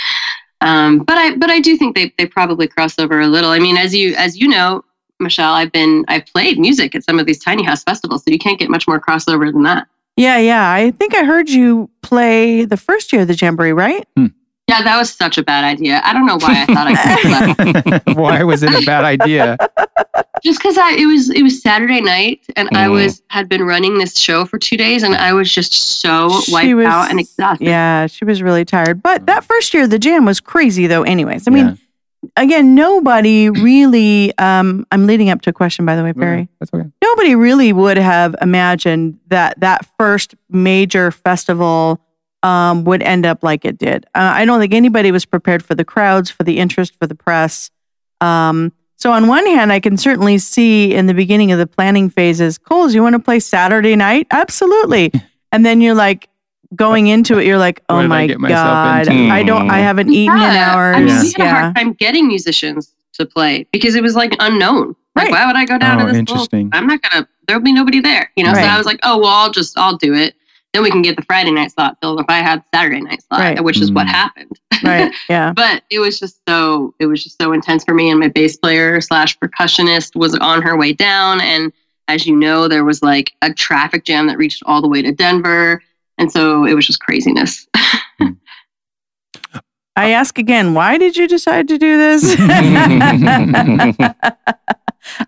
Um, 0.61 0.99
but 0.99 1.17
I 1.17 1.35
but 1.35 1.49
I 1.49 1.59
do 1.59 1.75
think 1.77 1.95
they 1.95 2.13
they 2.17 2.25
probably 2.25 2.67
cross 2.67 2.97
over 2.99 3.19
a 3.19 3.27
little. 3.27 3.49
I 3.51 3.59
mean, 3.59 3.77
as 3.77 3.93
you 3.93 4.15
as 4.15 4.37
you 4.39 4.47
know, 4.47 4.83
Michelle, 5.19 5.53
I've 5.53 5.71
been 5.71 6.05
I've 6.07 6.25
played 6.27 6.57
music 6.59 6.95
at 6.95 7.03
some 7.03 7.19
of 7.19 7.25
these 7.25 7.39
tiny 7.43 7.63
house 7.63 7.83
festivals, 7.83 8.23
so 8.23 8.31
you 8.31 8.39
can't 8.39 8.59
get 8.59 8.69
much 8.69 8.87
more 8.87 8.99
crossover 8.99 9.51
than 9.51 9.63
that. 9.63 9.87
yeah 10.17 10.37
yeah 10.39 10.71
i 10.71 10.89
think 10.91 11.13
i 11.13 11.23
heard 11.23 11.47
you 11.47 11.87
play 12.01 12.65
the 12.65 12.75
first 12.77 13.13
year 13.13 13.21
of 13.21 13.27
the 13.27 13.35
jamboree 13.35 13.71
right 13.71 14.07
Yeah, 14.69 14.81
that 14.83 14.97
was 14.97 15.13
such 15.13 15.37
a 15.37 15.43
bad 15.43 15.63
idea. 15.63 16.01
I 16.03 16.11
don't 16.11 16.25
know 16.25 16.35
why 16.43 16.63
I 16.63 16.65
thought 16.65 16.87
I 16.91 18.03
could. 18.03 18.17
Why 18.17 18.43
was 18.43 18.63
it 18.63 18.73
a 18.73 18.83
bad 18.85 19.05
idea? 19.05 19.55
Just 20.43 20.59
because 20.59 20.77
I 20.77 20.91
it 20.93 21.05
was 21.05 21.29
it 21.29 21.43
was 21.43 21.61
Saturday 21.61 22.01
night 22.01 22.45
and 22.55 22.69
I 22.73 22.87
Mm. 22.87 22.91
was 22.93 23.21
had 23.29 23.47
been 23.49 23.63
running 23.63 23.97
this 23.97 24.17
show 24.17 24.45
for 24.45 24.57
two 24.59 24.77
days 24.77 25.03
and 25.03 25.15
I 25.15 25.33
was 25.33 25.51
just 25.53 25.73
so 26.01 26.41
She 26.41 26.51
wiped 26.51 26.75
was- 26.75 26.85
out 26.85 27.09
and 27.09 27.19
exhausted. 27.19 27.65
yeah 27.65 28.07
she 28.07 28.25
was 28.25 28.41
really 28.41 28.65
tired 28.65 29.01
but 29.01 29.25
that 29.25 29.43
first 29.43 29.73
year 29.73 29.87
the 29.87 29.99
jam 29.99 30.25
was 30.25 30.39
crazy 30.39 30.87
though 30.87 31.03
anyways 31.03 31.47
i 31.47 31.51
mean 31.51 31.77
Yeah. 32.23 32.29
again 32.43 32.75
nobody 32.75 33.49
really 33.49 34.37
um 34.37 34.85
i'm 34.91 35.07
leading 35.07 35.29
up 35.29 35.41
to 35.43 35.49
a 35.49 35.53
question 35.53 35.85
by 35.85 35.95
the 35.95 36.03
way 36.03 36.13
perry 36.13 36.47
That's 36.59 36.71
okay. 36.73 36.87
nobody 37.03 37.35
really 37.35 37.73
would 37.73 37.97
have 37.97 38.35
imagined 38.41 39.19
that 39.27 39.59
that 39.59 39.85
first 39.97 40.35
major 40.49 41.11
festival 41.11 41.99
um, 42.43 42.83
would 42.85 43.01
end 43.01 43.25
up 43.25 43.41
like 43.43 43.65
it 43.65 43.77
did. 43.79 44.05
Uh, 44.15 44.19
I 44.35 44.45
don't 44.45 44.59
think 44.59 44.73
anybody 44.73 45.11
was 45.11 45.25
prepared 45.25 45.65
for 45.65 45.73
the 45.73 45.83
crowds, 45.83 46.29
for 46.29 46.43
the 46.43 46.59
interest, 46.59 46.93
for 46.99 47.07
the 47.07 47.15
press. 47.15 47.71
Um, 48.21 48.71
so 48.97 49.11
on 49.11 49.27
one 49.27 49.45
hand, 49.45 49.71
I 49.71 49.79
can 49.79 49.95
certainly 49.97 50.37
see 50.37 50.93
in 50.93 51.05
the 51.05 51.13
beginning 51.13 51.51
of 51.51 51.59
the 51.59 51.67
planning 51.67 52.09
phases, 52.09 52.57
Coles, 52.57 52.93
you 52.93 53.01
want 53.01 53.13
to 53.13 53.19
play 53.19 53.39
Saturday 53.39 53.95
night? 53.95 54.27
Absolutely. 54.31 55.11
and 55.51 55.65
then 55.65 55.79
you're 55.81 55.95
like 55.95 56.27
going 56.75 57.07
into 57.07 57.37
it, 57.37 57.45
you're 57.45 57.57
like, 57.57 57.81
oh 57.89 58.01
did 58.01 58.05
I 58.05 58.07
my 58.07 58.27
god, 58.49 59.07
into? 59.07 59.33
I 59.33 59.41
don't, 59.43 59.69
I 59.71 59.79
haven't 59.79 60.09
eaten 60.11 60.35
in 60.35 60.41
Yeah, 60.41 60.73
hours. 60.75 60.95
I 60.97 60.99
mean, 60.99 61.07
Yeah. 61.07 61.21
we 61.23 61.31
had 61.31 61.41
a 61.41 61.49
hard 61.61 61.75
time 61.75 61.93
getting 61.93 62.27
musicians 62.27 62.93
to 63.13 63.25
play 63.25 63.65
because 63.71 63.95
it 63.95 64.03
was 64.03 64.15
like 64.15 64.35
unknown. 64.39 64.95
Like, 65.15 65.25
Right. 65.25 65.31
why 65.31 65.45
would 65.47 65.55
I 65.55 65.65
go 65.65 65.77
down 65.77 66.01
Oh, 66.01 66.05
to 66.05 66.11
this? 66.11 66.17
interesting. 66.19 66.69
I'm 66.73 66.85
not 66.85 67.01
gonna. 67.01 67.27
There'll 67.47 67.63
be 67.63 67.71
nobody 67.73 67.99
there. 68.01 68.31
You 68.35 68.43
know. 68.43 68.51
Right. 68.51 68.63
So 68.63 68.67
I 68.69 68.77
was 68.77 68.85
like, 68.85 68.99
oh 69.03 69.17
well, 69.17 69.29
I'll 69.29 69.49
just 69.51 69.77
I'll 69.77 69.95
do 69.97 70.13
it. 70.13 70.35
Then 70.73 70.83
we 70.83 70.91
can 70.91 71.01
get 71.01 71.15
the 71.15 71.23
Friday 71.23 71.51
night 71.51 71.71
slot 71.71 71.97
filled 72.01 72.19
if 72.19 72.25
I 72.29 72.39
had 72.39 72.61
Saturday 72.73 73.01
night 73.01 73.23
slot, 73.23 73.39
Right. 73.39 73.63
which 73.63 73.79
is 73.79 73.91
what 73.91 74.05
Mm. 74.07 74.09
happened. 74.11 74.59
right. 74.83 75.11
Yeah. 75.29 75.53
but 75.53 75.81
it 75.89 75.99
was 75.99 76.19
just 76.19 76.39
so 76.47 76.93
it 76.99 77.05
was 77.07 77.23
just 77.23 77.37
so 77.41 77.51
intense 77.53 77.83
for 77.83 77.93
me. 77.95 78.09
And 78.11 78.19
my 78.19 78.27
bass 78.27 78.57
player 78.57 78.99
slash 79.01 79.37
percussionist 79.39 80.15
was 80.15 80.35
on 80.35 80.61
her 80.61 80.77
way 80.77 80.93
down, 80.93 81.41
and 81.41 81.71
as 82.07 82.27
you 82.27 82.35
know, 82.35 82.67
there 82.67 82.83
was 82.85 83.01
like 83.01 83.31
a 83.41 83.53
traffic 83.53 84.03
jam 84.05 84.27
that 84.27 84.37
reached 84.37 84.61
all 84.65 84.81
the 84.81 84.87
way 84.87 85.01
to 85.01 85.11
Denver, 85.11 85.81
and 86.17 86.31
so 86.31 86.65
it 86.65 86.73
was 86.75 86.85
just 86.85 86.99
craziness. 87.01 87.67
I 89.95 90.09
ask 90.11 90.37
again, 90.37 90.75
why 90.75 90.99
did 90.99 91.17
you 91.17 91.27
decide 91.27 91.67
to 91.69 91.77
do 91.79 91.97
this? 91.97 92.35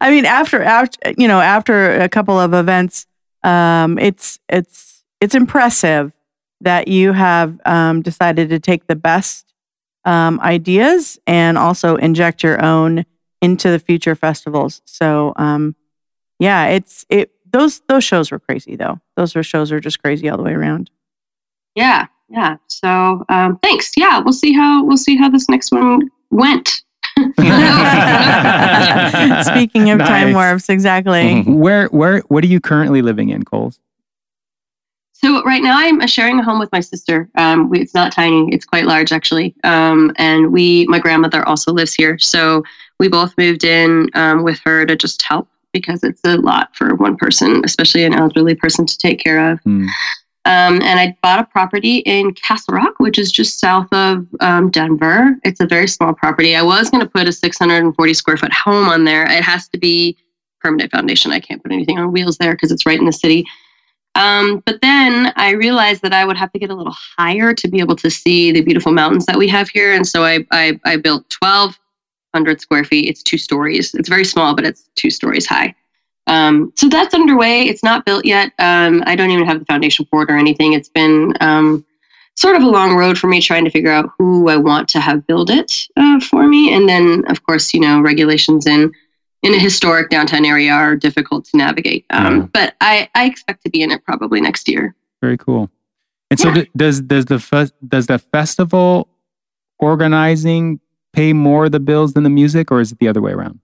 I 0.02 0.12
mean, 0.12 0.26
after 0.26 0.62
after 0.62 1.14
you 1.18 1.28
know, 1.28 1.40
after 1.40 2.00
a 2.00 2.08
couple 2.10 2.40
of 2.40 2.54
events, 2.54 3.08
um, 3.44 3.98
it's 3.98 4.40
it's 4.50 4.89
it's 5.22 5.36
impressive 5.36 6.14
that 6.62 6.88
you 6.88 7.14
have 7.14 7.60
um, 7.66 8.02
decided 8.02 8.50
to 8.50 8.60
take 8.60 8.88
the 8.88 8.96
best 8.96 9.54
um, 10.06 10.40
ideas 10.42 11.20
and 11.28 11.58
also 11.58 11.96
inject 11.96 12.44
your 12.44 12.64
own 12.64 13.06
into 13.42 13.70
the 13.72 13.80
future 13.80 14.16
festivals. 14.16 14.82
So, 14.86 15.34
um, 15.36 15.76
yeah, 16.40 16.68
it's 16.68 17.06
it. 17.10 17.32
Those 17.52 17.82
those 17.88 18.04
shows 18.04 18.32
were 18.32 18.40
crazy 18.40 18.76
though. 18.76 19.00
Those 19.16 19.36
were 19.36 19.44
shows 19.44 19.72
are 19.72 19.80
just 19.80 20.02
crazy 20.02 20.30
all 20.30 20.38
the 20.38 20.44
way 20.44 20.54
around. 20.54 20.90
yeah, 21.76 22.08
yeah. 22.30 22.58
So 22.68 23.26
um, 23.30 23.58
thanks. 23.62 23.92
Yeah, 23.98 24.20
we'll 24.20 24.34
see 24.34 24.54
how 24.54 24.84
we'll 24.86 24.98
see 24.98 25.18
how 25.18 25.30
this 25.30 25.50
next 25.50 25.72
one 25.72 26.10
went. 26.30 26.84
Speaking 29.46 29.90
of 29.90 30.00
time 30.00 30.34
warps, 30.34 30.70
exactly. 30.70 31.42
where 31.48 31.88
where 31.88 32.20
what 32.28 32.44
are 32.44 32.48
you 32.48 32.62
currently 32.62 33.02
living 33.02 33.30
in, 33.30 33.44
Coles? 33.44 33.80
So 35.22 35.44
right 35.44 35.62
now 35.62 35.78
I'm 35.78 36.06
sharing 36.08 36.40
a 36.40 36.44
home 36.44 36.60
with 36.60 36.72
my 36.72 36.80
sister. 36.80 37.30
Um, 37.36 37.70
we, 37.70 37.82
it's 37.82 37.94
not 37.94 38.14
tiny; 38.14 38.48
it's 38.54 38.66
quite 38.66 38.86
large 38.86 39.12
actually. 39.12 39.54
Um, 39.66 40.14
and 40.16 40.54
we, 40.54 40.86
my 40.88 41.00
grandmother 41.00 41.46
also 41.46 41.74
lives 41.74 41.94
here, 41.94 42.18
so 42.18 42.64
we 43.00 43.10
both 43.10 43.38
moved 43.38 43.66
in 43.66 44.10
um, 44.14 44.44
with 44.44 44.60
her 44.64 44.86
to 44.86 44.96
just 44.96 45.22
help 45.22 45.50
because 45.74 46.04
it's 46.04 46.22
a 46.24 46.38
lot 46.38 46.74
for 46.74 46.96
one 46.96 47.18
person, 47.18 47.62
especially 47.66 48.06
an 48.06 48.14
elderly 48.14 48.56
person 48.56 48.86
to 48.86 48.98
take 48.98 49.20
care 49.20 49.52
of. 49.52 49.60
Hmm. 49.62 49.88
Um, 50.46 50.82
and 50.82 51.00
I 51.00 51.18
bought 51.22 51.40
a 51.40 51.44
property 51.44 51.98
in 51.98 52.34
Castle 52.34 52.76
Rock, 52.76 52.94
which 52.98 53.20
is 53.20 53.32
just 53.32 53.60
south 53.60 53.92
of 53.92 54.26
um, 54.40 54.72
Denver. 54.72 55.38
It's 55.44 55.60
a 55.60 55.68
very 55.68 55.88
small 55.88 56.14
property. 56.14 56.56
I 56.56 56.62
was 56.62 56.90
going 56.90 57.04
to 57.04 57.10
put 57.10 57.28
a 57.28 57.34
640 57.34 58.14
square 58.14 58.38
foot 58.38 58.54
home 58.54 58.88
on 58.88 59.04
there. 59.04 59.30
It 59.30 59.44
has 59.44 59.68
to 59.70 59.78
be 59.78 60.18
permanent 60.62 60.92
foundation. 60.92 61.32
I 61.32 61.40
can't 61.40 61.62
put 61.62 61.74
anything 61.74 62.00
on 62.00 62.14
wheels 62.14 62.38
there 62.38 62.54
because 62.54 62.72
it's 62.72 62.86
right 62.86 62.98
in 62.98 63.06
the 63.06 63.14
city. 63.14 63.46
Um, 64.16 64.62
but 64.66 64.82
then 64.82 65.32
I 65.36 65.52
realized 65.52 66.02
that 66.02 66.14
I 66.14 66.26
would 66.26 66.38
have 66.38 66.52
to 66.52 66.60
get 66.60 66.70
a 66.70 66.76
little 66.76 66.96
higher 67.18 67.54
to 67.54 67.68
be 67.68 67.80
able 67.80 67.96
to 67.98 68.10
see 68.10 68.52
the 68.52 68.62
beautiful 68.62 68.92
mountains 68.92 69.26
that 69.28 69.38
we 69.38 69.48
have 69.48 69.70
here. 69.70 69.94
And 69.94 70.06
so 70.06 70.24
I, 70.24 70.46
I, 70.52 70.80
I 70.86 70.98
built 70.98 71.36
1,200 71.40 72.60
square 72.60 72.84
feet. 72.84 73.08
It's 73.08 73.24
two 73.24 73.38
stories. 73.38 73.94
It's 73.94 74.10
very 74.10 74.26
small, 74.26 74.56
but 74.56 74.66
it's 74.66 74.90
two 74.96 75.10
stories 75.10 75.46
high. 75.46 75.76
Um, 76.28 76.72
so 76.76 76.88
that's 76.90 77.14
underway. 77.14 77.64
It's 77.64 77.84
not 77.84 78.06
built 78.06 78.26
yet. 78.26 78.52
Um, 78.60 79.04
I 79.06 79.16
don't 79.16 79.32
even 79.32 79.46
have 79.46 79.60
the 79.60 79.66
foundation 79.66 80.06
for 80.12 80.24
it 80.24 80.32
or 80.32 80.38
anything. 80.38 80.74
It's 80.74 80.90
been 80.90 81.34
um, 81.42 81.86
sort 82.36 82.56
of 82.56 82.64
a 82.64 82.70
long 82.70 82.96
road 82.96 83.18
for 83.18 83.28
me 83.28 83.42
trying 83.42 83.66
to 83.66 83.72
figure 83.72 83.92
out 83.92 84.12
who 84.18 84.48
I 84.48 84.56
want 84.56 84.88
to 84.90 85.00
have 85.00 85.28
build 85.28 85.50
it 85.50 85.88
uh, 85.98 86.20
for 86.20 86.48
me. 86.48 86.74
And 86.74 86.88
then, 86.88 87.26
of 87.30 87.44
course, 87.44 87.74
you 87.74 87.80
know, 87.80 88.00
regulations 88.02 88.68
in 88.68 88.92
in 89.42 89.54
a 89.54 89.60
historic 89.60 90.10
downtown 90.10 90.46
area 90.46 90.72
are 90.72 90.96
difficult 90.96 91.46
to 91.46 91.58
navigate. 91.58 92.06
Um, 92.10 92.36
Yeah. 92.42 92.46
But 92.54 92.76
I, 92.82 93.10
I 93.16 93.26
expect 93.26 93.64
to 93.64 93.70
be 93.70 93.82
in 93.82 93.92
it 93.92 94.04
probably 94.04 94.42
next 94.42 94.68
year. 94.68 94.96
Very 95.22 95.38
cool. 95.38 95.70
And 96.30 96.40
so, 96.40 96.50
Yeah. 96.50 96.64
d- 96.64 96.70
does 96.76 97.02
does 97.02 97.26
the 97.26 97.40
fe- 97.40 97.72
does 97.88 98.08
the 98.08 98.20
festival 98.20 99.08
organizing 99.80 100.80
pay 101.14 101.34
more 101.34 101.66
of 101.66 101.72
the 101.72 101.80
bills 101.80 102.14
than 102.14 102.24
the 102.24 102.30
music, 102.30 102.70
or 102.72 102.80
is 102.82 102.92
it 102.92 103.00
the 103.00 103.08
other 103.08 103.22
way 103.22 103.32
around? 103.32 103.60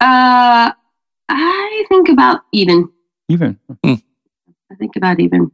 Uh, 0.00 0.70
I 1.28 1.84
think 1.88 2.08
about 2.08 2.42
even. 2.52 2.88
Even 3.28 3.58
I 3.82 3.98
think 4.78 4.94
about 4.96 5.18
even. 5.18 5.50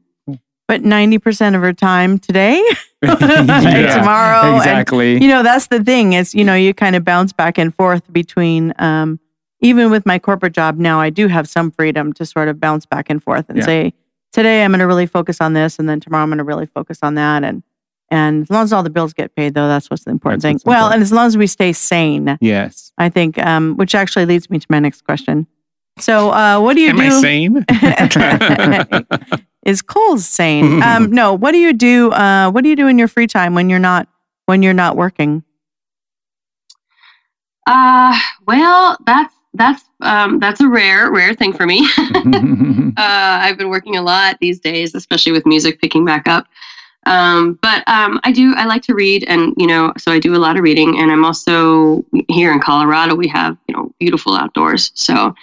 But 0.73 0.85
90% 0.85 1.55
of 1.55 1.61
her 1.61 1.75
time 1.75 2.19
today, 2.19 2.65
Yeah, 3.03 3.95
tomorrow, 3.99 4.47
and 4.53 4.57
exactly. 4.57 5.21
you 5.23 5.29
know 5.29 5.43
that's 5.43 5.67
the 5.67 5.85
thing 5.85 6.15
is 6.15 6.35
you 6.35 6.45
know 6.45 6.55
you 6.55 6.73
kind 6.73 6.97
of 6.97 7.05
bounce 7.05 7.33
back 7.33 7.59
and 7.59 7.75
forth 7.75 8.11
between 8.13 8.73
um, 8.79 9.21
even 9.61 9.91
with 9.91 10.07
my 10.07 10.19
corporate 10.19 10.55
job 10.55 10.79
now 10.79 10.99
i 11.01 11.11
do 11.11 11.27
have 11.29 11.47
some 11.49 11.71
freedom 11.73 12.13
to 12.15 12.25
sort 12.25 12.49
of 12.49 12.59
bounce 12.61 12.87
back 12.87 13.11
and 13.11 13.23
forth 13.23 13.47
and 13.51 13.59
Yeah. 13.59 13.65
say 13.65 13.93
today 14.33 14.65
i'm 14.65 14.71
going 14.71 14.79
to 14.81 14.87
really 14.87 15.07
focus 15.07 15.41
on 15.41 15.53
this 15.53 15.79
and 15.79 15.89
then 15.89 16.01
tomorrow 16.01 16.23
i'm 16.23 16.31
going 16.31 16.39
to 16.39 16.45
really 16.45 16.67
focus 16.67 17.01
on 17.03 17.17
that 17.17 17.43
and 17.45 17.63
And 18.11 18.43
as 18.45 18.51
long 18.51 18.63
as 18.65 18.73
all 18.73 18.83
the 18.83 18.91
bills 18.91 19.13
get 19.15 19.35
paid, 19.35 19.55
though, 19.55 19.69
that's 19.69 19.89
what's 19.91 20.05
the 20.05 20.11
important 20.11 20.43
That's 20.43 20.63
thing. 20.63 20.71
well, 20.71 20.87
important. 20.87 20.95
and 20.95 21.03
as 21.03 21.13
long 21.13 21.27
as 21.27 21.37
we 21.37 21.47
stay 21.47 21.73
sane, 21.73 22.37
Yes. 22.41 22.93
I 22.99 23.09
think, 23.11 23.37
um, 23.39 23.77
which 23.81 23.95
actually 23.95 24.27
leads 24.27 24.49
me 24.51 24.59
to 24.59 24.67
my 24.71 24.81
next 24.81 25.05
question. 25.05 25.47
So, 25.99 26.31
uh, 26.31 26.61
what 26.61 26.75
do 26.75 26.81
you 26.81 26.91
Am 26.91 26.97
do? 26.97 27.03
I 27.03 27.21
sane? 27.21 27.65
Is 29.67 29.83
Cole 29.83 30.19
sane? 30.19 30.83
um, 30.83 31.11
no. 31.11 31.35
What 31.35 31.53
do 31.53 31.59
you 31.59 31.73
do? 31.73 32.11
Uh, 32.13 32.51
what 32.51 32.65
do 32.65 32.71
you 32.71 32.77
do 32.77 32.89
in 32.89 32.99
your 32.99 33.09
free 33.09 33.27
time 33.27 33.55
when 33.55 33.71
you're 33.71 33.79
not 33.79 34.09
when 34.47 34.63
you're 34.63 34.73
not 34.73 34.97
working? 34.97 35.45
Uh, 37.67 38.19
well, 38.47 38.97
that's 39.07 39.35
that's 39.55 39.85
um, 40.01 40.41
that's 40.41 40.61
a 40.61 40.69
rare 40.69 41.11
rare 41.13 41.35
thing 41.35 41.53
for 41.53 41.67
me. 41.67 41.87
uh, 41.99 42.93
I've 42.97 43.59
been 43.59 43.69
working 43.69 43.97
a 43.97 44.03
lot 44.03 44.39
these 44.41 44.59
days, 44.59 44.95
especially 44.95 45.33
with 45.33 45.47
music 45.47 45.81
picking 45.81 46.05
back 46.05 46.27
up. 46.27 46.47
Um, 47.05 47.59
but 47.63 47.87
um, 47.89 48.21
I 48.25 48.33
do 48.33 48.55
I 48.57 48.65
like 48.65 48.83
to 48.83 48.95
read, 48.95 49.25
and 49.25 49.55
you 49.57 49.67
know, 49.67 49.93
so 49.99 50.11
I 50.11 50.19
do 50.19 50.35
a 50.35 50.39
lot 50.39 50.57
of 50.57 50.63
reading. 50.63 50.99
And 50.99 51.13
I'm 51.13 51.25
also 51.25 52.05
here 52.29 52.53
in 52.53 52.61
Colorado. 52.61 53.15
We 53.15 53.29
have 53.29 53.57
you 53.69 53.77
know 53.77 53.93
beautiful 54.01 54.35
outdoors, 54.35 54.91
so 54.95 55.35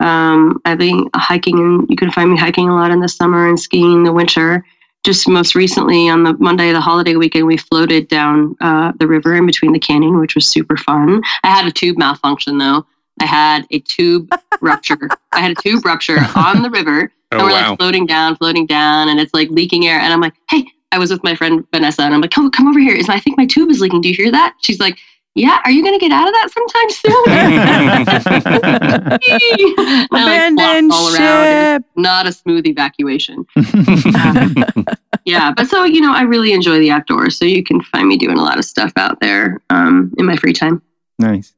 um, 0.00 0.60
I've 0.64 0.78
been 0.78 1.08
hiking, 1.14 1.58
and 1.58 1.86
you 1.88 1.96
can 1.96 2.10
find 2.10 2.30
me 2.30 2.36
hiking 2.36 2.68
a 2.68 2.74
lot 2.74 2.90
in 2.90 3.00
the 3.00 3.08
summer 3.08 3.48
and 3.48 3.58
skiing 3.58 3.92
in 3.92 4.04
the 4.04 4.12
winter. 4.12 4.64
Just 5.04 5.28
most 5.28 5.54
recently 5.54 6.08
on 6.08 6.24
the 6.24 6.34
Monday, 6.38 6.70
of 6.70 6.74
the 6.74 6.80
holiday 6.80 7.16
weekend, 7.16 7.46
we 7.46 7.58
floated 7.58 8.08
down 8.08 8.56
uh, 8.60 8.92
the 8.98 9.06
river 9.06 9.34
in 9.34 9.44
between 9.46 9.72
the 9.72 9.78
canyon, 9.78 10.18
which 10.18 10.34
was 10.34 10.46
super 10.46 10.76
fun. 10.76 11.22
I 11.42 11.48
had 11.48 11.66
a 11.66 11.72
tube 11.72 11.98
malfunction 11.98 12.56
though. 12.58 12.86
I 13.20 13.26
had 13.26 13.66
a 13.70 13.80
tube 13.80 14.32
rupture. 14.60 15.08
I 15.32 15.40
had 15.40 15.52
a 15.52 15.60
tube 15.60 15.84
rupture 15.84 16.18
on 16.34 16.62
the 16.62 16.70
river. 16.70 17.10
Oh, 17.32 17.38
and 17.38 17.46
we're 17.46 17.52
wow. 17.52 17.70
like 17.70 17.78
floating 17.80 18.06
down, 18.06 18.36
floating 18.36 18.64
down, 18.64 19.08
and 19.08 19.18
it's 19.18 19.34
like 19.34 19.50
leaking 19.50 19.88
air. 19.88 19.98
And 19.98 20.12
I'm 20.12 20.20
like, 20.20 20.34
hey, 20.50 20.66
I 20.92 20.98
was 20.98 21.10
with 21.10 21.24
my 21.24 21.34
friend 21.34 21.66
Vanessa, 21.72 22.02
and 22.02 22.14
I'm 22.14 22.20
like, 22.20 22.30
come, 22.30 22.48
come 22.48 22.68
over 22.68 22.78
here. 22.78 22.94
Is 22.94 23.08
I 23.08 23.18
think 23.18 23.36
my 23.36 23.46
tube 23.46 23.70
is 23.70 23.80
leaking. 23.80 24.02
Do 24.02 24.08
you 24.08 24.14
hear 24.14 24.30
that? 24.30 24.54
She's 24.62 24.78
like, 24.78 24.98
yeah. 25.34 25.60
Are 25.64 25.70
you 25.70 25.82
going 25.82 25.98
to 25.98 26.00
get 26.00 26.12
out 26.12 26.26
of 26.28 26.34
that 26.34 26.50
sometime 26.52 26.90
soon? 26.90 27.24
And 27.26 29.18
I, 29.18 30.08
like, 30.10 30.22
Abandoned 30.22 30.90
flopped 30.90 30.92
all 30.92 31.14
around. 31.14 31.76
ship. 31.82 31.84
Not 31.96 32.26
a 32.26 32.32
smooth 32.32 32.66
evacuation. 32.66 33.46
Yeah, 35.26 35.52
but 35.56 35.68
so 35.68 35.84
you 35.84 36.02
know, 36.02 36.12
I 36.12 36.20
really 36.22 36.52
enjoy 36.52 36.78
the 36.80 36.90
outdoors. 36.90 37.38
So 37.38 37.46
you 37.46 37.64
can 37.64 37.80
find 37.80 38.06
me 38.08 38.18
doing 38.18 38.36
a 38.36 38.42
lot 38.42 38.58
of 38.58 38.64
stuff 38.66 38.92
out 38.96 39.20
there 39.20 39.62
um, 39.70 40.12
in 40.18 40.26
my 40.26 40.36
free 40.36 40.52
time. 40.52 40.82
nice. 41.18 41.54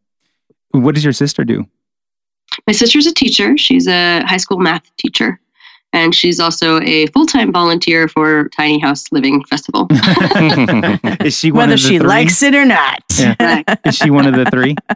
What 0.70 0.94
does 0.94 1.02
your 1.02 1.12
sister 1.12 1.42
do? 1.44 1.66
My 2.68 2.72
sister's 2.72 3.06
a 3.06 3.12
teacher. 3.12 3.58
She's 3.58 3.88
a 3.88 4.22
high 4.24 4.36
school 4.36 4.58
math 4.58 4.84
teacher. 4.98 5.40
And 5.96 6.14
she's 6.14 6.38
also 6.40 6.78
a 6.82 7.06
full 7.08 7.24
time 7.24 7.50
volunteer 7.52 8.06
for 8.06 8.50
Tiny 8.50 8.78
House 8.78 9.04
Living 9.12 9.42
Festival. 9.44 9.86
Is 11.24 11.38
she 11.38 11.50
one 11.50 11.70
Whether 11.70 11.74
of 11.74 11.80
the 11.82 11.88
she 11.88 11.98
three? 11.98 12.06
likes 12.06 12.42
it 12.42 12.54
or 12.54 12.66
not. 12.66 13.02
Yeah. 13.18 13.62
Is 13.86 13.96
she 13.96 14.10
one 14.10 14.26
of 14.26 14.34
the 14.34 14.44
three? 14.50 14.76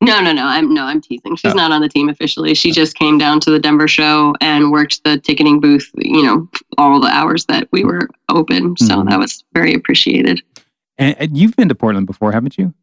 No, 0.00 0.20
no, 0.20 0.32
no. 0.32 0.44
I'm 0.44 0.74
no, 0.74 0.84
I'm 0.84 1.00
teasing. 1.00 1.34
She's 1.36 1.52
Oh. 1.52 1.56
not 1.56 1.72
on 1.72 1.80
the 1.80 1.88
team 1.88 2.10
officially. 2.10 2.52
She 2.54 2.72
just 2.72 2.94
came 2.98 3.16
down 3.16 3.40
to 3.40 3.50
the 3.50 3.58
Denver 3.58 3.88
show 3.88 4.34
and 4.42 4.70
worked 4.70 5.02
the 5.04 5.18
ticketing 5.18 5.60
booth, 5.60 5.90
you 5.96 6.22
know, 6.22 6.46
all 6.76 7.00
the 7.00 7.08
hours 7.08 7.46
that 7.46 7.68
we 7.72 7.84
were 7.84 8.10
open. 8.28 8.76
So 8.76 8.96
Mhm. 8.96 9.08
that 9.08 9.18
was 9.18 9.42
very 9.54 9.72
appreciated. 9.72 10.42
And, 10.98 11.16
and 11.18 11.38
you've 11.38 11.56
been 11.56 11.70
to 11.70 11.74
Portland 11.74 12.06
before, 12.06 12.32
haven't 12.32 12.58
you? 12.58 12.74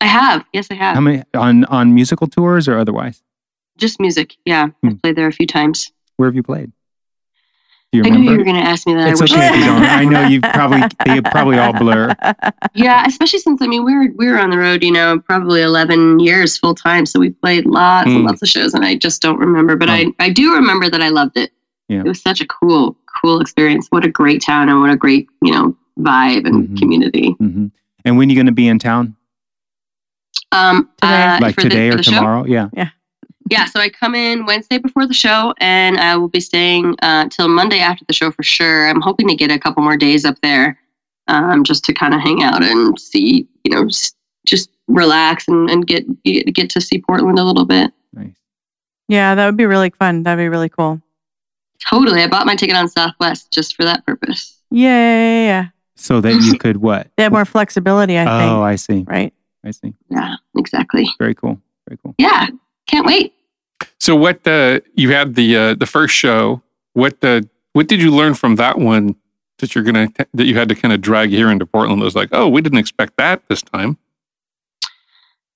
I 0.00 0.06
have. 0.06 0.44
Yes, 0.52 0.66
I 0.72 0.74
have. 0.74 0.96
How 0.96 1.00
many 1.02 1.22
on 1.34 1.66
on 1.66 1.94
musical 1.94 2.26
tours 2.26 2.66
or 2.66 2.78
otherwise? 2.78 3.22
just 3.78 4.00
music. 4.00 4.34
Yeah. 4.44 4.68
Hmm. 4.82 4.88
I've 4.88 5.02
played 5.02 5.16
there 5.16 5.28
a 5.28 5.32
few 5.32 5.46
times. 5.46 5.92
Where 6.16 6.28
have 6.28 6.34
you 6.36 6.42
played? 6.42 6.72
Do 7.92 7.98
you 7.98 8.04
I 8.04 8.08
knew 8.10 8.30
you 8.30 8.36
were 8.38 8.44
going 8.44 8.56
to 8.56 8.62
ask 8.62 8.86
me 8.86 8.94
that. 8.94 9.08
it's 9.08 9.20
I 9.20 9.24
okay 9.24 9.48
if 9.48 9.56
you 9.56 9.64
don't. 9.64 9.82
I 9.82 10.04
know 10.04 10.26
you 10.26 10.40
probably 10.40 10.82
they 11.04 11.20
probably 11.20 11.58
all 11.58 11.72
blur. 11.72 12.12
Yeah, 12.74 13.04
especially 13.06 13.38
since 13.38 13.62
I 13.62 13.66
mean 13.68 13.84
we 13.84 13.94
were 13.94 14.08
we 14.16 14.26
were 14.28 14.38
on 14.40 14.50
the 14.50 14.58
road, 14.58 14.82
you 14.82 14.90
know, 14.92 15.20
probably 15.20 15.62
eleven 15.62 16.18
years 16.18 16.56
full 16.58 16.74
time. 16.74 17.06
So 17.06 17.20
we 17.20 17.30
played 17.30 17.64
lots 17.64 18.08
and 18.08 18.18
Mm. 18.24 18.26
lots 18.26 18.42
of 18.42 18.48
shows, 18.48 18.74
and 18.74 18.84
I 18.84 18.96
just 18.96 19.22
don't 19.22 19.38
remember. 19.38 19.76
But 19.76 19.88
I 19.88 20.06
I 20.18 20.30
do 20.30 20.54
remember 20.54 20.90
that 20.90 21.00
I 21.00 21.10
loved 21.10 21.36
it. 21.36 21.52
Yeah. 21.88 22.00
It 22.00 22.06
was 22.06 22.20
such 22.20 22.40
a 22.40 22.46
cool 22.46 22.96
cool 23.22 23.40
experience. 23.40 23.86
What 23.90 24.04
a 24.04 24.10
great 24.10 24.42
town, 24.42 24.68
and 24.68 24.80
what 24.80 24.90
a 24.90 24.96
great 24.96 25.28
you 25.42 25.52
know 25.52 25.76
vibe 25.98 26.46
and 26.46 26.68
Mhm. 26.70 26.78
community. 26.78 27.30
hmm 27.38 27.66
And 28.04 28.18
when 28.18 28.28
are 28.28 28.30
you 28.32 28.36
going 28.36 28.46
to 28.46 28.52
be 28.52 28.66
in 28.68 28.78
town? 28.80 29.14
Um, 30.52 30.88
Today. 31.00 31.22
uh, 31.22 31.38
Like 31.40 31.54
for 31.54 31.62
the- 31.62 31.68
today 31.70 31.88
or 31.90 31.96
the 31.96 32.02
show? 32.02 32.12
tomorrow? 32.16 32.44
Yeah. 32.46 32.68
Yeah, 33.48 33.66
so 33.66 33.78
I 33.80 33.88
come 33.88 34.14
in 34.14 34.44
Wednesday 34.44 34.78
before 34.78 35.06
the 35.06 35.14
show, 35.14 35.54
and 35.58 35.98
I 35.98 36.16
will 36.16 36.28
be 36.28 36.40
staying 36.40 36.96
uh, 37.02 37.28
till 37.28 37.48
Monday 37.48 37.78
after 37.78 38.04
the 38.06 38.14
show 38.14 38.30
for 38.30 38.42
sure. 38.42 38.88
I'm 38.88 39.00
hoping 39.00 39.28
to 39.28 39.36
get 39.36 39.52
a 39.52 39.58
couple 39.58 39.82
more 39.84 39.96
days 39.96 40.24
up 40.24 40.36
there, 40.42 40.78
um, 41.28 41.62
just 41.62 41.84
to 41.84 41.94
kind 41.94 42.12
of 42.12 42.20
hang 42.20 42.42
out 42.42 42.62
and 42.62 42.98
see, 42.98 43.46
you 43.64 43.74
know, 43.74 43.84
s- 43.86 44.14
just 44.46 44.70
relax 44.88 45.46
and, 45.48 45.70
and 45.70 45.86
get 45.86 46.04
get 46.24 46.52
get 46.54 46.70
to 46.70 46.80
see 46.80 47.00
Portland 47.00 47.38
a 47.38 47.44
little 47.44 47.64
bit. 47.64 47.92
Nice. 48.12 48.34
yeah, 49.08 49.34
that 49.34 49.46
would 49.46 49.56
be 49.56 49.66
really 49.66 49.90
fun. 49.90 50.24
That'd 50.24 50.42
be 50.42 50.48
really 50.48 50.68
cool. 50.68 51.00
Totally, 51.88 52.22
I 52.22 52.28
bought 52.28 52.46
my 52.46 52.56
ticket 52.56 52.76
on 52.76 52.88
Southwest 52.88 53.52
just 53.52 53.76
for 53.76 53.84
that 53.84 54.04
purpose. 54.04 54.58
Yeah, 54.70 54.88
yeah, 54.90 55.46
yeah. 55.46 55.66
So 55.94 56.20
that 56.20 56.42
you 56.42 56.58
could 56.58 56.78
what? 56.78 57.08
They 57.16 57.22
have 57.22 57.32
more 57.32 57.44
flexibility, 57.44 58.18
I 58.18 58.22
oh, 58.22 58.38
think. 58.38 58.52
Oh, 58.52 58.62
I 58.62 58.76
see. 58.76 59.04
Right? 59.06 59.32
I 59.64 59.70
see. 59.70 59.94
Yeah, 60.10 60.34
exactly. 60.56 61.08
Very 61.18 61.34
cool. 61.34 61.60
Very 61.88 61.98
cool. 62.02 62.14
Yeah, 62.18 62.48
can't 62.86 63.06
wait. 63.06 63.34
So 64.00 64.14
what 64.14 64.44
the 64.44 64.82
you 64.94 65.12
had 65.12 65.34
the 65.34 65.56
uh, 65.56 65.74
the 65.74 65.86
first 65.86 66.14
show. 66.14 66.62
What 66.92 67.20
the 67.20 67.48
what 67.72 67.88
did 67.88 68.00
you 68.00 68.10
learn 68.10 68.34
from 68.34 68.56
that 68.56 68.78
one 68.78 69.16
that 69.58 69.74
you're 69.74 69.84
gonna 69.84 70.08
that 70.34 70.46
you 70.46 70.56
had 70.56 70.68
to 70.68 70.74
kind 70.74 70.94
of 70.94 71.00
drag 71.00 71.30
here 71.30 71.50
into 71.50 71.66
Portland? 71.66 72.00
It 72.00 72.04
was 72.04 72.16
like, 72.16 72.30
oh, 72.32 72.48
we 72.48 72.60
didn't 72.60 72.78
expect 72.78 73.16
that 73.18 73.42
this 73.48 73.62
time. 73.62 73.98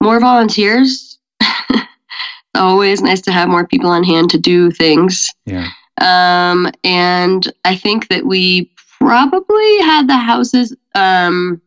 More 0.03 0.21
volunteers. 0.21 1.19
Always 2.55 3.03
nice 3.03 3.21
to 3.23 3.33
have 3.33 3.49
more 3.49 3.67
people 3.67 3.91
on 3.91 4.03
hand 4.03 4.31
to 4.31 4.39
do 4.39 4.71
things. 4.71 5.33
Yeah. 5.47 5.69
Um, 6.01 6.71
and 6.83 7.53
I 7.65 7.77
think 7.77 8.09
that 8.09 8.27
we 8.27 8.73
probably 8.99 9.79
had 9.81 10.09
the 10.09 10.17
houses. 10.17 10.75
Um, 10.95 11.61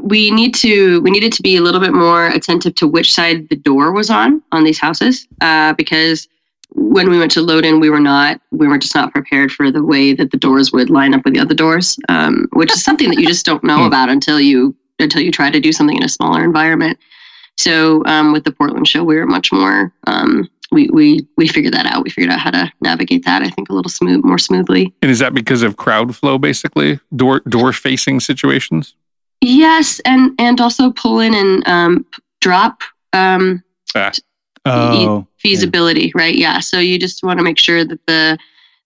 we 0.00 0.30
need 0.30 0.54
to 0.54 1.00
we 1.02 1.10
needed 1.10 1.32
to 1.32 1.42
be 1.42 1.56
a 1.56 1.60
little 1.62 1.80
bit 1.80 1.94
more 1.94 2.26
attentive 2.28 2.74
to 2.76 2.86
which 2.86 3.12
side 3.12 3.48
the 3.48 3.56
door 3.56 3.92
was 3.92 4.10
on 4.10 4.42
on 4.52 4.64
these 4.64 4.78
houses 4.78 5.26
uh, 5.40 5.72
because 5.74 6.28
when 6.74 7.08
we 7.08 7.18
went 7.18 7.30
to 7.32 7.40
load 7.40 7.64
in 7.64 7.80
we 7.80 7.88
were 7.90 8.00
not 8.00 8.40
we 8.50 8.66
were 8.68 8.78
just 8.78 8.94
not 8.94 9.12
prepared 9.12 9.50
for 9.50 9.70
the 9.70 9.82
way 9.82 10.12
that 10.12 10.30
the 10.30 10.36
doors 10.36 10.72
would 10.72 10.90
line 10.90 11.14
up 11.14 11.24
with 11.24 11.34
the 11.34 11.40
other 11.40 11.54
doors 11.54 11.98
um, 12.08 12.46
which 12.52 12.70
is 12.72 12.82
something 12.82 13.08
that 13.08 13.18
you 13.18 13.26
just 13.26 13.46
don't 13.46 13.64
know 13.64 13.78
Hmm. 13.78 13.86
about 13.86 14.08
until 14.10 14.40
you 14.40 14.74
until 14.98 15.22
you 15.22 15.30
try 15.30 15.50
to 15.50 15.60
do 15.60 15.72
something 15.72 15.96
in 15.96 16.02
a 16.04 16.08
smaller 16.08 16.44
environment 16.44 16.98
so 17.56 18.04
um, 18.06 18.32
with 18.32 18.44
the 18.44 18.52
portland 18.52 18.86
show 18.86 19.02
we 19.02 19.16
were 19.16 19.26
much 19.26 19.50
more 19.52 19.92
um, 20.06 20.48
we, 20.70 20.88
we 20.92 21.26
we 21.38 21.48
figured 21.48 21.72
that 21.72 21.86
out 21.86 22.04
we 22.04 22.10
figured 22.10 22.30
out 22.32 22.40
how 22.40 22.50
to 22.50 22.70
navigate 22.82 23.24
that 23.24 23.40
i 23.42 23.48
think 23.48 23.70
a 23.70 23.72
little 23.72 23.88
smooth 23.90 24.22
more 24.24 24.38
smoothly 24.38 24.92
And 25.00 25.10
is 25.10 25.20
that 25.20 25.32
because 25.32 25.62
of 25.62 25.76
crowd 25.78 26.14
flow, 26.14 26.36
basically 26.36 27.00
door 27.16 27.40
door 27.48 27.72
facing 27.72 28.20
situations? 28.20 28.94
Yes, 29.40 30.00
and 30.00 30.32
and 30.38 30.60
also 30.60 30.90
pull 30.90 31.20
in 31.20 31.34
and 31.34 31.66
um, 31.68 32.06
drop 32.40 32.82
um, 33.12 33.62
Oh. 34.64 35.26
feasibility, 35.38 36.12
right? 36.14 36.34
Yeah. 36.34 36.60
So 36.60 36.78
you 36.78 36.98
just 36.98 37.22
want 37.22 37.38
to 37.38 37.44
make 37.44 37.58
sure 37.58 37.84
that 37.84 38.00
the, 38.06 38.36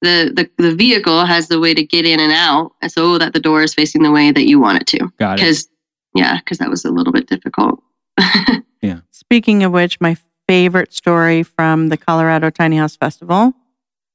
the 0.02 0.32
the 0.56 0.62
the 0.62 0.74
vehicle 0.74 1.24
has 1.24 1.48
the 1.48 1.58
way 1.58 1.74
to 1.74 1.82
get 1.84 2.04
in 2.06 2.20
and 2.20 2.32
out, 2.32 2.72
so 2.88 3.18
that 3.18 3.32
the 3.32 3.40
door 3.40 3.62
is 3.62 3.74
facing 3.74 4.02
the 4.02 4.10
way 4.12 4.30
that 4.30 4.46
you 4.46 4.60
want 4.60 4.80
it 4.80 4.86
to. 4.88 5.12
Got 5.18 5.32
it. 5.34 5.36
Because 5.42 5.68
yeah, 6.14 6.36
because 6.38 6.58
that 6.58 6.70
was 6.70 6.84
a 6.84 6.90
little 6.90 7.12
bit 7.12 7.26
difficult. 7.28 7.82
Yeah. 8.82 8.98
Speaking 9.12 9.62
of 9.62 9.70
which, 9.70 10.00
my 10.00 10.16
favorite 10.48 10.92
story 10.92 11.44
from 11.44 11.88
the 11.88 11.96
Colorado 11.96 12.50
Tiny 12.50 12.76
House 12.76 12.96
Festival 12.96 13.54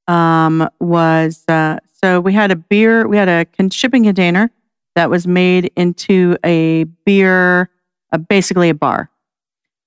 um, 0.09 0.69
was 0.81 1.45
uh, 1.47 1.79
so 2.03 2.19
we 2.19 2.33
had 2.33 2.51
a 2.51 2.57
beer, 2.57 3.07
we 3.07 3.15
had 3.15 3.29
a 3.29 3.45
con- 3.45 3.69
shipping 3.69 4.03
container 4.03 4.51
that 4.97 5.11
was 5.11 5.27
made 5.27 5.71
into 5.75 6.35
a 6.43 6.85
beer, 7.05 7.69
uh, 8.11 8.17
basically 8.17 8.69
a 8.69 8.73
bar. 8.73 9.11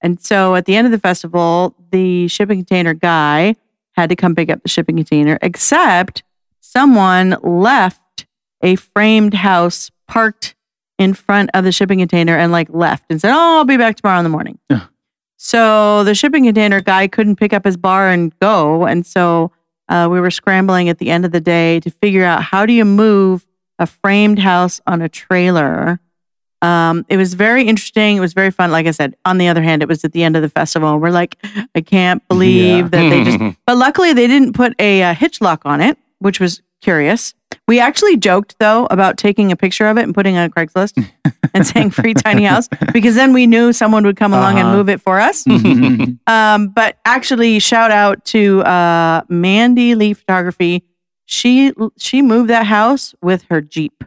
And 0.00 0.20
so 0.20 0.54
at 0.54 0.66
the 0.66 0.76
end 0.76 0.86
of 0.86 0.92
the 0.92 1.00
festival, 1.00 1.74
the 1.90 2.28
shipping 2.28 2.60
container 2.60 2.94
guy 2.94 3.56
had 3.92 4.08
to 4.10 4.16
come 4.16 4.36
pick 4.36 4.50
up 4.50 4.62
the 4.62 4.68
shipping 4.68 4.94
container, 4.94 5.36
except 5.42 6.22
someone 6.60 7.36
left 7.42 8.24
a 8.62 8.76
framed 8.76 9.34
house 9.34 9.90
parked 10.06 10.54
in 10.96 11.12
front 11.12 11.50
of 11.54 11.64
the 11.64 11.72
shipping 11.72 11.98
container 11.98 12.36
and 12.36 12.52
like 12.52 12.68
left 12.70 13.06
and 13.10 13.20
said, 13.20 13.32
Oh, 13.32 13.58
I'll 13.58 13.64
be 13.64 13.76
back 13.76 13.96
tomorrow 13.96 14.20
in 14.20 14.24
the 14.24 14.30
morning. 14.30 14.60
Yeah. 14.70 14.86
So 15.38 16.04
the 16.04 16.14
shipping 16.14 16.44
container 16.44 16.80
guy 16.80 17.08
couldn't 17.08 17.36
pick 17.36 17.52
up 17.52 17.64
his 17.64 17.76
bar 17.76 18.10
and 18.10 18.38
go. 18.38 18.86
And 18.86 19.04
so 19.04 19.50
uh, 19.88 20.06
we 20.08 20.20
were 20.20 20.30
scrambling 20.30 20.88
at 20.88 20.98
the 20.98 21.10
end 21.10 21.24
of 21.24 21.32
the 21.32 21.40
day 21.40 21.80
to 21.80 21.90
figure 21.90 22.24
out 22.24 22.44
how 22.44 22.64
do 22.64 22.72
you 22.72 22.84
move 22.84 23.44
a 23.80 23.86
framed 23.86 24.38
house 24.38 24.80
on 24.86 25.02
a 25.02 25.08
trailer. 25.08 25.98
Um, 26.62 27.06
it 27.08 27.16
was 27.16 27.32
very 27.34 27.66
interesting. 27.66 28.18
It 28.18 28.20
was 28.20 28.34
very 28.34 28.50
fun. 28.50 28.70
Like 28.70 28.86
I 28.86 28.90
said, 28.90 29.16
on 29.24 29.38
the 29.38 29.48
other 29.48 29.62
hand, 29.62 29.82
it 29.82 29.88
was 29.88 30.04
at 30.04 30.12
the 30.12 30.22
end 30.22 30.36
of 30.36 30.42
the 30.42 30.48
festival. 30.50 30.98
We're 30.98 31.10
like, 31.10 31.38
I 31.74 31.80
can't 31.80 32.22
believe 32.28 32.90
that 32.92 33.08
they 33.10 33.24
just. 33.24 33.56
But 33.66 33.78
luckily, 33.78 34.12
they 34.12 34.26
didn't 34.26 34.52
put 34.52 34.74
a 34.78 35.02
uh, 35.02 35.14
hitch 35.14 35.40
lock 35.40 35.62
on 35.64 35.80
it, 35.80 35.96
which 36.18 36.38
was 36.38 36.60
curious. 36.82 37.32
We 37.66 37.80
actually 37.80 38.16
joked 38.18 38.56
though 38.58 38.86
about 38.90 39.16
taking 39.16 39.50
a 39.52 39.56
picture 39.56 39.86
of 39.86 39.96
it 39.96 40.02
and 40.02 40.14
putting 40.14 40.34
it 40.34 40.38
on 40.40 40.50
Craigslist 40.50 41.02
and 41.54 41.66
saying 41.66 41.90
free 41.90 42.14
tiny 42.14 42.44
house 42.44 42.68
because 42.92 43.14
then 43.14 43.32
we 43.32 43.46
knew 43.46 43.72
someone 43.72 44.04
would 44.04 44.16
come 44.16 44.32
along 44.34 44.58
and 44.58 44.68
Uh-huh. 44.68 44.76
move 44.76 44.88
it 44.90 45.00
for 45.00 45.18
us. 45.18 45.44
Um, 46.26 46.68
but 46.68 46.96
actually, 47.04 47.58
shout 47.58 47.90
out 47.90 48.24
to 48.26 48.60
uh, 48.62 49.22
Mandy 49.28 49.94
Lee 49.94 50.12
Photography. 50.14 50.84
She 51.30 51.72
she 51.96 52.22
moved 52.22 52.50
that 52.50 52.66
house 52.66 53.14
with 53.22 53.44
her 53.50 53.60
Jeep. 53.60 54.02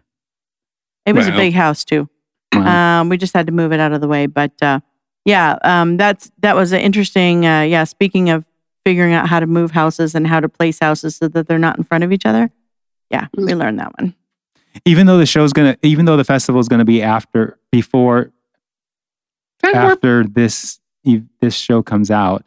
It 1.05 1.13
was 1.15 1.27
a 1.27 1.31
big 1.31 1.53
house 1.53 1.85
too. 1.85 2.09
Wow. 2.53 2.99
Um, 3.01 3.09
we 3.09 3.17
just 3.17 3.33
had 3.33 3.45
to 3.47 3.53
move 3.53 3.71
it 3.71 3.79
out 3.79 3.93
of 3.93 4.01
the 4.01 4.09
way, 4.09 4.25
but 4.25 4.51
uh, 4.61 4.81
yeah, 5.23 5.57
um, 5.63 5.95
that's 5.95 6.31
that 6.39 6.53
was 6.53 6.73
an 6.73 6.81
interesting. 6.81 7.45
Uh, 7.45 7.61
yeah, 7.61 7.85
speaking 7.85 8.29
of 8.29 8.45
figuring 8.85 9.13
out 9.13 9.29
how 9.29 9.39
to 9.39 9.47
move 9.47 9.71
houses 9.71 10.15
and 10.15 10.27
how 10.27 10.41
to 10.41 10.49
place 10.49 10.79
houses 10.79 11.15
so 11.15 11.29
that 11.29 11.47
they're 11.47 11.57
not 11.57 11.77
in 11.77 11.85
front 11.85 12.03
of 12.03 12.11
each 12.11 12.25
other. 12.25 12.51
Yeah, 13.09 13.27
we 13.37 13.55
learned 13.55 13.79
that 13.79 13.97
one. 13.97 14.15
even 14.85 15.07
though 15.07 15.17
the 15.17 15.25
show's 15.25 15.53
gonna, 15.53 15.77
even 15.81 16.03
though 16.03 16.17
the 16.17 16.25
festival 16.25 16.59
is 16.59 16.67
gonna 16.67 16.83
be 16.83 17.01
after, 17.01 17.57
before, 17.71 18.31
after 19.63 20.25
this 20.25 20.81
this 21.39 21.55
show 21.55 21.81
comes 21.81 22.11
out, 22.11 22.43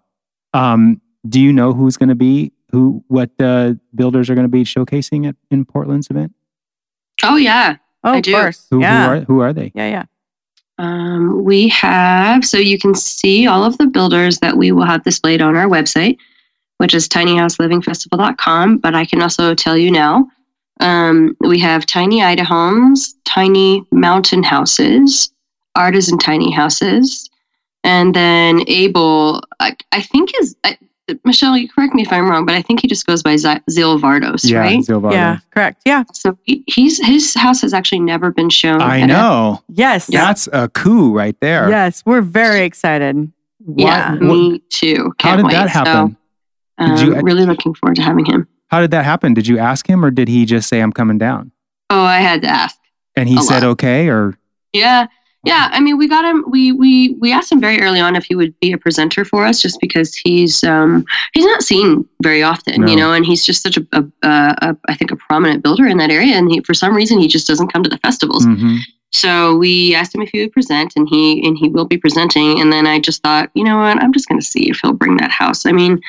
um, 0.52 1.00
do 1.26 1.40
you 1.40 1.50
know 1.52 1.72
who's 1.72 1.96
gonna 1.96 2.14
be 2.14 2.52
who? 2.70 3.04
What 3.08 3.30
uh, 3.40 3.74
builders 3.94 4.30
are 4.30 4.34
gonna 4.34 4.48
be 4.48 4.64
showcasing 4.64 5.28
at 5.28 5.36
in 5.50 5.64
Portland's 5.64 6.10
event? 6.10 6.34
Oh 7.22 7.36
yeah. 7.36 7.76
Oh, 8.04 8.12
I 8.12 8.16
of 8.18 8.22
do. 8.22 8.32
course. 8.32 8.66
Who, 8.70 8.80
yeah. 8.80 9.06
who 9.06 9.12
are 9.12 9.20
who 9.24 9.40
are 9.40 9.52
they? 9.52 9.72
yeah, 9.74 9.88
yeah. 9.88 10.04
Um, 10.78 11.44
we 11.44 11.68
have 11.68 12.44
so 12.44 12.58
you 12.58 12.78
can 12.78 12.94
see 12.94 13.46
all 13.46 13.64
of 13.64 13.78
the 13.78 13.86
builders 13.86 14.38
that 14.40 14.56
we 14.56 14.72
will 14.72 14.84
have 14.84 15.04
displayed 15.04 15.40
on 15.40 15.56
our 15.56 15.66
website, 15.66 16.18
which 16.78 16.94
is 16.94 17.08
tinyhouselivingfestival.com. 17.08 18.78
But 18.78 18.94
I 18.94 19.06
can 19.06 19.22
also 19.22 19.54
tell 19.54 19.76
you 19.76 19.90
now, 19.90 20.28
um, 20.80 21.36
we 21.40 21.58
have 21.60 21.86
Tiny 21.86 22.20
Idahomes, 22.20 23.14
tiny 23.24 23.86
mountain 23.90 24.42
houses, 24.42 25.32
artisan 25.74 26.18
tiny 26.18 26.50
houses, 26.50 27.30
and 27.82 28.14
then 28.14 28.62
Abel. 28.68 29.42
I, 29.60 29.76
I 29.92 30.02
think 30.02 30.32
is 30.40 30.54
I, 30.64 30.76
Michelle. 31.24 31.56
You 31.56 31.68
correct 31.68 31.94
me 31.94 32.02
if 32.02 32.12
I'm 32.12 32.28
wrong, 32.28 32.44
but 32.46 32.54
I 32.54 32.62
think 32.62 32.80
he 32.80 32.88
just 32.88 33.06
goes 33.06 33.22
by 33.22 33.36
Z- 33.36 33.60
Zyl 33.70 33.98
Vardos, 34.00 34.48
yeah, 34.48 34.58
right? 34.58 34.80
Zyl 34.82 35.00
Vardo. 35.00 35.12
Yeah, 35.12 35.38
correct. 35.50 35.82
Yeah. 35.84 36.04
So 36.12 36.36
he, 36.44 36.64
he's 36.66 37.04
his 37.04 37.34
house 37.34 37.60
has 37.62 37.72
actually 37.72 38.00
never 38.00 38.30
been 38.32 38.50
shown. 38.50 38.80
I 38.82 38.98
at 39.00 39.04
a- 39.04 39.06
know. 39.06 39.62
Yes. 39.68 40.06
That's 40.06 40.48
a 40.52 40.68
coup 40.68 41.12
right 41.14 41.38
there. 41.40 41.68
Yes. 41.70 42.02
We're 42.06 42.22
very 42.22 42.62
excited. 42.64 43.30
Yeah, 43.76 44.12
What- 44.12 44.22
me 44.22 44.58
too. 44.70 45.12
How 45.20 45.30
Can't 45.30 45.36
did 45.38 45.46
wait. 45.46 45.52
that 45.52 45.68
happen? 45.68 46.16
So, 46.78 46.84
um, 46.84 46.96
Did 46.96 47.06
you- 47.06 47.20
really 47.22 47.46
looking 47.46 47.74
forward 47.74 47.96
to 47.96 48.02
having 48.02 48.24
him. 48.24 48.46
How 48.68 48.80
did 48.80 48.90
that 48.90 49.04
happen? 49.04 49.32
Did 49.34 49.46
you 49.46 49.58
ask 49.58 49.88
him 49.88 50.04
or 50.04 50.10
did 50.10 50.28
he 50.28 50.44
just 50.44 50.68
say 50.68 50.80
I'm 50.80 50.92
coming 50.92 51.18
down? 51.18 51.52
Oh, 51.90 52.02
I 52.02 52.18
had 52.18 52.42
to 52.42 52.48
ask. 52.48 52.76
And 53.14 53.28
he 53.28 53.40
said 53.40 53.62
lot. 53.62 53.70
okay 53.70 54.08
or 54.08 54.36
Yeah, 54.72 55.06
yeah. 55.44 55.68
I 55.72 55.80
mean, 55.80 55.96
we 55.98 56.08
got 56.08 56.24
him. 56.24 56.44
We 56.48 56.72
we 56.72 57.10
we 57.20 57.32
asked 57.32 57.52
him 57.52 57.60
very 57.60 57.80
early 57.80 58.00
on 58.00 58.16
if 58.16 58.24
he 58.24 58.34
would 58.34 58.58
be 58.60 58.72
a 58.72 58.78
presenter 58.78 59.24
for 59.24 59.44
us, 59.46 59.62
just 59.62 59.80
because 59.80 60.14
he's 60.14 60.64
um 60.64 61.04
he's 61.34 61.44
not 61.44 61.62
seen 61.62 62.08
very 62.22 62.42
often, 62.42 62.82
No. 62.82 62.88
you 62.88 62.96
know, 62.96 63.12
and 63.12 63.24
he's 63.24 63.44
just 63.44 63.62
such 63.62 63.76
a, 63.76 63.86
a, 63.92 64.04
a, 64.22 64.54
a 64.62 64.76
I 64.88 64.94
think 64.96 65.10
a 65.12 65.16
prominent 65.16 65.62
builder 65.62 65.86
in 65.86 65.98
that 65.98 66.10
area, 66.10 66.34
and 66.34 66.50
he 66.50 66.60
for 66.62 66.74
some 66.74 66.94
reason 66.94 67.18
he 67.18 67.28
just 67.28 67.46
doesn't 67.46 67.72
come 67.72 67.82
to 67.82 67.90
the 67.90 67.98
festivals. 67.98 68.44
Mhm. 68.46 68.78
So 69.12 69.56
we 69.56 69.94
asked 69.94 70.14
him 70.14 70.20
if 70.22 70.30
he 70.30 70.40
would 70.40 70.52
present, 70.52 70.92
and 70.96 71.08
he 71.08 71.46
and 71.46 71.56
he 71.56 71.68
will 71.68 71.86
be 71.86 71.96
presenting. 71.96 72.60
And 72.60 72.72
then 72.72 72.86
I 72.86 72.98
just 72.98 73.22
thought, 73.22 73.50
you 73.54 73.62
know 73.64 73.78
what, 73.78 74.02
I'm 74.02 74.12
just 74.12 74.28
going 74.28 74.40
to 74.40 74.46
see 74.46 74.68
if 74.68 74.80
he'll 74.82 74.92
bring 74.92 75.16
that 75.18 75.30
house. 75.30 75.64
I 75.64 75.72
mean, 75.72 76.00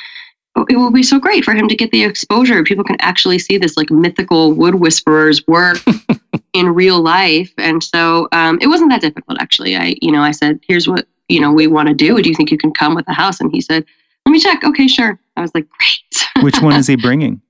it 0.69 0.77
will 0.77 0.91
be 0.91 1.03
so 1.03 1.19
great 1.19 1.43
for 1.43 1.53
him 1.53 1.67
to 1.67 1.75
get 1.75 1.91
the 1.91 2.03
exposure. 2.03 2.63
People 2.63 2.83
can 2.83 2.97
actually 2.99 3.39
see 3.39 3.57
this 3.57 3.77
like 3.77 3.89
mythical 3.89 4.53
wood 4.53 4.75
whisperer's 4.75 5.45
work 5.47 5.77
in 6.53 6.67
real 6.69 7.01
life. 7.01 7.53
And 7.57 7.83
so 7.83 8.27
um, 8.31 8.57
it 8.61 8.67
wasn't 8.67 8.91
that 8.91 9.01
difficult, 9.01 9.39
actually. 9.39 9.75
I, 9.75 9.95
you 10.01 10.11
know, 10.11 10.21
I 10.21 10.31
said, 10.31 10.59
here's 10.67 10.87
what 10.87 11.07
you 11.29 11.41
know 11.41 11.51
we 11.51 11.67
want 11.67 11.89
to 11.89 11.93
do. 11.93 12.21
Do 12.21 12.29
you 12.29 12.35
think 12.35 12.51
you 12.51 12.57
can 12.57 12.71
come 12.71 12.95
with 12.95 13.05
the 13.05 13.13
house? 13.13 13.39
And 13.39 13.51
he 13.51 13.61
said, 13.61 13.85
let 14.25 14.31
me 14.31 14.39
check. 14.39 14.63
Okay, 14.63 14.87
sure. 14.87 15.19
I 15.35 15.41
was 15.41 15.51
like, 15.53 15.67
great. 15.69 16.43
Which 16.43 16.61
one 16.61 16.75
is 16.75 16.87
he 16.87 16.95
bringing? 17.01 17.41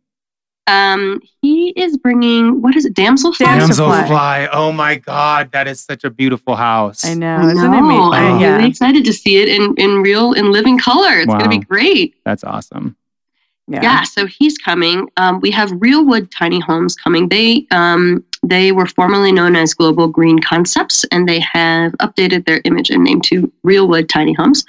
Um, 0.68 1.20
he 1.42 1.70
is 1.70 1.98
bringing 1.98 2.62
what 2.62 2.76
is 2.76 2.86
it, 2.86 2.94
damselfly? 2.94 3.46
Damselfly. 3.46 4.06
Damselfly. 4.08 4.50
Oh 4.52 4.72
my 4.72 4.96
God, 4.96 5.52
that 5.54 5.68
is 5.68 5.80
such 5.80 6.04
a 6.04 6.10
beautiful 6.10 6.56
house. 6.56 7.06
I 7.06 7.14
know. 7.14 7.38
I 7.38 7.52
Isn't 7.52 7.58
it 7.66 7.70
know. 7.70 7.78
amazing? 7.80 8.14
I'm 8.14 8.34
Oh. 8.44 8.58
really 8.58 8.70
excited 8.70 9.06
to 9.06 9.14
see 9.14 9.38
it 9.38 9.48
in, 9.50 9.74
in 9.78 10.02
real 10.02 10.34
in 10.34 10.52
living 10.52 10.78
color. 10.78 11.14
It's 11.20 11.28
going 11.28 11.40
to 11.44 11.50
be 11.50 11.60
great. 11.60 12.16
That's 12.26 12.44
awesome. 12.44 12.96
Yeah. 13.70 14.04
so 14.04 14.26
he's 14.28 14.58
coming. 14.58 15.10
Um, 15.18 15.42
we 15.42 15.52
have 15.52 15.70
Real 15.82 16.06
Wood 16.06 16.32
Tiny 16.32 16.60
Homes 16.62 16.96
coming. 16.96 17.28
They 17.28 17.68
um, 17.72 18.24
they 18.42 18.72
were 18.72 18.86
formerly 18.86 19.34
known 19.34 19.58
as 19.58 19.74
Global 19.74 20.08
Green 20.08 20.40
Concepts, 20.40 21.04
and 21.12 21.28
they 21.28 21.42
have 21.42 21.92
updated 21.94 22.46
their 22.46 22.62
image 22.64 22.90
and 22.92 23.04
name 23.04 23.20
to 23.22 23.52
Real 23.64 23.88
Wood 23.90 24.08
Tiny 24.08 24.32
Homes. 24.34 24.64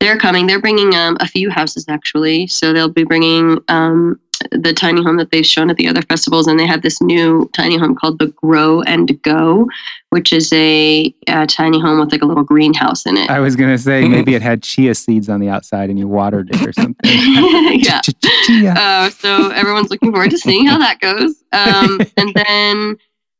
They're 0.00 0.16
coming. 0.18 0.46
They're 0.46 0.60
bringing 0.60 0.94
um, 0.94 1.18
a 1.20 1.26
few 1.26 1.50
houses 1.50 1.84
actually. 1.88 2.46
So 2.46 2.72
they'll 2.72 2.88
be 2.88 3.04
bringing 3.04 3.58
um, 3.68 4.18
the 4.50 4.72
tiny 4.72 5.02
home 5.02 5.16
that 5.16 5.30
they've 5.30 5.46
shown 5.46 5.70
at 5.70 5.76
the 5.76 5.88
other 5.88 6.02
festivals, 6.02 6.46
and 6.46 6.58
they 6.58 6.66
have 6.66 6.82
this 6.82 7.00
new 7.00 7.48
tiny 7.54 7.76
home 7.78 7.94
called 7.94 8.18
the 8.18 8.26
Grow 8.28 8.82
and 8.82 9.20
Go, 9.22 9.68
which 10.10 10.32
is 10.32 10.52
a, 10.52 11.14
uh 11.28 11.46
tiny 11.46 11.80
home 11.80 12.00
with 12.00 12.12
like 12.12 12.22
a 12.22 12.26
little 12.26 12.44
greenhouse 12.44 13.06
in 13.06 13.16
it. 13.16 13.30
I 13.30 13.40
was 13.40 13.56
gonna 13.56 13.78
say 13.78 14.06
maybe 14.08 14.34
it 14.34 14.42
had 14.50 14.62
chia 14.62 14.94
seeds 14.94 15.28
on 15.28 15.40
the 15.40 15.48
outside 15.48 15.90
and 15.90 15.98
you 15.98 16.08
watered 16.08 16.50
it 16.52 16.66
or 16.66 16.72
something. 16.72 16.96
yeah. 17.80 18.00
Chia. 18.46 18.72
Uh, 18.72 19.10
so 19.10 19.50
everyone's 19.50 19.90
looking 19.90 20.10
forward 20.12 20.30
to 20.30 20.38
seeing 20.38 20.66
how 20.66 20.78
that 20.78 21.00
goes. 21.00 21.42
Um, 21.52 22.00
and 22.16 22.34
then 22.34 22.96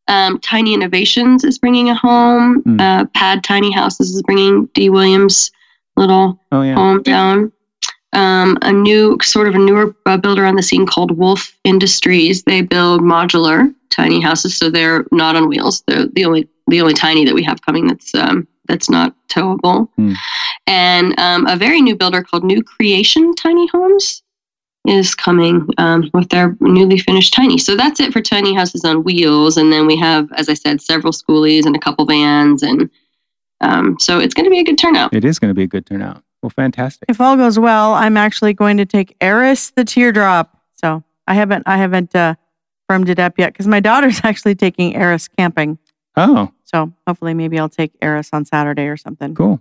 um, 0.08 0.38
Tiny 0.40 0.74
Innovations 0.74 1.44
is 1.44 1.58
bringing 1.58 1.88
a 1.90 1.94
home. 1.94 2.62
Mm. 2.62 2.80
Uh, 2.80 3.06
Pad 3.14 3.42
Tiny 3.42 3.72
Houses 3.72 4.14
is 4.14 4.22
bringing 4.22 4.66
Dee 4.74 4.90
Williams' 4.90 5.50
little 5.96 6.38
Oh 6.52 6.62
yeah. 6.62 6.74
home 6.74 7.02
down. 7.02 7.52
Um, 8.14 8.58
a 8.62 8.72
new 8.72 9.18
sort 9.22 9.48
of 9.48 9.54
a 9.54 9.58
newer 9.58 9.94
uh, 10.06 10.16
builder 10.16 10.46
on 10.46 10.54
the 10.56 10.62
scene 10.62 10.86
called 10.86 11.10
Wolf 11.18 11.52
Industries. 11.64 12.44
They 12.44 12.60
build 12.60 13.00
modular 13.00 13.74
tiny 13.90 14.20
houses, 14.20 14.56
so 14.56 14.70
they're 14.70 15.04
not 15.10 15.36
on 15.36 15.48
wheels. 15.48 15.82
They're 15.86 16.06
the 16.06 16.24
only 16.24 16.48
the 16.68 16.80
only 16.80 16.94
tiny 16.94 17.24
that 17.24 17.34
we 17.34 17.42
have 17.42 17.60
coming 17.62 17.86
that's 17.86 18.14
um, 18.14 18.46
that's 18.68 18.88
not 18.88 19.14
towable. 19.28 19.88
Hmm. 19.96 20.12
And 20.66 21.18
um, 21.18 21.46
a 21.46 21.56
very 21.56 21.80
new 21.80 21.96
builder 21.96 22.22
called 22.22 22.44
New 22.44 22.62
Creation 22.62 23.34
Tiny 23.34 23.66
Homes 23.68 24.22
is 24.86 25.14
coming 25.14 25.66
um, 25.78 26.10
with 26.12 26.28
their 26.28 26.56
newly 26.60 26.98
finished 26.98 27.32
tiny. 27.32 27.58
So 27.58 27.74
that's 27.74 28.00
it 28.00 28.12
for 28.12 28.20
tiny 28.20 28.54
houses 28.54 28.84
on 28.84 29.02
wheels. 29.02 29.56
And 29.56 29.72
then 29.72 29.86
we 29.86 29.96
have, 29.96 30.30
as 30.32 30.48
I 30.48 30.54
said, 30.54 30.82
several 30.82 31.12
schoolies 31.12 31.64
and 31.64 31.74
a 31.74 31.78
couple 31.78 32.04
vans, 32.04 32.62
and 32.62 32.90
um, 33.60 33.96
so 33.98 34.18
it's 34.18 34.34
going 34.34 34.44
to 34.44 34.50
be 34.50 34.60
a 34.60 34.64
good 34.64 34.78
turnout. 34.78 35.14
It 35.14 35.24
is 35.24 35.38
gonna 35.38 35.54
be 35.54 35.62
a 35.62 35.66
good 35.66 35.86
turnout. 35.86 36.22
Well, 36.44 36.50
fantastic. 36.50 37.06
If 37.08 37.22
all 37.22 37.38
goes 37.38 37.58
well, 37.58 37.94
I'm 37.94 38.18
actually 38.18 38.52
going 38.52 38.76
to 38.76 38.84
take 38.84 39.16
Eris 39.18 39.70
the 39.70 39.82
teardrop. 39.82 40.54
So 40.74 41.02
I 41.26 41.32
haven't 41.32 41.62
I 41.64 41.78
haven't 41.78 42.14
uh, 42.14 42.34
firmed 42.86 43.08
it 43.08 43.18
up 43.18 43.38
yet 43.38 43.54
because 43.54 43.66
my 43.66 43.80
daughter's 43.80 44.20
actually 44.24 44.54
taking 44.54 44.94
Eris 44.94 45.26
camping. 45.26 45.78
Oh, 46.16 46.50
So 46.64 46.92
hopefully 47.06 47.32
maybe 47.32 47.58
I'll 47.58 47.70
take 47.70 47.92
Eris 48.02 48.28
on 48.34 48.44
Saturday 48.44 48.88
or 48.88 48.98
something. 48.98 49.34
cool. 49.34 49.58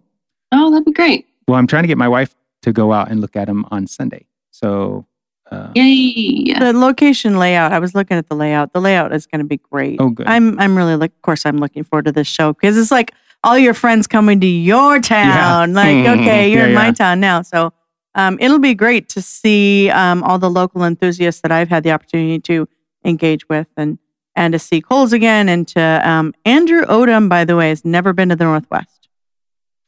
Oh, 0.52 0.72
that'd 0.72 0.84
be 0.84 0.92
great. 0.92 1.26
Well, 1.48 1.58
I'm 1.58 1.68
trying 1.68 1.84
to 1.84 1.88
get 1.88 1.98
my 1.98 2.10
wife 2.10 2.36
to 2.64 2.74
go 2.74 2.92
out 2.92 3.10
and 3.10 3.22
look 3.22 3.38
at 3.38 3.48
them 3.48 3.66
on 3.72 3.88
Sunday. 3.88 4.26
So, 4.52 5.06
uh, 5.50 5.72
Yay! 5.76 6.54
The 6.60 6.74
location 6.74 7.40
layout, 7.40 7.72
I 7.72 7.80
was 7.80 7.96
looking 7.96 8.18
at 8.18 8.28
the 8.28 8.36
layout. 8.36 8.74
The 8.74 8.82
layout 8.82 9.14
is 9.14 9.26
going 9.26 9.40
to 9.40 9.48
be 9.48 9.58
great. 9.72 10.02
oh, 10.02 10.10
good. 10.10 10.28
I'm 10.28 10.60
I'm 10.60 10.76
really 10.78 10.98
look. 10.98 11.12
Of 11.12 11.22
course, 11.22 11.46
I'm 11.46 11.60
looking 11.60 11.86
forward 11.86 12.06
to 12.06 12.12
this 12.12 12.28
show 12.28 12.52
because 12.52 12.78
it's 12.78 12.92
like 12.92 13.14
all 13.44 13.58
your 13.58 13.74
friends 13.74 14.08
coming 14.08 14.40
to 14.40 14.48
your 14.48 15.00
town. 15.00 15.74
Like, 15.74 15.96
Mhm. 15.98 16.20
okay, 16.22 16.50
you're 16.52 16.62
Yeah, 16.64 16.68
in 16.70 16.74
my 16.74 16.92
town 16.92 17.20
now, 17.20 17.42
so 17.42 17.74
um, 18.16 18.38
it'll 18.40 18.60
be 18.60 18.74
great 18.74 19.10
to 19.10 19.22
see 19.22 19.90
um, 19.90 20.24
all 20.24 20.38
the 20.40 20.50
local 20.50 20.84
enthusiasts 20.84 21.42
that 21.42 21.52
I've 21.52 21.70
had 21.70 21.84
the 21.84 21.92
opportunity 21.92 22.40
to 22.40 22.68
engage 23.06 23.48
with, 23.50 23.68
and 23.78 23.98
and 24.36 24.54
to 24.54 24.60
see 24.60 24.82
Coles 24.82 25.14
again, 25.14 25.48
and 25.50 25.68
to 25.70 26.02
um, 26.10 26.34
Andrew 26.46 26.84
Odom. 26.86 27.28
By 27.30 27.44
the 27.46 27.56
way, 27.56 27.70
has 27.70 27.84
never 27.86 28.14
been 28.14 28.30
to 28.30 28.36
the 28.36 28.46
Northwest. 28.46 29.10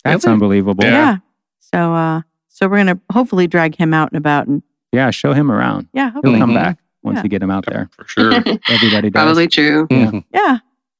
That's 0.03 0.23
Really? 0.25 0.33
unbelievable. 0.33 0.83
Yeah. 0.83 0.91
Yeah. 0.91 1.17
So 1.59 1.93
uh, 1.93 2.21
so 2.49 2.67
we're 2.67 2.77
gonna 2.77 2.99
hopefully 3.11 3.47
drag 3.47 3.75
him 3.75 3.93
out 3.93 4.11
and 4.11 4.17
about, 4.17 4.47
and 4.47 4.61
yeah, 4.91 5.09
show 5.11 5.33
him 5.33 5.51
around. 5.51 5.87
yeah, 5.93 6.05
He'll 6.05 6.13
hopefully, 6.13 6.39
come 6.39 6.51
Mhm. 6.51 6.55
back 6.55 6.77
once 7.03 7.17
Yeah. 7.17 7.23
you 7.23 7.29
get 7.29 7.41
him 7.43 7.51
out 7.51 7.65
there. 7.65 7.89
For 7.91 8.05
sure. 8.07 8.31
Everybody 8.69 9.09
does. 9.09 9.23
Probably 9.23 9.47
true. 9.47 9.87
Yeah. 9.89 10.11
Yeah. 10.33 10.57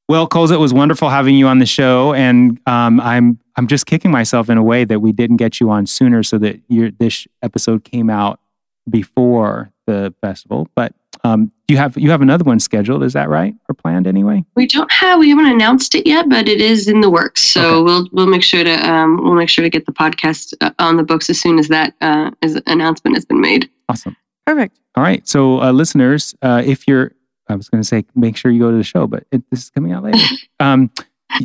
Well, 0.08 0.28
Coles, 0.28 0.52
it 0.52 0.60
was 0.60 0.74
wonderful 0.74 1.10
having 1.10 1.36
you 1.36 1.48
on 1.48 1.58
the 1.60 1.66
show, 1.66 2.14
and 2.14 2.60
um, 2.68 3.00
I'm 3.02 3.40
I'm 3.56 3.66
just 3.68 3.86
kicking 3.88 4.12
myself 4.12 4.50
in 4.50 4.58
a 4.58 4.64
way 4.64 4.86
that 4.86 5.00
we 5.00 5.12
didn't 5.12 5.38
get 5.38 5.60
you 5.60 5.72
on 5.72 5.88
sooner, 5.88 6.22
so 6.22 6.38
that 6.40 6.60
your 6.68 6.92
this 6.92 7.28
episode 7.42 7.84
came 7.84 8.10
out 8.10 8.40
before 8.90 9.72
the 9.88 10.14
festival. 10.22 10.68
But 10.76 10.94
um, 11.24 11.52
you 11.68 11.78
have 11.78 11.98
you 11.98 12.12
have 12.12 12.22
another 12.22 12.44
one 12.44 12.60
scheduled, 12.60 13.02
is 13.04 13.14
that 13.14 13.30
right, 13.30 13.56
or 13.68 13.74
planned 13.74 14.06
anyway? 14.06 14.46
We 14.56 14.68
don't 14.68 14.92
have 14.92 15.18
we 15.20 15.30
haven't 15.30 15.48
announced 15.48 15.96
it 15.96 16.06
yet, 16.06 16.30
but 16.30 16.48
it 16.48 16.62
is 16.62 16.88
in 16.88 17.02
the 17.02 17.10
works. 17.10 17.44
So 17.44 17.62
Okay. 17.80 17.84
we'll 17.84 18.10
we'll 18.12 18.28
make 18.28 18.44
sure 18.44 18.64
to 18.64 18.88
um, 18.88 19.18
we'll 19.24 19.34
make 19.34 19.50
sure 19.50 19.64
to 19.64 19.70
get 19.72 19.88
the 19.88 19.92
podcast 19.92 20.54
uh, 20.62 20.70
on 20.78 20.98
the 20.98 21.04
books 21.04 21.32
as 21.32 21.42
soon 21.42 21.58
as 21.58 21.68
that 21.70 21.96
uh, 22.02 22.30
as 22.44 22.62
announcement 22.68 23.16
has 23.18 23.26
been 23.26 23.42
made. 23.42 23.70
Awesome. 23.90 24.16
Perfect. 24.46 24.80
All 24.96 25.04
right, 25.04 25.28
so 25.28 25.62
uh, 25.62 25.72
listeners, 25.72 26.36
uh, 26.44 26.62
if 26.64 26.88
you're 26.88 27.12
I 27.48 27.56
was 27.56 27.70
going 27.70 27.82
to 27.82 27.88
say, 27.88 28.06
make 28.16 28.38
sure 28.38 28.52
you 28.52 28.60
go 28.60 28.72
to 28.72 28.78
the 28.78 28.84
show, 28.84 29.08
but 29.08 29.26
it, 29.32 29.44
this 29.50 29.64
is 29.64 29.70
coming 29.70 29.92
out 29.92 30.04
later. 30.04 30.20
um, 30.60 30.90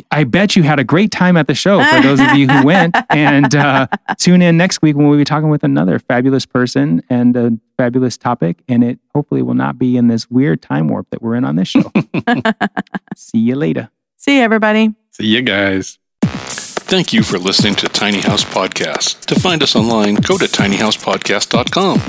I 0.09 0.23
bet 0.23 0.55
you 0.55 0.63
had 0.63 0.79
a 0.79 0.83
great 0.83 1.11
time 1.11 1.35
at 1.37 1.47
the 1.47 1.55
show 1.55 1.83
for 1.83 2.01
those 2.01 2.19
of 2.19 2.35
you 2.35 2.47
who 2.47 2.65
went. 2.65 2.95
And 3.09 3.53
uh, 3.55 3.87
tune 4.17 4.41
in 4.41 4.57
next 4.57 4.81
week 4.81 4.95
when 4.95 5.07
we'll 5.07 5.17
be 5.17 5.25
talking 5.25 5.49
with 5.49 5.63
another 5.63 5.99
fabulous 5.99 6.45
person 6.45 7.03
and 7.09 7.35
a 7.35 7.51
fabulous 7.77 8.17
topic. 8.17 8.63
And 8.69 8.83
it 8.83 8.99
hopefully 9.13 9.41
will 9.41 9.53
not 9.53 9.77
be 9.77 9.97
in 9.97 10.07
this 10.07 10.29
weird 10.31 10.61
time 10.61 10.87
warp 10.87 11.09
that 11.09 11.21
we're 11.21 11.35
in 11.35 11.43
on 11.43 11.55
this 11.57 11.67
show. 11.67 11.91
See 13.15 13.39
you 13.39 13.55
later. 13.55 13.89
See 14.17 14.37
you, 14.37 14.43
everybody. 14.43 14.93
See 15.11 15.27
you 15.27 15.41
guys. 15.41 15.99
Thank 16.91 17.11
you 17.13 17.23
for 17.23 17.37
listening 17.37 17.75
to 17.75 17.89
Tiny 17.89 18.21
House 18.21 18.43
Podcast. 18.43 19.25
To 19.25 19.39
find 19.39 19.61
us 19.61 19.75
online, 19.75 20.15
go 20.15 20.37
to 20.37 20.45
tinyhousepodcast.com, 20.45 21.99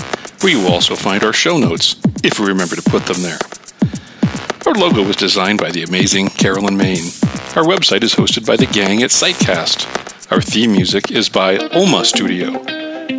where 0.40 0.52
you 0.52 0.60
will 0.60 0.72
also 0.72 0.94
find 0.94 1.24
our 1.24 1.32
show 1.32 1.58
notes, 1.58 1.96
if 2.22 2.38
we 2.38 2.46
remember 2.46 2.76
to 2.76 2.82
put 2.82 3.06
them 3.06 3.22
there. 3.22 3.38
Our 4.72 4.78
logo 4.88 5.06
was 5.06 5.16
designed 5.16 5.60
by 5.60 5.70
the 5.70 5.82
amazing 5.82 6.30
Carolyn 6.30 6.78
Main. 6.78 7.04
Our 7.56 7.62
website 7.62 8.02
is 8.02 8.14
hosted 8.14 8.46
by 8.46 8.56
the 8.56 8.64
gang 8.64 9.02
at 9.02 9.10
Sitecast. 9.10 10.32
Our 10.32 10.40
theme 10.40 10.72
music 10.72 11.10
is 11.10 11.28
by 11.28 11.58
Oma 11.58 12.06
Studio. 12.06 12.58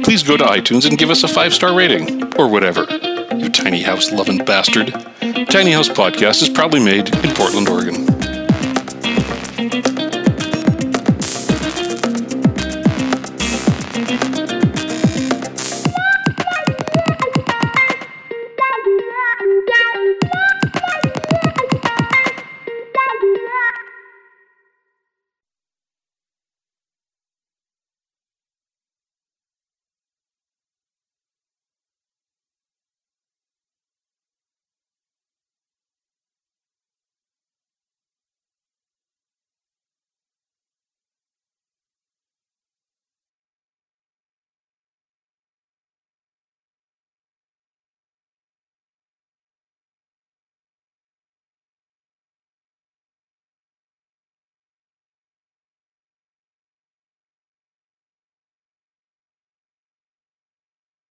Please 0.02 0.24
go 0.24 0.36
to 0.36 0.46
iTunes 0.46 0.90
and 0.90 0.98
give 0.98 1.12
us 1.12 1.22
a 1.22 1.28
five 1.28 1.54
star 1.54 1.76
rating, 1.76 2.34
or 2.40 2.48
whatever. 2.48 2.88
You 3.36 3.50
tiny 3.50 3.84
house 3.84 4.12
loving 4.12 4.44
bastard. 4.44 4.94
Tiny 5.52 5.74
House 5.74 5.90
Podcast 5.90 6.42
is 6.42 6.50
proudly 6.50 6.84
made 6.84 7.14
in 7.24 7.36
Portland, 7.36 7.70
Oregon. 7.70 8.13